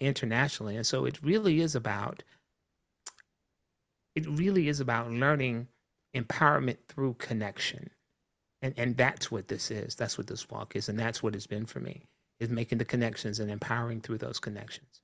internationally. 0.00 0.74
And 0.74 0.84
so 0.84 1.04
it 1.04 1.22
really 1.22 1.60
is 1.60 1.76
about 1.76 2.24
it 4.16 4.28
really 4.28 4.66
is 4.68 4.80
about 4.80 5.12
learning 5.12 5.68
empowerment 6.16 6.78
through 6.88 7.14
connection. 7.20 7.88
And 8.62 8.74
and 8.78 8.96
that's 8.96 9.30
what 9.30 9.46
this 9.46 9.70
is. 9.70 9.94
That's 9.94 10.18
what 10.18 10.26
this 10.26 10.50
walk 10.50 10.74
is. 10.74 10.88
And 10.88 10.98
that's 10.98 11.22
what 11.22 11.36
it's 11.36 11.46
been 11.46 11.66
for 11.66 11.78
me, 11.78 12.02
is 12.40 12.50
making 12.50 12.78
the 12.78 12.84
connections 12.84 13.38
and 13.38 13.48
empowering 13.48 14.00
through 14.00 14.18
those 14.18 14.40
connections. 14.40 15.03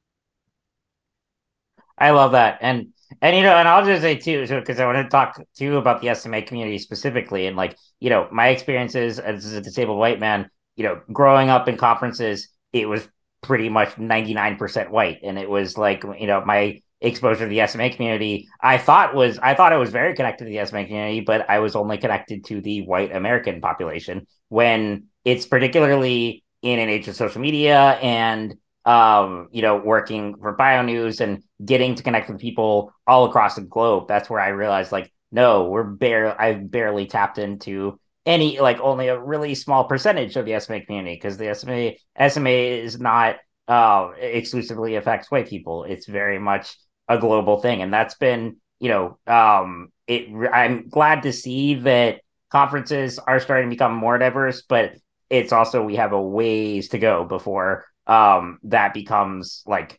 I 2.01 2.11
love 2.11 2.33
that. 2.33 2.59
And 2.63 2.89
and 3.21 3.37
you 3.37 3.43
know, 3.43 3.55
and 3.55 3.69
I'll 3.69 3.85
just 3.85 4.03
say 4.03 4.17
too, 4.17 4.47
because 4.47 4.81
I 4.81 4.87
want 4.87 4.99
to 4.99 5.09
talk 5.09 5.37
to 5.37 5.65
you 5.65 5.77
about 5.77 6.01
the 6.01 6.15
SMA 6.15 6.43
community 6.43 6.79
specifically, 6.79 7.47
and 7.47 7.57
like 7.57 7.77
you 8.01 8.11
know, 8.11 8.29
my 8.33 8.49
experiences 8.49 9.19
as 9.19 9.53
a 9.53 9.61
disabled 9.61 9.99
white 9.99 10.21
man, 10.21 10.49
you 10.77 10.85
know, 10.85 11.01
growing 11.13 11.51
up 11.51 11.69
in 11.69 11.77
conferences, 11.77 12.49
it 12.73 12.89
was 12.89 13.07
pretty 13.43 13.69
much 13.69 13.99
ninety 13.99 14.35
nine 14.35 14.57
percent 14.57 14.91
white, 14.91 15.19
and 15.23 15.39
it 15.39 15.49
was 15.51 15.77
like 15.77 16.03
you 16.19 16.27
know, 16.27 16.43
my 16.45 16.81
exposure 17.03 17.45
to 17.45 17.49
the 17.49 17.67
SMA 17.67 17.91
community, 17.91 18.49
I 18.61 18.79
thought 18.79 19.15
was 19.15 19.39
I 19.39 19.55
thought 19.55 19.73
I 19.73 19.79
was 19.79 19.91
very 19.91 20.15
connected 20.15 20.45
to 20.45 20.51
the 20.51 20.65
SMA 20.67 20.87
community, 20.87 21.21
but 21.21 21.49
I 21.51 21.59
was 21.59 21.77
only 21.77 21.99
connected 21.99 22.45
to 22.47 22.61
the 22.61 22.83
white 22.83 23.15
American 23.15 23.61
population. 23.61 24.27
When 24.49 25.05
it's 25.25 25.47
particularly 25.47 26.45
in 26.63 26.79
an 26.79 26.89
age 26.89 27.09
of 27.09 27.17
social 27.17 27.41
media 27.41 27.99
and 28.03 28.55
um, 28.85 29.49
you 29.53 29.63
know, 29.63 29.77
working 29.77 30.37
for 30.37 30.57
BioNews 30.57 31.21
and 31.21 31.43
getting 31.65 31.95
to 31.97 32.03
connect 32.03 32.31
with 32.31 32.41
people 32.41 32.93
all 33.07 33.27
across 33.27 33.55
the 33.55 33.61
globe, 33.63 34.09
that's 34.09 34.31
where 34.31 34.41
I 34.41 34.49
realized 34.49 34.93
like, 34.93 35.13
no, 35.33 35.69
we're 35.69 35.85
bare 35.85 36.41
I've 36.41 36.71
barely 36.71 37.07
tapped 37.07 37.39
into 37.39 37.99
any 38.27 38.61
like 38.61 38.81
only 38.81 39.09
a 39.09 39.19
really 39.19 39.55
small 39.55 39.85
percentage 39.85 40.37
of 40.37 40.45
the 40.45 40.59
SMA 40.61 40.85
community 40.85 41.17
because 41.17 41.37
the 41.37 41.55
SMA 41.55 41.93
SMA 42.29 42.51
is 42.51 42.99
not 43.01 43.37
uh, 43.69 44.11
exclusively 44.19 44.97
affects 44.97 45.31
white 45.31 45.49
people. 45.49 45.85
It's 45.85 46.07
very 46.07 46.39
much 46.39 46.77
a 47.09 47.19
global 47.19 47.61
thing, 47.61 47.83
and 47.83 47.93
that's 47.93 48.15
been 48.17 48.57
you 48.81 48.89
know 48.89 49.19
um, 49.27 49.93
it. 50.07 50.29
I'm 50.53 50.89
glad 50.89 51.23
to 51.23 51.33
see 51.33 51.75
that 51.75 52.21
conferences 52.51 53.19
are 53.19 53.41
starting 53.41 53.71
to 53.71 53.75
become 53.75 53.95
more 53.95 54.19
diverse, 54.19 54.63
but 54.63 54.95
it's 55.29 55.53
also 55.53 55.83
we 55.85 55.97
have 55.97 56.13
a 56.13 56.21
ways 56.21 56.89
to 56.89 56.99
go 56.99 57.25
before 57.25 57.87
um, 58.11 58.59
that 58.65 58.93
becomes 58.93 59.63
like 59.67 59.99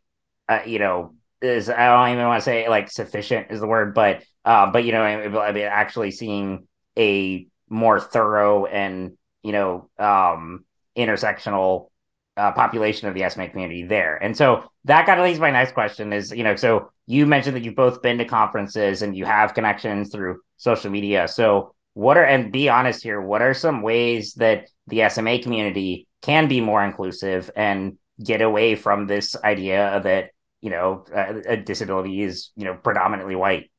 uh, 0.50 0.60
you 0.66 0.80
know 0.80 1.16
is 1.42 1.70
I 1.70 1.88
don't 1.88 2.14
even 2.14 2.28
want 2.28 2.42
to 2.42 2.46
say 2.46 2.68
like 2.70 2.92
sufficient 2.92 3.48
is 3.50 3.62
the 3.62 3.68
word, 3.68 3.96
but 3.96 4.24
uh, 4.46 4.70
but 4.70 4.84
you 4.84 4.92
know 4.92 5.02
I 5.02 5.52
mean 5.52 5.64
actually 5.64 6.12
seeing 6.12 6.68
a 6.98 7.48
more 7.70 8.00
thorough 8.00 8.66
and 8.66 9.18
you 9.44 9.54
know 9.54 9.90
um, 9.98 10.66
intersectional 10.96 11.88
uh, 12.36 12.52
population 12.52 13.08
of 13.08 13.14
the 13.14 13.28
SMA 13.30 13.50
community 13.50 13.84
there. 13.84 14.22
And 14.22 14.36
so 14.36 14.70
that 14.86 15.06
kind 15.06 15.20
of 15.20 15.26
leads 15.26 15.40
my 15.40 15.52
next 15.52 15.74
question 15.74 16.14
is, 16.14 16.32
you 16.32 16.44
know, 16.44 16.56
so 16.56 16.92
you 17.06 17.26
mentioned 17.26 17.56
that 17.56 17.64
you've 17.64 17.76
both 17.76 18.02
been 18.02 18.18
to 18.18 18.26
conferences 18.26 19.02
and 19.02 19.16
you 19.16 19.26
have 19.26 19.54
connections 19.54 20.12
through 20.12 20.40
social 20.58 20.92
media. 20.92 21.28
So 21.28 21.76
what 21.94 22.18
are, 22.18 22.24
and 22.24 22.52
be 22.52 22.70
honest 22.70 23.04
here, 23.04 23.22
what 23.22 23.42
are 23.42 23.54
some 23.54 23.82
ways 23.82 24.34
that 24.36 24.70
the 24.88 25.08
SMA 25.10 25.40
community 25.40 26.08
can 26.22 26.48
be 26.48 26.62
more 26.62 26.84
inclusive 26.84 27.52
and 27.56 27.98
get 28.24 28.42
away 28.42 28.76
from 28.76 29.08
this 29.08 29.36
idea 29.44 30.02
that, 30.04 30.32
you 30.62 30.70
know, 30.70 31.06
a, 31.14 31.54
a 31.54 31.58
disability 31.58 32.22
is, 32.22 32.52
you 32.56 32.66
know, 32.66 32.76
predominantly 32.76 33.36
white? 33.36 33.72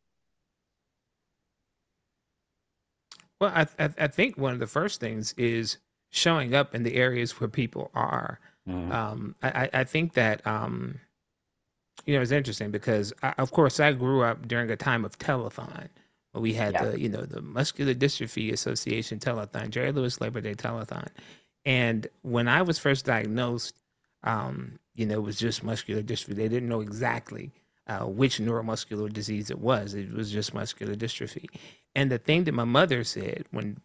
Well, 3.41 3.53
I, 3.55 3.67
I, 3.79 3.91
I 3.99 4.07
think 4.07 4.39
one 4.39 4.53
of 4.53 4.61
the 4.61 4.67
first 4.67 5.01
things 5.01 5.33
is 5.37 5.79
showing 6.11 6.55
up 6.55 6.75
in 6.75 6.85
the 6.85 6.95
areas 6.95 7.41
where 7.41 7.49
people 7.49 7.91
are. 7.95 8.39
Mm. 8.69 8.93
Um, 8.93 9.35
I, 9.43 9.69
I 9.73 9.85
think 9.85 10.15
that 10.15 10.47
um, 10.47 11.01
you 12.07 12.15
know 12.15 12.23
it's 12.23 12.31
interesting 12.31 12.71
because 12.71 13.13
I, 13.23 13.35
of 13.39 13.51
course 13.51 13.81
I 13.81 13.93
grew 13.93 14.23
up 14.23 14.47
during 14.47 14.71
a 14.71 14.77
time 14.77 15.05
of 15.05 15.19
telethon. 15.19 15.89
We 16.35 16.55
had 16.55 16.75
yeah. 16.75 16.85
the 16.85 17.01
you 17.01 17.09
know 17.09 17.25
the 17.25 17.43
Muscular 17.43 17.95
Dystrophy 17.95 18.53
Association 18.53 19.19
telethon, 19.19 19.71
Jerry 19.71 19.91
Lewis 19.91 20.21
Labor 20.21 20.41
Day 20.41 20.55
telethon, 20.55 21.09
and 21.65 22.07
when 22.23 22.47
I 22.47 22.63
was 22.63 22.79
first 22.79 23.05
diagnosed, 23.05 23.75
um, 24.25 24.79
you 24.95 25.07
know, 25.07 25.15
it 25.15 25.23
was 25.23 25.39
just 25.39 25.63
muscular 25.63 26.03
dystrophy. 26.03 26.37
They 26.37 26.49
didn't 26.49 26.69
know 26.69 26.81
exactly 26.81 27.51
uh, 27.89 28.07
which 28.07 28.39
neuromuscular 28.39 29.13
disease 29.13 29.51
it 29.51 29.59
was. 29.59 29.95
It 29.95 30.13
was 30.13 30.31
just 30.31 30.55
muscular 30.55 30.95
dystrophy. 30.95 31.47
And 31.95 32.11
the 32.11 32.19
thing 32.19 32.45
that 32.45 32.53
my 32.53 32.65
mother 32.65 33.05
said 33.05 33.45
when 33.51 33.79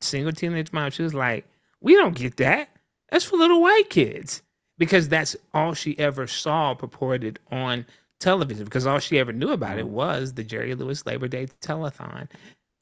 single 0.00 0.32
teenage 0.32 0.72
mom, 0.72 0.90
she 0.90 1.02
was 1.02 1.14
like, 1.14 1.46
we 1.80 1.94
don't 1.94 2.14
get 2.14 2.36
that. 2.36 2.68
That's 3.10 3.24
for 3.24 3.36
little 3.36 3.60
white 3.60 3.90
kids. 3.90 4.42
Because 4.78 5.08
that's 5.08 5.36
all 5.52 5.74
she 5.74 5.98
ever 5.98 6.26
saw 6.26 6.74
purported 6.74 7.38
on 7.50 7.84
television. 8.18 8.64
Because 8.64 8.86
all 8.86 8.98
she 8.98 9.18
ever 9.18 9.32
knew 9.32 9.50
about 9.50 9.78
it 9.78 9.84
mm-hmm. 9.84 9.94
was 9.94 10.32
the 10.32 10.44
Jerry 10.44 10.74
Lewis 10.74 11.04
Labor 11.04 11.28
Day 11.28 11.48
telethon. 11.60 12.28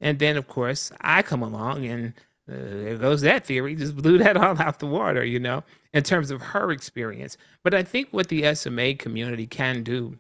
And 0.01 0.19
then, 0.21 0.37
of 0.37 0.47
course, 0.47 0.93
I 1.01 1.23
come 1.23 1.43
along 1.43 1.87
and 1.87 2.13
uh, 2.49 2.55
there 2.55 2.97
goes 2.97 3.21
that 3.23 3.45
theory. 3.45 3.75
Just 3.75 3.97
blew 3.97 4.19
that 4.19 4.37
all 4.43 4.61
out 4.61 4.79
the 4.79 4.87
water, 4.87 5.25
you 5.25 5.39
know, 5.39 5.63
in 5.93 6.03
terms 6.03 6.31
of 6.31 6.41
her 6.41 6.71
experience. 6.73 7.37
But 7.63 7.75
I 7.75 7.83
think 7.83 8.09
what 8.11 8.29
the 8.29 8.55
SMA 8.55 8.95
community 8.95 9.47
can 9.47 9.83
do 9.83 10.17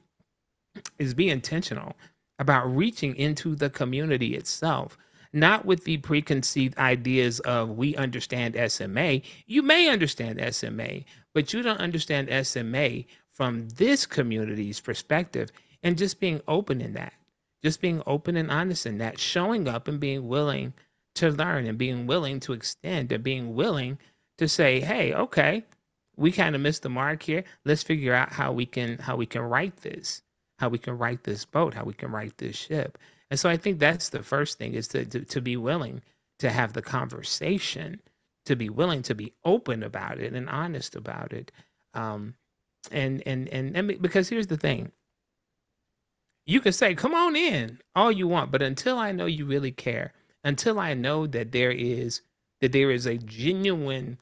is 0.99 1.15
be 1.15 1.31
intentional 1.31 1.97
about 2.39 2.67
reaching 2.75 3.17
into 3.17 3.55
the 3.55 3.71
community 3.71 4.37
itself 4.37 4.97
not 5.33 5.65
with 5.67 5.85
the 5.85 5.99
preconceived 5.99 6.77
ideas 6.79 7.41
of 7.41 7.71
we 7.71 7.95
understand 7.97 8.57
SMA. 8.71 9.21
You 9.47 9.63
may 9.63 9.89
understand 9.89 10.41
SMA, 10.55 11.01
but 11.35 11.53
you 11.53 11.63
don't 11.63 11.79
understand 11.81 12.47
SMA 12.47 13.05
from 13.33 13.69
this 13.71 14.07
community's 14.07 14.81
perspective 14.81 15.51
and 15.83 15.99
just 15.99 16.19
being 16.21 16.41
open 16.49 16.81
in 16.81 16.95
that, 16.95 17.13
just 17.63 17.81
being 17.81 18.03
open 18.07 18.37
and 18.37 18.51
honest 18.51 18.87
in 18.87 18.99
that, 18.99 19.19
showing 19.19 19.69
up 19.69 19.87
and 19.87 20.01
being 20.01 20.27
willing 20.27 20.73
to 21.19 21.31
learn 21.31 21.67
and 21.67 21.79
being 21.79 22.07
willing 22.07 22.41
to 22.41 22.53
extend 22.53 23.13
and 23.13 23.23
being 23.23 23.55
willing 23.55 23.99
to 24.39 24.49
say, 24.49 24.81
hey, 24.81 25.15
okay, 25.15 25.65
we 26.17 26.33
kind 26.33 26.55
of 26.55 26.61
missed 26.61 26.83
the 26.83 26.89
mark 26.89 27.23
here. 27.23 27.45
Let's 27.65 27.83
figure 27.83 28.15
out 28.15 28.33
how 28.33 28.53
we 28.53 28.67
can 28.67 28.99
how 28.99 29.17
we 29.17 29.27
can 29.27 29.43
right 29.43 29.77
this, 29.79 30.23
how 30.59 30.69
we 30.69 30.79
can 30.79 30.99
right 30.99 31.23
this 31.23 31.45
boat, 31.45 31.75
how 31.75 31.85
we 31.85 31.95
can 31.95 32.11
right 32.11 32.37
this 32.39 32.57
ship. 32.57 32.99
And 33.31 33.39
so 33.39 33.49
I 33.49 33.57
think 33.57 33.79
that's 33.79 34.09
the 34.09 34.23
first 34.23 34.59
thing 34.59 34.75
is 34.75 34.89
to, 34.89 35.05
to, 35.05 35.21
to 35.21 35.41
be 35.41 35.57
willing 35.57 36.03
to 36.39 36.51
have 36.51 36.73
the 36.73 36.83
conversation, 36.83 38.01
to 38.47 38.57
be 38.57 38.69
willing 38.69 39.03
to 39.03 39.15
be 39.15 39.35
open 39.45 39.83
about 39.83 40.19
it 40.19 40.33
and 40.33 40.49
honest 40.49 40.97
about 40.97 41.33
it. 41.33 41.53
Um, 41.95 42.35
and, 42.91 43.23
and, 43.27 43.49
and, 43.49 43.77
and 43.77 44.01
because 44.01 44.29
here's 44.29 44.47
the 44.47 44.57
thing, 44.57 44.91
you 46.47 46.61
can 46.61 46.73
say, 46.73 46.95
come 46.95 47.15
on 47.15 47.37
in 47.37 47.79
all 47.95 48.11
you 48.11 48.27
want, 48.27 48.51
but 48.51 48.63
until 48.63 48.99
I 48.99 49.13
know 49.13 49.27
you 49.27 49.45
really 49.45 49.73
care, 49.73 50.15
until 50.49 50.81
I 50.81 50.95
know 50.95 51.27
that 51.27 51.53
there 51.53 51.73
is, 51.73 52.23
that 52.63 52.73
there 52.73 52.91
is 52.91 53.05
a 53.05 53.19
genuine, 53.19 54.17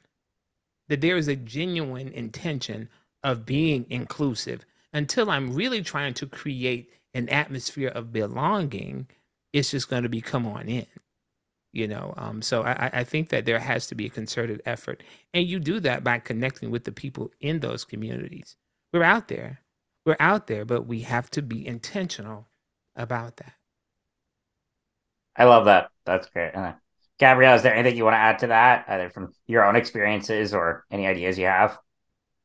that 0.89 1.01
there 1.01 1.17
is 1.17 1.29
a 1.29 1.37
genuine 1.37 2.09
intention 2.09 2.89
of 3.23 3.47
being 3.47 3.87
inclusive, 3.91 4.67
until 4.93 5.31
I'm 5.31 5.55
really 5.55 5.83
trying 5.83 6.15
to 6.15 6.27
create 6.27 6.91
an 7.15 7.29
atmosphere 7.29 7.91
of 7.91 8.13
belonging, 8.13 9.07
it's 9.53 9.71
just 9.71 9.89
going 9.89 10.03
to 10.03 10.09
be 10.09 10.21
come 10.21 10.49
on 10.49 10.69
in. 10.69 10.87
You 11.73 11.87
know, 11.87 12.15
um, 12.17 12.43
so 12.43 12.65
I, 12.65 12.91
I 12.93 13.05
think 13.05 13.29
that 13.29 13.47
there 13.47 13.61
has 13.61 13.87
to 13.89 13.95
be 13.95 14.07
a 14.07 14.11
concerted 14.11 14.63
effort, 14.67 15.05
and 15.33 15.47
you 15.47 15.61
do 15.61 15.79
that 15.81 16.03
by 16.03 16.19
connecting 16.19 16.73
with 16.73 16.85
the 16.85 16.93
people 16.93 17.31
in 17.41 17.61
those 17.61 17.85
communities. 17.85 18.57
We're 18.93 19.05
out 19.05 19.29
there, 19.29 19.61
we're 20.05 20.17
out 20.19 20.49
there, 20.49 20.65
but 20.65 20.89
we 20.89 21.03
have 21.03 21.31
to 21.31 21.43
be 21.43 21.67
intentional 21.67 22.49
about 22.97 23.37
that. 23.37 23.56
I 25.37 25.45
love 25.45 25.67
that. 25.67 25.91
That's 26.05 26.29
great. 26.29 26.55
Uh, 26.55 26.75
Gabrielle, 27.19 27.55
is 27.55 27.63
there 27.63 27.75
anything 27.75 27.97
you 27.97 28.05
want 28.05 28.15
to 28.15 28.19
add 28.19 28.39
to 28.41 28.49
that, 28.49 28.85
either 28.89 29.11
from 29.11 29.33
your 29.47 29.65
own 29.65 29.77
experiences 29.77 30.53
or 30.55 30.85
any 30.91 31.07
ideas 31.07 31.39
you 31.39 31.47
have? 31.47 31.79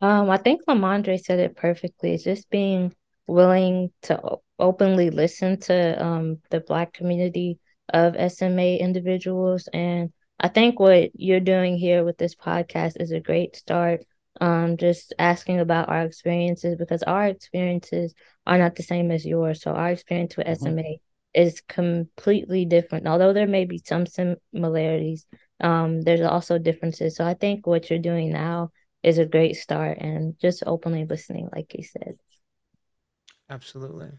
Um, 0.01 0.29
I 0.29 0.37
think 0.37 0.61
Lamondre 0.67 1.19
said 1.19 1.39
it 1.39 1.55
perfectly. 1.55 2.13
It's 2.13 2.23
just 2.23 2.49
being 2.49 2.95
willing 3.27 3.91
to 4.03 4.37
openly 4.57 5.09
listen 5.09 5.59
to 5.61 6.03
um, 6.03 6.39
the 6.49 6.61
Black 6.61 6.93
community 6.93 7.59
of 7.93 8.31
SMA 8.31 8.77
individuals. 8.77 9.67
And 9.71 10.11
I 10.39 10.47
think 10.47 10.79
what 10.79 11.11
you're 11.13 11.39
doing 11.39 11.77
here 11.77 12.03
with 12.03 12.17
this 12.17 12.35
podcast 12.35 12.99
is 12.99 13.11
a 13.11 13.19
great 13.19 13.55
start 13.55 14.01
um, 14.39 14.77
just 14.77 15.13
asking 15.19 15.59
about 15.59 15.89
our 15.89 16.03
experiences 16.03 16.77
because 16.77 17.03
our 17.03 17.27
experiences 17.27 18.13
are 18.47 18.57
not 18.57 18.75
the 18.75 18.83
same 18.83 19.11
as 19.11 19.25
yours. 19.25 19.61
So 19.61 19.71
our 19.71 19.91
experience 19.91 20.37
with 20.37 20.47
mm-hmm. 20.47 20.63
Is 21.33 21.61
completely 21.61 22.65
different. 22.65 23.07
Although 23.07 23.31
there 23.31 23.47
may 23.47 23.63
be 23.63 23.81
some 23.85 24.05
similarities, 24.05 25.25
um, 25.61 26.01
there's 26.01 26.21
also 26.21 26.57
differences. 26.57 27.15
So 27.15 27.25
I 27.25 27.35
think 27.35 27.65
what 27.65 27.89
you're 27.89 27.99
doing 27.99 28.31
now 28.31 28.71
is 29.01 29.17
a 29.17 29.25
great 29.25 29.55
start 29.55 29.99
and 29.99 30.37
just 30.39 30.63
openly 30.65 31.05
listening, 31.05 31.47
like 31.53 31.73
you 31.73 31.83
said. 31.83 32.15
Absolutely. 33.49 34.09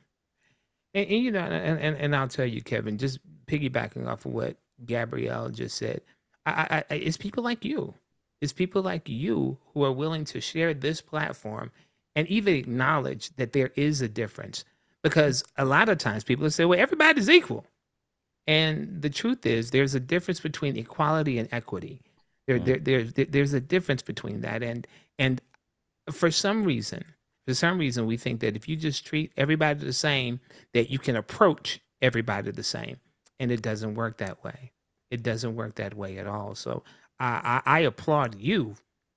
And, 0.94 1.08
and 1.10 1.22
you 1.22 1.30
know, 1.30 1.40
and, 1.40 1.78
and, 1.80 1.96
and 1.96 2.16
I'll 2.16 2.28
tell 2.28 2.46
you, 2.46 2.62
Kevin, 2.62 2.98
just 2.98 3.18
piggybacking 3.46 4.06
off 4.06 4.24
of 4.24 4.32
what 4.32 4.56
Gabrielle 4.86 5.50
just 5.50 5.76
said, 5.76 6.00
I, 6.46 6.66
I, 6.70 6.84
I, 6.90 6.94
it's 6.96 7.16
people 7.16 7.42
like 7.44 7.64
you. 7.64 7.94
It's 8.40 8.52
people 8.52 8.82
like 8.82 9.08
you 9.08 9.58
who 9.72 9.84
are 9.84 9.92
willing 9.92 10.24
to 10.26 10.40
share 10.40 10.74
this 10.74 11.00
platform 11.00 11.70
and 12.16 12.26
even 12.28 12.54
acknowledge 12.54 13.34
that 13.36 13.52
there 13.52 13.70
is 13.76 14.00
a 14.00 14.08
difference. 14.08 14.64
Because 15.02 15.44
a 15.56 15.64
lot 15.64 15.88
of 15.88 15.98
times 15.98 16.24
people 16.24 16.48
say, 16.50 16.64
well, 16.64 16.78
everybody's 16.78 17.28
equal. 17.28 17.64
And 18.46 19.02
the 19.02 19.10
truth 19.10 19.46
is, 19.46 19.70
there's 19.70 19.94
a 19.94 20.00
difference 20.00 20.40
between 20.40 20.76
equality 20.76 21.38
and 21.38 21.48
equity. 21.52 22.00
There, 22.46 22.58
mm. 22.58 22.64
there, 22.64 22.78
there's, 22.78 23.12
there's 23.12 23.52
a 23.52 23.60
difference 23.60 24.02
between 24.02 24.40
that. 24.42 24.62
And, 24.62 24.86
and 25.18 25.40
for 26.10 26.30
some 26.30 26.64
reason, 26.64 27.04
for 27.46 27.54
some 27.54 27.78
reason, 27.78 28.06
we 28.06 28.16
think 28.16 28.40
that 28.40 28.56
if 28.56 28.68
you 28.68 28.76
just 28.76 29.06
treat 29.06 29.32
everybody 29.36 29.84
the 29.84 29.92
same, 29.92 30.40
that 30.74 30.90
you 30.90 30.98
can 30.98 31.16
approach 31.16 31.80
everybody 32.00 32.50
the 32.50 32.62
same. 32.62 32.96
And 33.40 33.50
it 33.50 33.62
doesn't 33.62 33.94
work 33.94 34.18
that 34.18 34.42
way. 34.44 34.72
It 35.10 35.22
doesn't 35.22 35.56
work 35.56 35.76
that 35.76 35.94
way 35.94 36.18
at 36.18 36.26
all. 36.26 36.54
So 36.54 36.84
I, 37.18 37.60
I, 37.66 37.78
I 37.78 37.80
applaud 37.80 38.36
you 38.36 38.74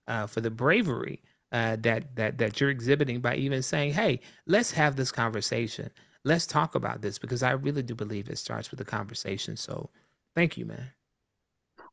uh, 0.07 0.27
for 0.27 0.41
the 0.41 0.51
bravery 0.51 1.21
uh, 1.56 1.78
that 1.82 2.16
that 2.18 2.39
that 2.39 2.62
you're 2.62 2.72
exhibiting 2.72 3.22
by 3.22 3.36
even 3.36 3.64
saying, 3.64 3.93
"Hey, 3.93 4.22
let's 4.47 4.72
have 4.74 4.97
this 4.97 5.12
conversation. 5.12 5.91
Let's 6.26 6.47
talk 6.47 6.76
about 6.76 7.01
this," 7.01 7.20
because 7.20 7.43
I 7.43 7.51
really 7.53 7.84
do 7.84 7.95
believe 7.95 8.30
it 8.30 8.39
starts 8.39 8.72
with 8.72 8.82
a 8.82 8.86
conversation. 8.86 9.58
So, 9.58 9.91
thank 10.36 10.58
you, 10.58 10.66
man. 10.66 10.93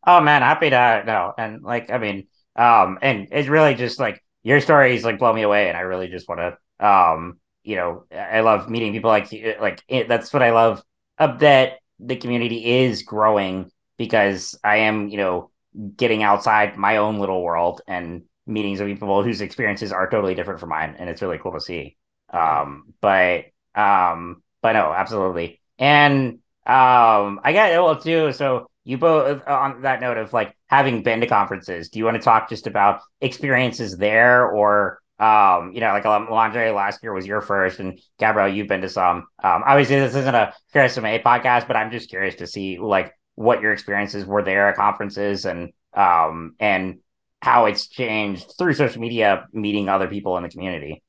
Oh 0.07 0.21
man, 0.21 0.43
happy 0.43 0.71
to 0.71 1.05
know. 1.07 1.35
And 1.39 1.63
like, 1.63 1.91
I 1.91 1.99
mean, 1.99 2.29
um, 2.57 2.99
and 3.03 3.29
it's 3.33 3.49
really 3.49 3.75
just 3.75 3.99
like 4.01 4.23
your 4.43 4.61
stories 4.61 5.05
like 5.05 5.19
blow 5.19 5.33
me 5.33 5.43
away, 5.43 5.69
and 5.69 5.77
I 5.77 5.83
really 5.83 6.09
just 6.09 6.29
want 6.29 6.41
to, 6.41 6.87
um, 6.87 7.39
you 7.65 7.77
know, 7.77 8.05
I 8.17 8.41
love 8.41 8.69
meeting 8.71 8.93
people 8.93 9.11
like 9.11 9.33
you. 9.33 9.55
Like 9.61 9.83
it, 9.89 10.09
that's 10.09 10.33
what 10.33 10.43
I 10.43 10.53
love. 10.53 10.83
Of 11.19 11.41
that 11.41 11.79
the 12.01 12.17
community 12.17 12.81
is 12.83 13.03
growing 13.03 13.71
because 13.99 14.59
I 14.65 14.79
am, 14.79 15.09
you 15.09 15.19
know, 15.19 15.51
getting 15.97 16.23
outside 16.23 16.77
my 16.77 16.99
own 16.99 17.19
little 17.21 17.43
world 17.43 17.83
and 17.87 18.23
meeting 18.53 18.81
of 18.81 18.87
people 18.87 19.23
whose 19.23 19.41
experiences 19.41 19.93
are 19.93 20.09
totally 20.09 20.35
different 20.35 20.61
from 20.61 20.71
mine, 20.71 20.97
and 20.99 21.09
it's 21.09 21.23
really 21.23 21.39
cool 21.39 21.53
to 21.53 21.61
see. 21.61 21.97
Um, 22.33 22.95
but 23.01 23.47
um, 23.75 24.43
but 24.63 24.73
no, 24.73 24.93
absolutely. 24.93 25.61
And 25.79 26.39
um, 26.67 27.41
I 27.45 27.53
got 27.53 27.71
well 27.83 28.01
too. 28.01 28.33
So 28.33 28.69
you 28.85 28.99
both 28.99 29.47
on 29.47 29.83
that 29.83 30.01
note 30.01 30.19
of 30.19 30.33
like 30.33 30.57
having 30.67 31.03
been 31.03 31.21
to 31.21 31.27
conferences, 31.27 31.89
do 31.89 31.99
you 31.99 32.05
want 32.05 32.17
to 32.17 32.23
talk 32.23 32.49
just 32.49 32.67
about 32.67 33.01
experiences 33.21 33.97
there 33.97 34.47
or 34.49 35.01
um, 35.19 35.73
you 35.73 35.81
know, 35.81 35.93
like 35.93 36.03
Lamondre 36.03 36.75
last 36.75 37.01
year 37.03 37.13
was 37.13 37.27
your 37.27 37.41
first, 37.41 37.79
and 37.79 38.01
Gabrielle, 38.19 38.49
you've 38.49 38.67
been 38.67 38.81
to 38.81 38.89
some. 38.89 39.19
Um, 39.43 39.63
obviously, 39.65 40.01
this 40.01 40.17
isn't 40.17 40.35
a 40.35 40.53
SMA 40.73 41.21
podcast, 41.21 41.69
but 41.69 41.77
I'm 41.77 41.93
just 41.93 42.11
curious 42.11 42.35
to 42.37 42.47
see 42.49 42.79
like 42.81 43.15
what 43.37 43.61
your 43.61 43.73
experiences 43.73 44.27
were 44.27 44.43
there 44.43 44.69
at 44.69 44.77
conferences 44.77 45.47
and 45.47 45.73
um 45.95 46.55
and 46.59 46.99
how 47.43 47.65
it's 47.65 47.89
changed 47.89 48.55
through 48.57 48.73
social 48.73 49.01
media, 49.01 49.49
meeting 49.53 49.89
other 49.89 50.07
people 50.07 50.37
in 50.37 50.45
the 50.45 50.49
community. 50.49 51.03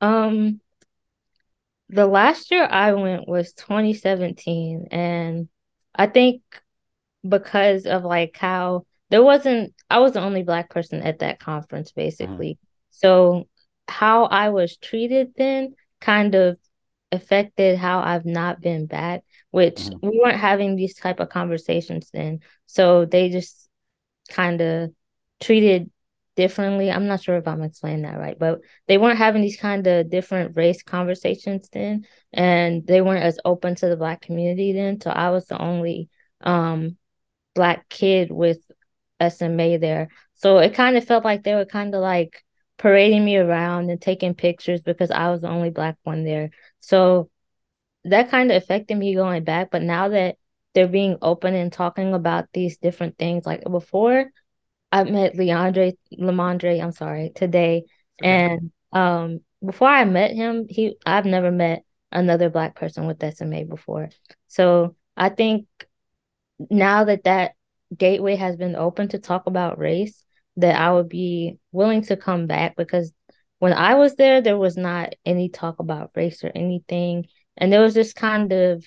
Um, 0.00 0.62
the 1.90 2.06
last 2.06 2.50
year 2.50 2.64
I 2.64 2.94
went 2.94 3.28
was 3.28 3.52
2017, 3.52 4.88
and 4.90 5.48
I 5.94 6.06
think 6.06 6.40
because 7.28 7.84
of 7.84 8.04
like 8.04 8.34
how 8.38 8.86
there 9.10 9.22
wasn't, 9.22 9.74
I 9.90 9.98
was 9.98 10.12
the 10.12 10.22
only 10.22 10.42
black 10.42 10.70
person 10.70 11.02
at 11.02 11.18
that 11.18 11.38
conference 11.38 11.92
basically. 11.92 12.52
Mm-hmm. 12.52 12.66
So 12.92 13.48
how 13.86 14.24
I 14.24 14.48
was 14.48 14.78
treated 14.78 15.34
then 15.36 15.74
kind 16.00 16.34
of 16.34 16.56
affected 17.12 17.76
how 17.76 18.00
I've 18.00 18.24
not 18.24 18.62
been 18.62 18.86
back, 18.86 19.22
which 19.50 19.76
mm-hmm. 19.76 20.08
we 20.08 20.18
weren't 20.18 20.40
having 20.40 20.76
these 20.76 20.94
type 20.94 21.20
of 21.20 21.28
conversations 21.28 22.08
then. 22.10 22.40
So 22.66 23.04
they 23.04 23.28
just 23.28 23.63
kind 24.28 24.60
of 24.60 24.90
treated 25.40 25.90
differently. 26.36 26.90
I'm 26.90 27.06
not 27.06 27.22
sure 27.22 27.36
if 27.36 27.46
I'm 27.46 27.62
explaining 27.62 28.02
that 28.02 28.18
right, 28.18 28.38
but 28.38 28.60
they 28.88 28.98
weren't 28.98 29.18
having 29.18 29.42
these 29.42 29.56
kind 29.56 29.86
of 29.86 30.10
different 30.10 30.56
race 30.56 30.82
conversations 30.82 31.68
then, 31.72 32.06
and 32.32 32.86
they 32.86 33.00
weren't 33.00 33.24
as 33.24 33.38
open 33.44 33.74
to 33.76 33.88
the 33.88 33.96
black 33.96 34.22
community 34.22 34.72
then. 34.72 35.00
So 35.00 35.10
I 35.10 35.30
was 35.30 35.46
the 35.46 35.60
only 35.60 36.08
um 36.40 36.96
black 37.54 37.88
kid 37.88 38.30
with 38.30 38.58
SMA 39.20 39.78
there. 39.78 40.08
So 40.34 40.58
it 40.58 40.74
kind 40.74 40.96
of 40.96 41.04
felt 41.04 41.24
like 41.24 41.42
they 41.42 41.54
were 41.54 41.64
kind 41.64 41.94
of 41.94 42.00
like 42.00 42.42
parading 42.78 43.24
me 43.24 43.36
around 43.36 43.90
and 43.90 44.00
taking 44.00 44.34
pictures 44.34 44.80
because 44.80 45.10
I 45.10 45.30
was 45.30 45.42
the 45.42 45.48
only 45.48 45.70
black 45.70 45.96
one 46.02 46.24
there. 46.24 46.50
So 46.80 47.30
that 48.04 48.30
kind 48.30 48.50
of 48.50 48.62
affected 48.62 48.96
me 48.96 49.14
going 49.14 49.44
back. 49.44 49.70
But 49.70 49.82
now 49.82 50.08
that 50.08 50.36
they're 50.74 50.88
being 50.88 51.18
open 51.22 51.54
and 51.54 51.72
talking 51.72 52.14
about 52.14 52.48
these 52.52 52.78
different 52.78 53.16
things, 53.18 53.46
like 53.46 53.64
before, 53.64 54.30
I 54.92 55.04
met 55.04 55.34
Leandre 55.34 55.96
Lamondre, 56.18 56.82
I'm 56.82 56.92
sorry, 56.92 57.30
today. 57.34 57.84
And 58.22 58.70
um 58.92 59.40
before 59.64 59.88
I 59.88 60.04
met 60.04 60.32
him, 60.32 60.66
he 60.68 60.96
I've 61.06 61.24
never 61.24 61.50
met 61.50 61.84
another 62.12 62.50
black 62.50 62.76
person 62.76 63.06
with 63.06 63.22
SMA 63.22 63.64
before. 63.64 64.10
So 64.46 64.94
I 65.16 65.30
think 65.30 65.66
now 66.70 67.04
that 67.04 67.24
that 67.24 67.52
gateway 67.96 68.36
has 68.36 68.56
been 68.56 68.76
open 68.76 69.08
to 69.08 69.18
talk 69.18 69.46
about 69.46 69.78
race, 69.78 70.24
that 70.56 70.80
I 70.80 70.92
would 70.92 71.08
be 71.08 71.58
willing 71.72 72.02
to 72.02 72.16
come 72.16 72.46
back 72.46 72.76
because 72.76 73.12
when 73.58 73.72
I 73.72 73.94
was 73.94 74.14
there, 74.16 74.40
there 74.40 74.58
was 74.58 74.76
not 74.76 75.14
any 75.24 75.48
talk 75.48 75.78
about 75.80 76.10
race 76.14 76.44
or 76.44 76.52
anything. 76.54 77.26
And 77.56 77.72
there 77.72 77.82
was 77.82 77.94
this 77.94 78.12
kind 78.12 78.52
of, 78.52 78.84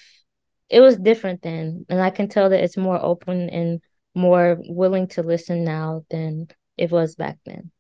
it 0.69 0.81
was 0.81 0.97
different 0.97 1.41
then. 1.41 1.85
And 1.89 2.01
I 2.01 2.09
can 2.09 2.27
tell 2.27 2.49
that 2.49 2.63
it's 2.63 2.77
more 2.77 3.03
open 3.03 3.49
and 3.49 3.81
more 4.15 4.57
willing 4.67 5.07
to 5.07 5.23
listen 5.23 5.63
now 5.63 6.03
than 6.09 6.47
it 6.77 6.91
was 6.91 7.15
back 7.15 7.37
then. 7.45 7.71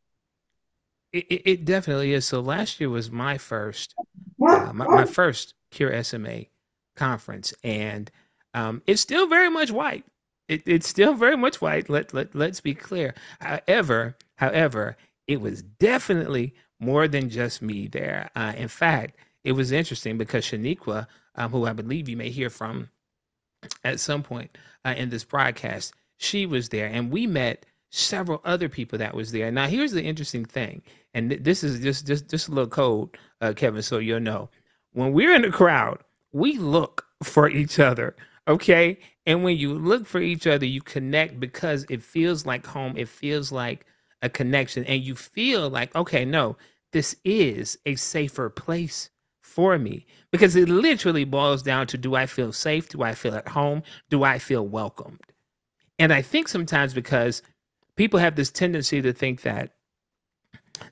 It, 1.13 1.25
it 1.45 1.65
definitely 1.65 2.13
is. 2.13 2.25
So 2.25 2.41
last 2.41 2.79
year 2.79 2.89
was 2.89 3.09
my 3.09 3.37
first, 3.37 3.95
uh, 4.47 4.71
my, 4.73 4.87
my 4.87 5.05
first 5.05 5.53
Cure 5.71 6.03
SMA 6.03 6.45
conference, 6.95 7.53
and 7.63 8.11
um, 8.53 8.81
it's 8.87 9.01
still 9.01 9.27
very 9.27 9.49
much 9.49 9.71
white. 9.71 10.05
It, 10.47 10.63
it's 10.65 10.87
still 10.87 11.13
very 11.13 11.37
much 11.37 11.61
white. 11.61 11.89
Let 11.89 12.13
let 12.13 12.33
let's 12.35 12.61
be 12.61 12.73
clear. 12.73 13.15
However, 13.39 14.15
however, 14.35 14.97
it 15.27 15.41
was 15.41 15.61
definitely 15.61 16.53
more 16.79 17.07
than 17.07 17.29
just 17.29 17.61
me 17.61 17.87
there. 17.87 18.29
Uh, 18.35 18.53
in 18.55 18.67
fact, 18.67 19.17
it 19.43 19.51
was 19.53 19.71
interesting 19.71 20.17
because 20.17 20.45
Shaniqua, 20.45 21.07
um, 21.37 21.51
who 21.51 21.65
I 21.65 21.73
believe 21.73 22.09
you 22.09 22.17
may 22.17 22.29
hear 22.29 22.49
from 22.49 22.89
at 23.83 23.99
some 23.99 24.23
point 24.23 24.57
uh, 24.85 24.93
in 24.97 25.09
this 25.09 25.23
broadcast, 25.23 25.93
she 26.17 26.45
was 26.45 26.69
there, 26.69 26.87
and 26.87 27.11
we 27.11 27.27
met 27.27 27.65
several 27.89 28.41
other 28.43 28.69
people 28.69 28.99
that 28.99 29.15
was 29.15 29.31
there. 29.31 29.51
Now, 29.51 29.67
here's 29.67 29.91
the 29.91 30.03
interesting 30.03 30.45
thing, 30.45 30.81
and 31.13 31.29
th- 31.29 31.43
this 31.43 31.63
is 31.63 31.79
just 31.79 32.05
just 32.07 32.29
just 32.29 32.47
a 32.47 32.51
little 32.51 32.69
code, 32.69 33.09
uh, 33.41 33.53
Kevin, 33.55 33.81
so 33.81 33.99
you'll 33.99 34.19
know. 34.19 34.49
When 34.93 35.13
we're 35.13 35.33
in 35.33 35.43
the 35.43 35.51
crowd, 35.51 35.99
we 36.31 36.57
look 36.57 37.05
for 37.23 37.49
each 37.49 37.79
other, 37.79 38.15
okay? 38.47 38.99
And 39.25 39.43
when 39.43 39.57
you 39.57 39.73
look 39.73 40.05
for 40.05 40.19
each 40.21 40.47
other, 40.47 40.65
you 40.65 40.81
connect 40.81 41.39
because 41.39 41.85
it 41.89 42.01
feels 42.03 42.45
like 42.45 42.65
home. 42.65 42.95
It 42.97 43.09
feels 43.09 43.51
like 43.51 43.85
a 44.21 44.29
connection, 44.29 44.83
and 44.85 45.03
you 45.03 45.15
feel 45.15 45.69
like, 45.69 45.95
okay, 45.95 46.25
no, 46.25 46.57
this 46.91 47.15
is 47.23 47.77
a 47.85 47.95
safer 47.95 48.49
place 48.49 49.09
for 49.57 49.79
me 49.79 50.05
because 50.29 50.55
it 50.55 50.69
literally 50.69 51.25
boils 51.25 51.63
down 51.63 51.87
to 51.87 51.97
do 51.97 52.13
I 52.13 52.27
feel 52.27 52.51
safe? 52.53 52.89
Do 52.89 53.01
I 53.01 53.15
feel 53.15 53.33
at 53.33 53.47
home? 53.47 53.81
Do 54.11 54.23
I 54.23 54.37
feel 54.37 54.67
welcomed? 54.67 55.19
And 55.97 56.13
I 56.13 56.21
think 56.21 56.47
sometimes 56.47 56.93
because 56.93 57.41
people 57.95 58.19
have 58.19 58.35
this 58.35 58.51
tendency 58.51 59.01
to 59.01 59.11
think 59.11 59.41
that 59.41 59.73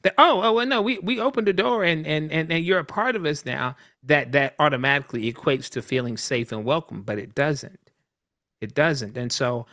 that 0.01 0.15
oh 0.17 0.41
oh 0.41 0.53
well 0.53 0.65
no 0.65 0.81
we 0.81 0.97
we 0.97 1.19
opened 1.19 1.45
the 1.45 1.53
door 1.53 1.83
and 1.83 2.07
and 2.07 2.31
and, 2.31 2.51
and 2.51 2.65
you're 2.65 2.79
a 2.79 2.83
part 2.83 3.15
of 3.15 3.23
us 3.23 3.45
now 3.45 3.75
that 4.01 4.31
that 4.31 4.55
automatically 4.57 5.31
equates 5.31 5.69
to 5.69 5.83
feeling 5.83 6.17
safe 6.17 6.51
and 6.51 6.65
welcome 6.65 7.03
but 7.03 7.19
it 7.19 7.35
doesn't 7.35 7.91
it 8.61 8.73
doesn't 8.73 9.15
and 9.15 9.31
so 9.31 9.67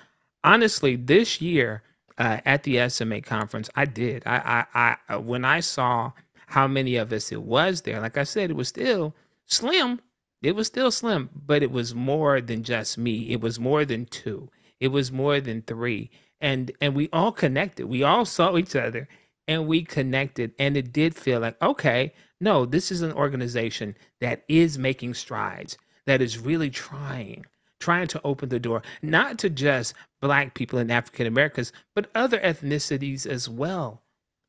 honestly 0.45 0.97
this 0.97 1.41
year 1.41 1.83
uh, 2.19 2.41
at 2.45 2.63
the 2.65 2.91
SMA 2.91 3.23
conference 3.23 3.71
I 3.75 3.87
did 3.87 4.23
I, 4.27 4.67
I 4.75 4.97
I 5.09 5.17
when 5.17 5.47
I 5.47 5.61
saw 5.61 6.13
how 6.53 6.67
many 6.69 6.97
of 6.97 7.13
us 7.13 7.33
it 7.33 7.43
was 7.43 7.83
there 7.83 8.01
like 8.01 8.17
I 8.19 8.25
said 8.25 8.51
it 8.51 8.57
was 8.57 8.69
still 8.69 9.15
slim 9.47 10.01
it 10.43 10.55
was 10.55 10.67
still 10.67 10.91
slim 10.91 11.31
but 11.35 11.63
it 11.63 11.71
was 11.71 11.95
more 11.95 12.41
than 12.41 12.63
just 12.63 12.99
me 12.99 13.31
it 13.33 13.41
was 13.41 13.59
more 13.59 13.85
than 13.85 14.07
two 14.07 14.51
it 14.83 14.89
was 14.89 15.13
more 15.13 15.41
than 15.41 15.63
three. 15.63 16.11
and 16.41 16.73
and 16.81 16.97
we 16.97 17.09
all 17.13 17.31
connected. 17.31 17.87
We 17.87 18.03
all 18.03 18.25
saw 18.25 18.57
each 18.57 18.75
other 18.75 19.09
and 19.47 19.69
we 19.69 19.85
connected 19.85 20.53
and 20.59 20.77
it 20.77 20.93
did 20.93 21.15
feel 21.15 21.39
like 21.39 21.57
okay, 21.63 22.13
no, 22.41 22.67
this 22.67 22.91
is 22.91 23.01
an 23.01 23.13
organization 23.13 23.97
that 24.21 24.43
is 24.49 24.79
making 24.79 25.15
strides, 25.15 25.79
that 26.07 26.21
is 26.21 26.37
really 26.39 26.69
trying 26.69 27.47
trying 27.79 28.09
to 28.09 28.21
open 28.25 28.49
the 28.49 28.59
door 28.59 28.83
not 29.03 29.39
to 29.39 29.49
just 29.49 29.95
black 30.21 30.55
people 30.55 30.81
and 30.81 30.91
African 30.91 31.29
Americans, 31.29 31.73
but 31.95 32.11
other 32.17 32.41
ethnicities 32.41 33.25
as 33.25 33.49
well. 33.49 34.03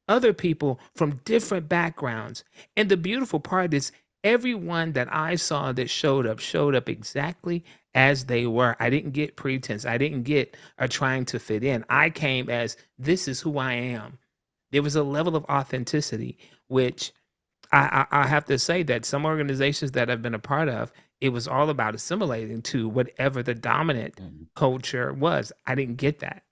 Other 0.07 0.33
people 0.33 0.79
from 0.95 1.21
different 1.25 1.69
backgrounds. 1.69 2.43
And 2.75 2.89
the 2.89 2.97
beautiful 2.97 3.39
part 3.39 3.73
is 3.73 3.91
everyone 4.23 4.93
that 4.93 5.13
I 5.13 5.35
saw 5.35 5.71
that 5.73 5.89
showed 5.89 6.25
up 6.25 6.39
showed 6.39 6.75
up 6.75 6.89
exactly 6.89 7.63
as 7.95 8.25
they 8.25 8.45
were. 8.47 8.75
I 8.79 8.89
didn't 8.89 9.11
get 9.11 9.35
pretense. 9.35 9.85
I 9.85 9.97
didn't 9.97 10.23
get 10.23 10.57
a 10.77 10.87
trying 10.87 11.25
to 11.25 11.39
fit 11.39 11.63
in. 11.63 11.85
I 11.89 12.09
came 12.09 12.49
as 12.49 12.77
this 12.97 13.27
is 13.27 13.39
who 13.39 13.57
I 13.57 13.73
am. 13.73 14.17
There 14.71 14.83
was 14.83 14.95
a 14.95 15.03
level 15.03 15.35
of 15.35 15.45
authenticity, 15.45 16.37
which 16.67 17.13
I, 17.71 18.05
I, 18.11 18.23
I 18.23 18.27
have 18.27 18.45
to 18.45 18.57
say 18.57 18.83
that 18.83 19.05
some 19.05 19.25
organizations 19.25 19.91
that 19.91 20.09
I've 20.09 20.21
been 20.21 20.33
a 20.33 20.39
part 20.39 20.69
of, 20.69 20.91
it 21.21 21.29
was 21.29 21.47
all 21.47 21.69
about 21.69 21.95
assimilating 21.95 22.61
to 22.63 22.89
whatever 22.89 23.43
the 23.43 23.53
dominant 23.53 24.15
mm-hmm. 24.15 24.43
culture 24.55 25.13
was. 25.13 25.51
I 25.67 25.75
didn't 25.75 25.97
get 25.97 26.19
that. 26.19 26.43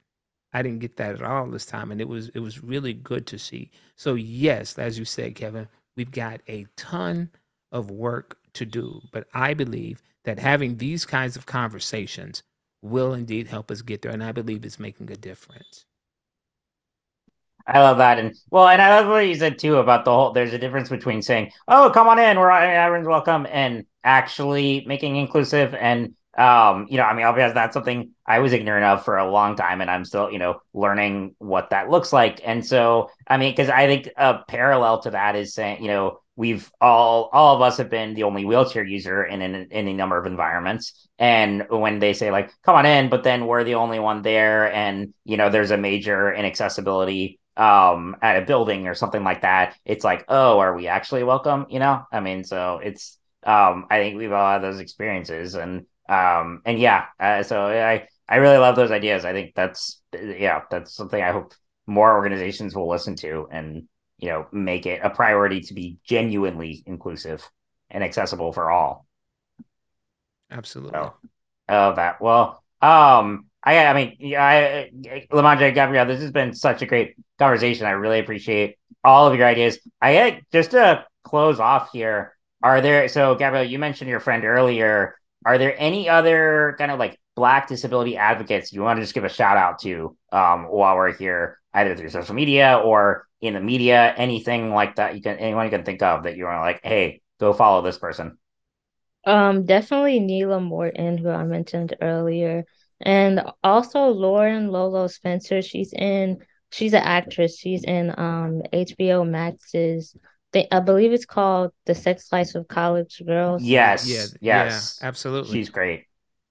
I 0.53 0.61
didn't 0.61 0.79
get 0.79 0.97
that 0.97 1.15
at 1.15 1.23
all 1.23 1.47
this 1.47 1.65
time, 1.65 1.91
and 1.91 2.01
it 2.01 2.07
was 2.07 2.29
it 2.29 2.39
was 2.39 2.63
really 2.63 2.93
good 2.93 3.25
to 3.27 3.39
see. 3.39 3.71
So 3.95 4.15
yes, 4.15 4.77
as 4.77 4.99
you 4.99 5.05
said, 5.05 5.35
Kevin, 5.35 5.67
we've 5.95 6.11
got 6.11 6.41
a 6.47 6.65
ton 6.75 7.29
of 7.71 7.89
work 7.91 8.37
to 8.53 8.65
do, 8.65 9.01
but 9.11 9.27
I 9.33 9.53
believe 9.53 10.01
that 10.23 10.39
having 10.39 10.77
these 10.77 11.05
kinds 11.05 11.35
of 11.35 11.45
conversations 11.45 12.43
will 12.81 13.13
indeed 13.13 13.47
help 13.47 13.71
us 13.71 13.81
get 13.81 14.01
there, 14.01 14.11
and 14.11 14.23
I 14.23 14.31
believe 14.31 14.65
it's 14.65 14.79
making 14.79 15.11
a 15.11 15.15
difference. 15.15 15.85
I 17.67 17.79
love 17.79 17.97
that, 17.99 18.19
and 18.19 18.35
well, 18.49 18.67
and 18.67 18.81
I 18.81 18.99
love 18.99 19.07
what 19.07 19.19
you 19.27 19.35
said 19.35 19.59
too 19.59 19.77
about 19.77 20.03
the 20.03 20.11
whole. 20.11 20.33
There's 20.33 20.53
a 20.53 20.57
difference 20.57 20.89
between 20.89 21.21
saying, 21.21 21.51
"Oh, 21.67 21.91
come 21.93 22.07
on 22.07 22.19
in, 22.19 22.39
we're 22.39 22.51
everyone's 22.51 23.07
welcome," 23.07 23.47
and 23.49 23.85
actually 24.03 24.83
making 24.87 25.15
inclusive. 25.15 25.73
And 25.75 26.15
um, 26.38 26.88
you 26.89 26.97
know, 26.97 27.03
I 27.03 27.13
mean, 27.13 27.25
obviously 27.25 27.53
that's 27.53 27.73
something 27.73 28.11
I 28.25 28.39
was 28.39 28.53
ignorant 28.53 28.86
of 28.86 29.03
for 29.03 29.17
a 29.17 29.29
long 29.29 29.55
time, 29.55 29.82
and 29.82 29.89
I'm 29.91 30.05
still, 30.05 30.32
you 30.32 30.39
know, 30.39 30.61
learning 30.73 31.36
what 31.39 31.71
that 31.71 31.89
looks 31.89 32.13
like. 32.13 32.41
And 32.43 32.65
so, 32.65 33.09
I 33.27 33.38
mean, 33.38 33.51
because 33.51 33.69
I 33.69 33.88
think 33.88 34.09
a 34.15 34.39
parallel 34.47 35.01
to 35.01 35.11
that 35.11 35.36
is 35.36 35.53
saying, 35.53 35.82
you 35.82 35.89
know, 35.89 36.19
we've 36.38 36.71
all 36.79 37.29
all 37.34 37.55
of 37.55 37.61
us 37.61 37.77
have 37.77 37.89
been 37.89 38.13
the 38.13 38.23
only 38.23 38.45
wheelchair 38.45 38.84
user 38.84 39.23
in 39.23 39.41
in, 39.41 39.55
in 39.71 39.88
a 39.88 39.93
number 39.93 40.17
of 40.17 40.25
environments. 40.25 41.07
And 41.19 41.65
when 41.69 41.99
they 41.99 42.13
say 42.13 42.32
like 42.32 42.51
come 42.63 42.75
on 42.75 42.86
in 42.86 43.09
but 43.09 43.23
then 43.23 43.45
we're 43.45 43.63
the 43.63 43.75
only 43.75 43.99
one 43.99 44.21
there 44.21 44.71
and 44.71 45.13
you 45.25 45.38
know 45.38 45.49
there's 45.49 45.71
a 45.71 45.77
major 45.77 46.34
inaccessibility 46.34 47.39
um 47.57 48.15
at 48.21 48.41
a 48.41 48.45
building 48.45 48.88
or 48.88 48.95
something 48.95 49.23
like 49.23 49.41
that 49.41 49.75
it's 49.86 50.05
like 50.05 50.25
oh 50.29 50.59
are 50.59 50.75
we 50.75 50.88
actually 50.88 51.23
welcome? 51.23 51.65
You 51.69 51.79
know? 51.79 52.03
I 52.11 52.21
mean 52.21 52.43
so 52.43 52.79
it's 52.82 53.17
um 53.43 53.88
i 53.89 53.97
think 53.99 54.17
we've 54.17 54.32
all 54.32 54.51
had 54.53 54.63
those 54.63 54.79
experiences 54.79 55.55
and 55.55 55.86
um 56.12 56.62
and 56.66 56.78
yeah 56.78 57.05
uh, 57.20 57.41
so 57.41 57.66
i 57.66 58.05
i 58.28 58.36
really 58.36 58.57
love 58.57 58.76
those 58.76 58.91
ideas 58.91 59.24
i 59.24 59.32
think 59.32 59.55
that's 59.55 60.01
yeah 60.14 60.62
that's 60.70 60.93
something 60.93 61.22
i 61.24 61.32
hope 61.32 61.53
more 61.88 62.14
organizations 62.14 62.76
will 62.76 62.89
listen 62.89 63.16
to 63.16 63.47
and 63.51 63.84
you 64.18 64.30
know 64.30 64.45
make 64.51 64.86
it 64.86 64.99
a 65.03 65.09
priority 65.09 65.62
to 65.62 65.74
be 65.74 65.97
genuinely 66.03 66.84
inclusive 66.86 67.47
and 67.89 68.03
accessible 68.03 68.51
for 68.51 68.70
all 68.70 69.05
absolutely 70.51 70.91
so, 70.91 71.14
love 71.70 71.95
that 71.95 72.22
well 72.22 72.62
um 72.82 73.45
I, 73.64 73.86
I 73.86 73.93
mean, 73.93 74.18
yeah, 74.20 74.43
I, 74.43 74.91
Lamondre 75.32 75.72
Gabriel, 75.76 76.07
this 76.07 76.22
has 76.22 76.32
been 76.32 76.55
such 76.55 76.82
a 76.82 76.88
great 76.88 77.16
conversation. 77.38 77.86
I 77.86 77.91
really 77.91 78.18
appreciate 78.18 78.78
all 79.03 79.28
of 79.28 79.38
your 79.38 79.47
ideas. 79.47 79.78
I 80.01 80.41
just 80.51 80.72
to 80.72 81.05
close 81.24 81.59
off 81.59 81.91
here. 81.91 82.36
Are 82.64 82.82
there 82.82 83.07
so 83.07 83.36
Gabriel, 83.36 83.64
You 83.64 83.78
mentioned 83.78 84.09
your 84.09 84.20
friend 84.20 84.45
earlier. 84.45 85.16
Are 85.45 85.57
there 85.57 85.75
any 85.77 86.09
other 86.09 86.75
kind 86.77 86.91
of 86.91 86.99
like 86.99 87.19
Black 87.35 87.67
disability 87.67 88.17
advocates 88.17 88.73
you 88.73 88.81
want 88.81 88.97
to 88.97 89.03
just 89.03 89.13
give 89.13 89.23
a 89.23 89.29
shout 89.29 89.57
out 89.57 89.79
to 89.79 90.15
um, 90.31 90.65
while 90.65 90.95
we're 90.95 91.13
here, 91.13 91.59
either 91.73 91.95
through 91.95 92.09
social 92.09 92.35
media 92.35 92.81
or 92.83 93.27
in 93.39 93.53
the 93.53 93.61
media, 93.61 94.13
anything 94.17 94.71
like 94.71 94.95
that? 94.97 95.15
You 95.15 95.21
can 95.21 95.37
anyone 95.37 95.65
you 95.65 95.71
can 95.71 95.83
think 95.83 96.01
of 96.01 96.23
that 96.23 96.37
you 96.37 96.45
want 96.45 96.57
to 96.57 96.61
like, 96.61 96.81
hey, 96.83 97.21
go 97.39 97.53
follow 97.53 97.81
this 97.81 97.97
person. 97.97 98.37
Um, 99.25 99.65
definitely 99.65 100.19
Neela 100.19 100.59
Morton, 100.59 101.17
who 101.17 101.29
I 101.29 101.43
mentioned 101.43 101.95
earlier. 102.01 102.65
And 102.99 103.43
also 103.63 104.07
Lauren 104.07 104.69
Lolo 104.69 105.07
Spencer, 105.07 105.61
she's 105.61 105.93
in 105.93 106.39
she's 106.71 106.93
an 106.93 107.03
actress. 107.03 107.57
She's 107.57 107.83
in 107.83 108.09
um 108.17 108.61
HBO 108.73 109.27
Max's 109.27 110.15
I 110.53 110.79
believe 110.79 111.13
it's 111.13 111.25
called 111.25 111.71
The 111.85 111.95
Sex 111.95 112.31
Life 112.31 112.55
of 112.55 112.67
College 112.67 113.21
Girls. 113.25 113.63
Yes. 113.63 114.07
Yeah, 114.07 114.25
yes. 114.41 114.99
Yeah, 115.01 115.07
absolutely. 115.07 115.57
She's 115.57 115.69
great. 115.69 116.05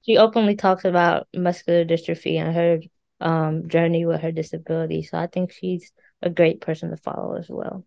She 0.07 0.17
openly 0.17 0.57
talks 0.57 0.85
about 0.85 1.29
muscular 1.35 1.85
dystrophy 1.85 2.37
and 2.37 2.55
her 2.55 2.81
um 3.21 3.69
journey 3.69 4.07
with 4.07 4.23
her 4.23 4.33
disability. 4.33 5.03
So 5.03 5.19
I 5.19 5.27
think 5.27 5.53
she's 5.53 5.93
a 6.23 6.31
great 6.31 6.61
person 6.61 6.91
to 6.91 6.97
follow 6.97 7.37
as 7.37 7.49
well. 7.49 7.85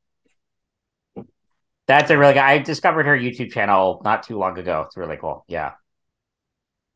That's 1.87 2.11
a 2.11 2.17
really 2.17 2.33
good. 2.33 2.39
I 2.39 2.59
discovered 2.59 3.05
her 3.07 3.17
YouTube 3.17 3.51
channel 3.51 4.01
not 4.03 4.23
too 4.23 4.37
long 4.37 4.57
ago. 4.57 4.83
It's 4.85 4.95
really 4.95 5.17
cool. 5.17 5.43
Yeah. 5.47 5.73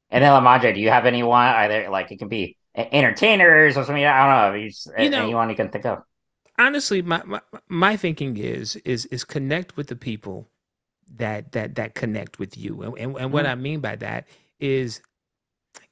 And 0.09 0.23
then 0.23 0.31
Lamondre, 0.31 0.73
do 0.73 0.79
you 0.79 0.89
have 0.89 1.05
anyone 1.05 1.45
either 1.45 1.89
like 1.89 2.11
it 2.11 2.19
can 2.19 2.29
be 2.29 2.57
entertainers 2.75 3.77
or 3.77 3.83
something? 3.83 4.05
I 4.05 4.43
don't 4.43 4.53
know. 4.53 4.59
You, 4.59 4.69
just, 4.69 4.89
you 4.97 5.09
know, 5.09 5.23
anyone 5.23 5.49
you 5.49 5.55
can 5.55 5.69
think 5.69 5.85
of. 5.85 5.99
Honestly, 6.57 7.01
my, 7.01 7.21
my 7.25 7.41
my 7.69 7.97
thinking 7.97 8.37
is 8.37 8.75
is 8.77 9.05
is 9.07 9.23
connect 9.23 9.77
with 9.77 9.87
the 9.87 9.95
people 9.95 10.47
that 11.15 11.51
that 11.51 11.75
that 11.75 11.95
connect 11.95 12.39
with 12.39 12.57
you, 12.57 12.81
and 12.81 12.93
and, 12.97 12.99
and 12.99 13.15
mm-hmm. 13.15 13.31
what 13.33 13.45
I 13.45 13.55
mean 13.55 13.79
by 13.79 13.95
that 13.97 14.27
is 14.59 15.01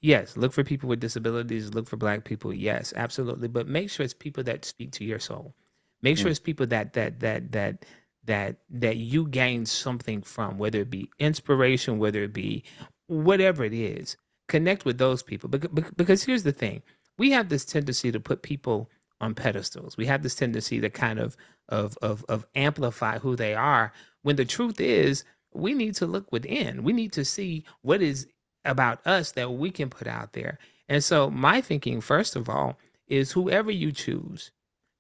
yes, 0.01 0.37
look 0.37 0.53
for 0.53 0.63
people 0.63 0.89
with 0.89 0.99
disabilities, 0.99 1.73
look 1.73 1.87
for 1.87 1.97
Black 1.97 2.23
people, 2.23 2.53
yes, 2.53 2.93
absolutely, 2.95 3.47
but 3.47 3.67
make 3.67 3.89
sure 3.89 4.03
it's 4.03 4.13
people 4.13 4.43
that 4.43 4.65
speak 4.65 4.91
to 4.93 5.05
your 5.05 5.19
soul. 5.19 5.53
Make 6.01 6.17
sure 6.17 6.25
mm-hmm. 6.25 6.31
it's 6.31 6.39
people 6.39 6.67
that 6.67 6.93
that 6.93 7.19
that 7.19 7.51
that 7.51 7.85
that 8.25 8.57
that 8.69 8.97
you 8.97 9.27
gain 9.27 9.65
something 9.65 10.21
from, 10.21 10.57
whether 10.57 10.79
it 10.81 10.89
be 10.89 11.09
inspiration, 11.19 11.99
whether 11.99 12.23
it 12.23 12.33
be 12.33 12.63
whatever 13.07 13.63
it 13.63 13.73
is, 13.73 14.17
connect 14.47 14.85
with 14.85 14.97
those 14.97 15.21
people. 15.23 15.49
because 15.49 15.91
Because 15.95 16.23
here's 16.23 16.43
the 16.43 16.51
thing 16.51 16.81
we 17.17 17.31
have 17.31 17.49
this 17.49 17.65
tendency 17.65 18.11
to 18.11 18.19
put 18.19 18.41
people 18.41 18.89
on 19.21 19.33
pedestals. 19.33 19.97
We 19.97 20.05
have 20.07 20.23
this 20.23 20.35
tendency 20.35 20.79
to 20.81 20.89
kind 20.89 21.19
of 21.19 21.37
of 21.69 21.97
of 22.01 22.25
of 22.29 22.45
amplify 22.55 23.19
who 23.19 23.35
they 23.35 23.53
are 23.55 23.93
when 24.23 24.35
the 24.35 24.45
truth 24.45 24.79
is 24.79 25.23
we 25.53 25.73
need 25.73 25.95
to 25.95 26.05
look 26.05 26.31
within. 26.31 26.83
We 26.83 26.93
need 26.93 27.13
to 27.13 27.25
see 27.25 27.63
what 27.81 28.01
is 28.01 28.27
about 28.65 29.05
us 29.07 29.31
that 29.33 29.53
we 29.53 29.71
can 29.71 29.89
put 29.89 30.07
out 30.07 30.33
there. 30.33 30.59
And 30.89 31.03
so 31.03 31.29
my 31.29 31.61
thinking 31.61 32.01
first 32.01 32.35
of 32.35 32.49
all 32.49 32.77
is 33.07 33.31
whoever 33.31 33.71
you 33.71 33.91
choose 33.91 34.51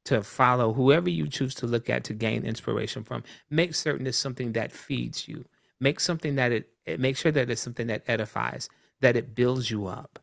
to 0.05 0.23
follow, 0.23 0.71
whoever 0.71 1.09
you 1.09 1.27
choose 1.27 1.55
to 1.55 1.67
look 1.67 1.89
at 1.89 2.03
to 2.05 2.13
gain 2.13 2.45
inspiration 2.45 3.03
from, 3.03 3.23
make 3.49 3.73
certain 3.75 4.07
it's 4.07 4.17
something 4.17 4.53
that 4.53 4.71
feeds 4.71 5.27
you, 5.27 5.43
make 5.79 5.99
something 5.99 6.35
that 6.35 6.51
it, 6.51 6.69
it 6.85 6.99
make 6.99 7.17
sure 7.17 7.31
that 7.31 7.49
it's 7.49 7.61
something 7.61 7.87
that 7.87 8.03
edifies 8.07 8.69
that 9.01 9.17
it 9.17 9.35
builds 9.35 9.69
you 9.69 9.87
up 9.87 10.19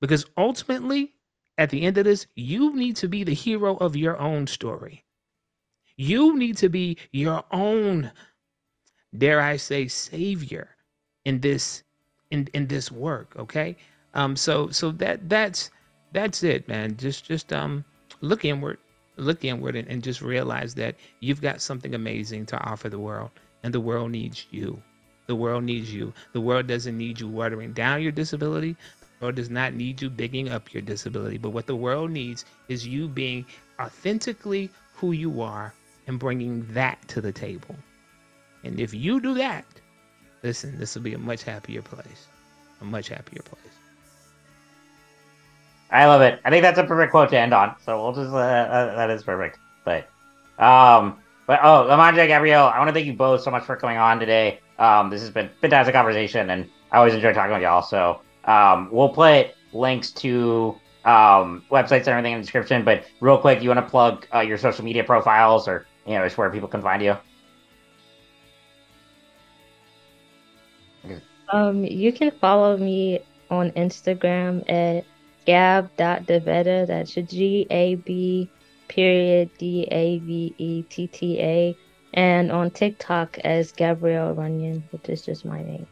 because 0.00 0.26
ultimately 0.36 1.14
at 1.58 1.70
the 1.70 1.82
end 1.82 1.98
of 1.98 2.04
this 2.04 2.26
you 2.34 2.74
need 2.74 2.96
to 2.96 3.08
be 3.08 3.24
the 3.24 3.34
hero 3.34 3.76
of 3.76 3.96
your 3.96 4.18
own 4.18 4.46
story 4.46 5.04
you 5.96 6.36
need 6.36 6.56
to 6.56 6.68
be 6.68 6.96
your 7.12 7.44
own 7.50 8.10
dare 9.16 9.40
i 9.40 9.56
say 9.56 9.88
savior 9.88 10.68
in 11.24 11.40
this 11.40 11.82
in 12.30 12.48
in 12.54 12.66
this 12.66 12.90
work 12.90 13.34
okay 13.36 13.76
um 14.14 14.36
so 14.36 14.68
so 14.70 14.90
that 14.90 15.28
that's 15.28 15.70
that's 16.12 16.42
it 16.42 16.66
man 16.68 16.96
just 16.96 17.24
just 17.24 17.52
um 17.52 17.84
look 18.20 18.44
inward 18.44 18.78
look 19.16 19.44
inward 19.44 19.76
and, 19.76 19.88
and 19.88 20.02
just 20.02 20.20
realize 20.20 20.74
that 20.74 20.94
you've 21.20 21.40
got 21.40 21.60
something 21.60 21.94
amazing 21.94 22.46
to 22.46 22.58
offer 22.58 22.88
the 22.88 22.98
world 22.98 23.30
and 23.62 23.72
the 23.74 23.80
world 23.80 24.10
needs 24.10 24.46
you. 24.50 24.80
The 25.26 25.34
world 25.34 25.64
needs 25.64 25.92
you. 25.92 26.12
The 26.32 26.40
world 26.40 26.66
doesn't 26.66 26.96
need 26.96 27.18
you 27.20 27.28
watering 27.28 27.72
down 27.72 28.02
your 28.02 28.12
disability. 28.12 28.76
World 29.20 29.36
does 29.36 29.50
not 29.50 29.74
need 29.74 30.02
you 30.02 30.10
bigging 30.10 30.50
up 30.50 30.72
your 30.72 30.82
disability. 30.82 31.38
But 31.38 31.50
what 31.50 31.66
the 31.66 31.76
world 31.76 32.10
needs 32.10 32.44
is 32.68 32.86
you 32.86 33.08
being 33.08 33.46
authentically 33.80 34.70
who 34.94 35.12
you 35.12 35.40
are 35.40 35.72
and 36.06 36.18
bringing 36.18 36.66
that 36.72 37.06
to 37.08 37.20
the 37.20 37.32
table. 37.32 37.74
And 38.64 38.80
if 38.80 38.92
you 38.92 39.20
do 39.20 39.34
that, 39.34 39.64
listen, 40.42 40.78
this 40.78 40.94
will 40.94 41.02
be 41.02 41.14
a 41.14 41.18
much 41.18 41.42
happier 41.42 41.82
place. 41.82 42.26
A 42.80 42.84
much 42.84 43.08
happier 43.08 43.42
place. 43.42 43.62
I 45.90 46.06
love 46.06 46.20
it. 46.20 46.40
I 46.44 46.50
think 46.50 46.62
that's 46.62 46.78
a 46.78 46.84
perfect 46.84 47.12
quote 47.12 47.30
to 47.30 47.38
end 47.38 47.54
on. 47.54 47.76
So 47.84 48.02
we'll 48.02 48.12
just 48.12 48.32
uh, 48.32 48.36
uh, 48.36 48.96
that 48.96 49.10
is 49.10 49.22
perfect. 49.22 49.58
But 49.84 50.08
um, 50.58 51.18
but 51.46 51.60
oh, 51.62 51.86
Lamondre 51.88 52.26
Gabrielle, 52.26 52.66
I 52.66 52.78
want 52.78 52.88
to 52.88 52.92
thank 52.92 53.06
you 53.06 53.12
both 53.12 53.42
so 53.42 53.50
much 53.50 53.64
for 53.64 53.76
coming 53.76 53.96
on 53.96 54.18
today. 54.18 54.60
Um, 54.78 55.10
this 55.10 55.20
has 55.20 55.30
been 55.30 55.48
fantastic 55.60 55.94
conversation, 55.94 56.50
and 56.50 56.68
I 56.90 56.98
always 56.98 57.14
enjoy 57.14 57.32
talking 57.32 57.52
with 57.52 57.62
y'all. 57.62 57.82
So 57.82 58.20
um, 58.46 58.88
we'll 58.90 59.08
put 59.08 59.48
links 59.72 60.10
to 60.12 60.76
um, 61.04 61.64
websites 61.70 62.00
and 62.00 62.08
everything 62.08 62.32
in 62.32 62.38
the 62.38 62.44
description. 62.44 62.84
But 62.84 63.04
real 63.20 63.38
quick, 63.38 63.62
you 63.62 63.68
want 63.68 63.84
to 63.84 63.90
plug 63.90 64.26
uh, 64.34 64.40
your 64.40 64.58
social 64.58 64.84
media 64.84 65.04
profiles 65.04 65.68
or 65.68 65.86
you 66.06 66.14
know 66.14 66.24
just 66.24 66.38
where 66.38 66.50
people 66.50 66.68
can 66.68 66.82
find 66.82 67.02
you? 67.02 67.16
Um, 71.52 71.84
you 71.84 72.12
can 72.12 72.32
follow 72.32 72.76
me 72.76 73.20
on 73.50 73.70
Instagram 73.72 74.68
at 74.68 75.04
gab.davetta. 75.46 76.86
That's 76.86 77.14
G 77.14 77.66
A 77.70 77.94
B 77.94 78.50
period 78.88 79.50
D 79.58 79.86
A 79.90 80.18
V 80.18 80.54
E 80.58 80.82
T 80.82 81.06
T 81.06 81.40
A. 81.40 81.76
And 82.14 82.50
on 82.50 82.70
TikTok 82.70 83.38
as 83.40 83.72
Gabrielle 83.72 84.34
Runyon, 84.34 84.82
which 84.90 85.08
is 85.08 85.22
just 85.22 85.44
my 85.44 85.62
name. 85.62 85.86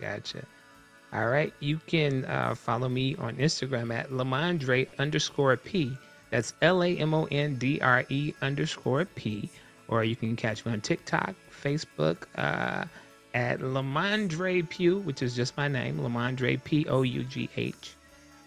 Gotcha. 0.00 0.44
All 1.12 1.28
right. 1.28 1.52
You 1.60 1.80
can 1.86 2.24
uh, 2.24 2.54
follow 2.54 2.88
me 2.88 3.16
on 3.16 3.36
Instagram 3.36 3.92
at 3.94 4.10
Lamondre 4.10 4.88
underscore 4.98 5.56
P. 5.56 5.96
That's 6.30 6.54
L 6.62 6.82
A 6.82 6.96
M 6.96 7.14
O 7.14 7.26
N 7.30 7.56
D 7.56 7.80
R 7.80 8.04
E 8.08 8.34
underscore 8.40 9.04
P. 9.04 9.50
Or 9.88 10.04
you 10.04 10.14
can 10.14 10.36
catch 10.36 10.64
me 10.64 10.72
on 10.72 10.80
TikTok, 10.80 11.34
Facebook, 11.64 12.26
uh, 12.36 12.84
at 13.34 13.60
Lamondre 13.60 14.62
Pough, 14.68 15.00
which 15.00 15.22
is 15.22 15.34
just 15.34 15.56
my 15.56 15.68
name, 15.68 15.98
Lamondre 15.98 16.62
P 16.62 16.86
O 16.86 17.02
U 17.02 17.24
G 17.24 17.48
H, 17.56 17.94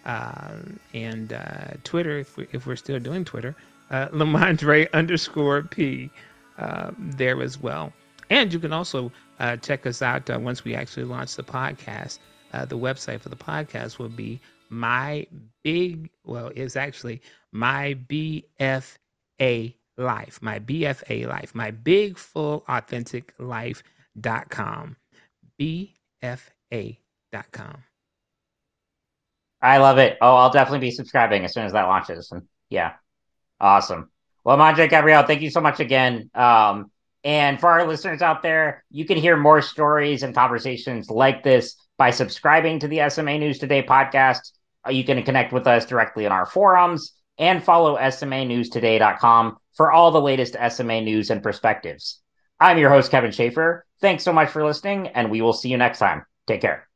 um, 0.06 0.80
and 0.94 1.34
uh, 1.34 1.74
Twitter 1.84 2.20
if 2.20 2.38
we 2.38 2.48
if 2.52 2.66
we're 2.66 2.76
still 2.76 3.00
doing 3.00 3.26
Twitter, 3.26 3.56
uh, 3.92 4.08
Lamondre 4.14 4.92
underscore 4.94 5.64
P, 5.64 6.10
um, 6.58 6.96
there 7.18 7.42
as 7.42 7.60
well. 7.60 7.92
And 8.30 8.52
you 8.54 8.60
can 8.60 8.74
also 8.74 9.12
uh, 9.40 9.58
check 9.58 9.86
us 9.86 10.02
out 10.02 10.30
uh, 10.30 10.40
once 10.40 10.64
we 10.64 10.76
actually 10.76 11.06
launch 11.06 11.36
the 11.36 11.44
podcast. 11.44 12.20
Uh, 12.54 12.66
the 12.66 12.78
website 12.78 13.20
for 13.20 13.30
the 13.30 13.36
podcast 13.36 13.98
will 13.98 14.10
be 14.10 14.40
my 14.70 15.26
big 15.64 16.10
well 16.24 16.52
it's 16.56 16.76
actually 16.76 17.22
my 17.52 17.96
bfa 18.08 19.74
life 19.98 20.40
my 20.42 20.60
bfa 20.60 21.28
life 21.28 21.54
my 21.54 21.70
big 21.72 22.18
full 22.18 22.64
authentic 22.68 23.34
life 23.40 23.84
dot 24.20 24.50
com. 24.50 24.96
BFA 25.60 26.98
dot 27.32 27.52
com. 27.52 27.84
I 29.62 29.78
love 29.78 29.98
it. 29.98 30.18
Oh, 30.22 30.36
I'll 30.36 30.50
definitely 30.52 30.80
be 30.80 30.92
subscribing 30.92 31.46
as 31.46 31.54
soon 31.54 31.66
as 31.66 31.72
that 31.74 31.84
launches. 31.84 32.32
And 32.32 32.44
yeah, 32.70 32.94
awesome. 33.60 34.10
Well, 34.44 34.58
Manje 34.58 34.90
Gabrielle, 34.90 35.26
thank 35.26 35.42
you 35.42 35.50
so 35.50 35.62
much 35.62 35.80
again. 35.80 36.30
Um, 36.36 36.92
and 37.24 37.60
for 37.60 37.70
our 37.70 37.88
listeners 37.88 38.22
out 38.22 38.42
there, 38.42 38.84
you 38.92 39.06
can 39.06 39.18
hear 39.18 39.38
more 39.38 39.62
stories 39.62 40.24
and 40.24 40.36
conversations 40.36 41.10
like 41.10 41.44
this 41.44 41.78
by 42.04 42.12
subscribing 42.12 42.80
to 42.80 42.90
the 42.90 43.00
SMA 43.10 43.38
News 43.38 43.60
Today 43.60 43.82
podcast. 43.82 44.52
Uh, 44.86 44.92
you 44.92 45.06
can 45.06 45.24
connect 45.24 45.54
with 45.54 45.66
us 45.68 45.86
directly 45.86 46.26
in 46.26 46.34
our 46.34 46.46
forums 46.46 47.14
and 47.38 47.64
follow 47.64 47.96
SMANewsToday.com 47.96 49.56
for 49.72 49.90
all 49.90 50.12
the 50.12 50.20
latest 50.20 50.58
SMA 50.70 51.00
news 51.00 51.30
and 51.30 51.42
perspectives. 51.42 52.20
I'm 52.60 52.78
your 52.78 52.90
host, 52.90 53.10
Kevin 53.10 53.32
Schaefer. 53.32 53.86
Thanks 54.02 54.26
so 54.26 54.34
much 54.34 54.50
for 54.50 54.66
listening, 54.66 55.08
and 55.16 55.32
we 55.32 55.42
will 55.42 55.54
see 55.54 55.70
you 55.70 55.78
next 55.78 56.00
time. 56.00 56.26
Take 56.46 56.60
care. 56.60 56.90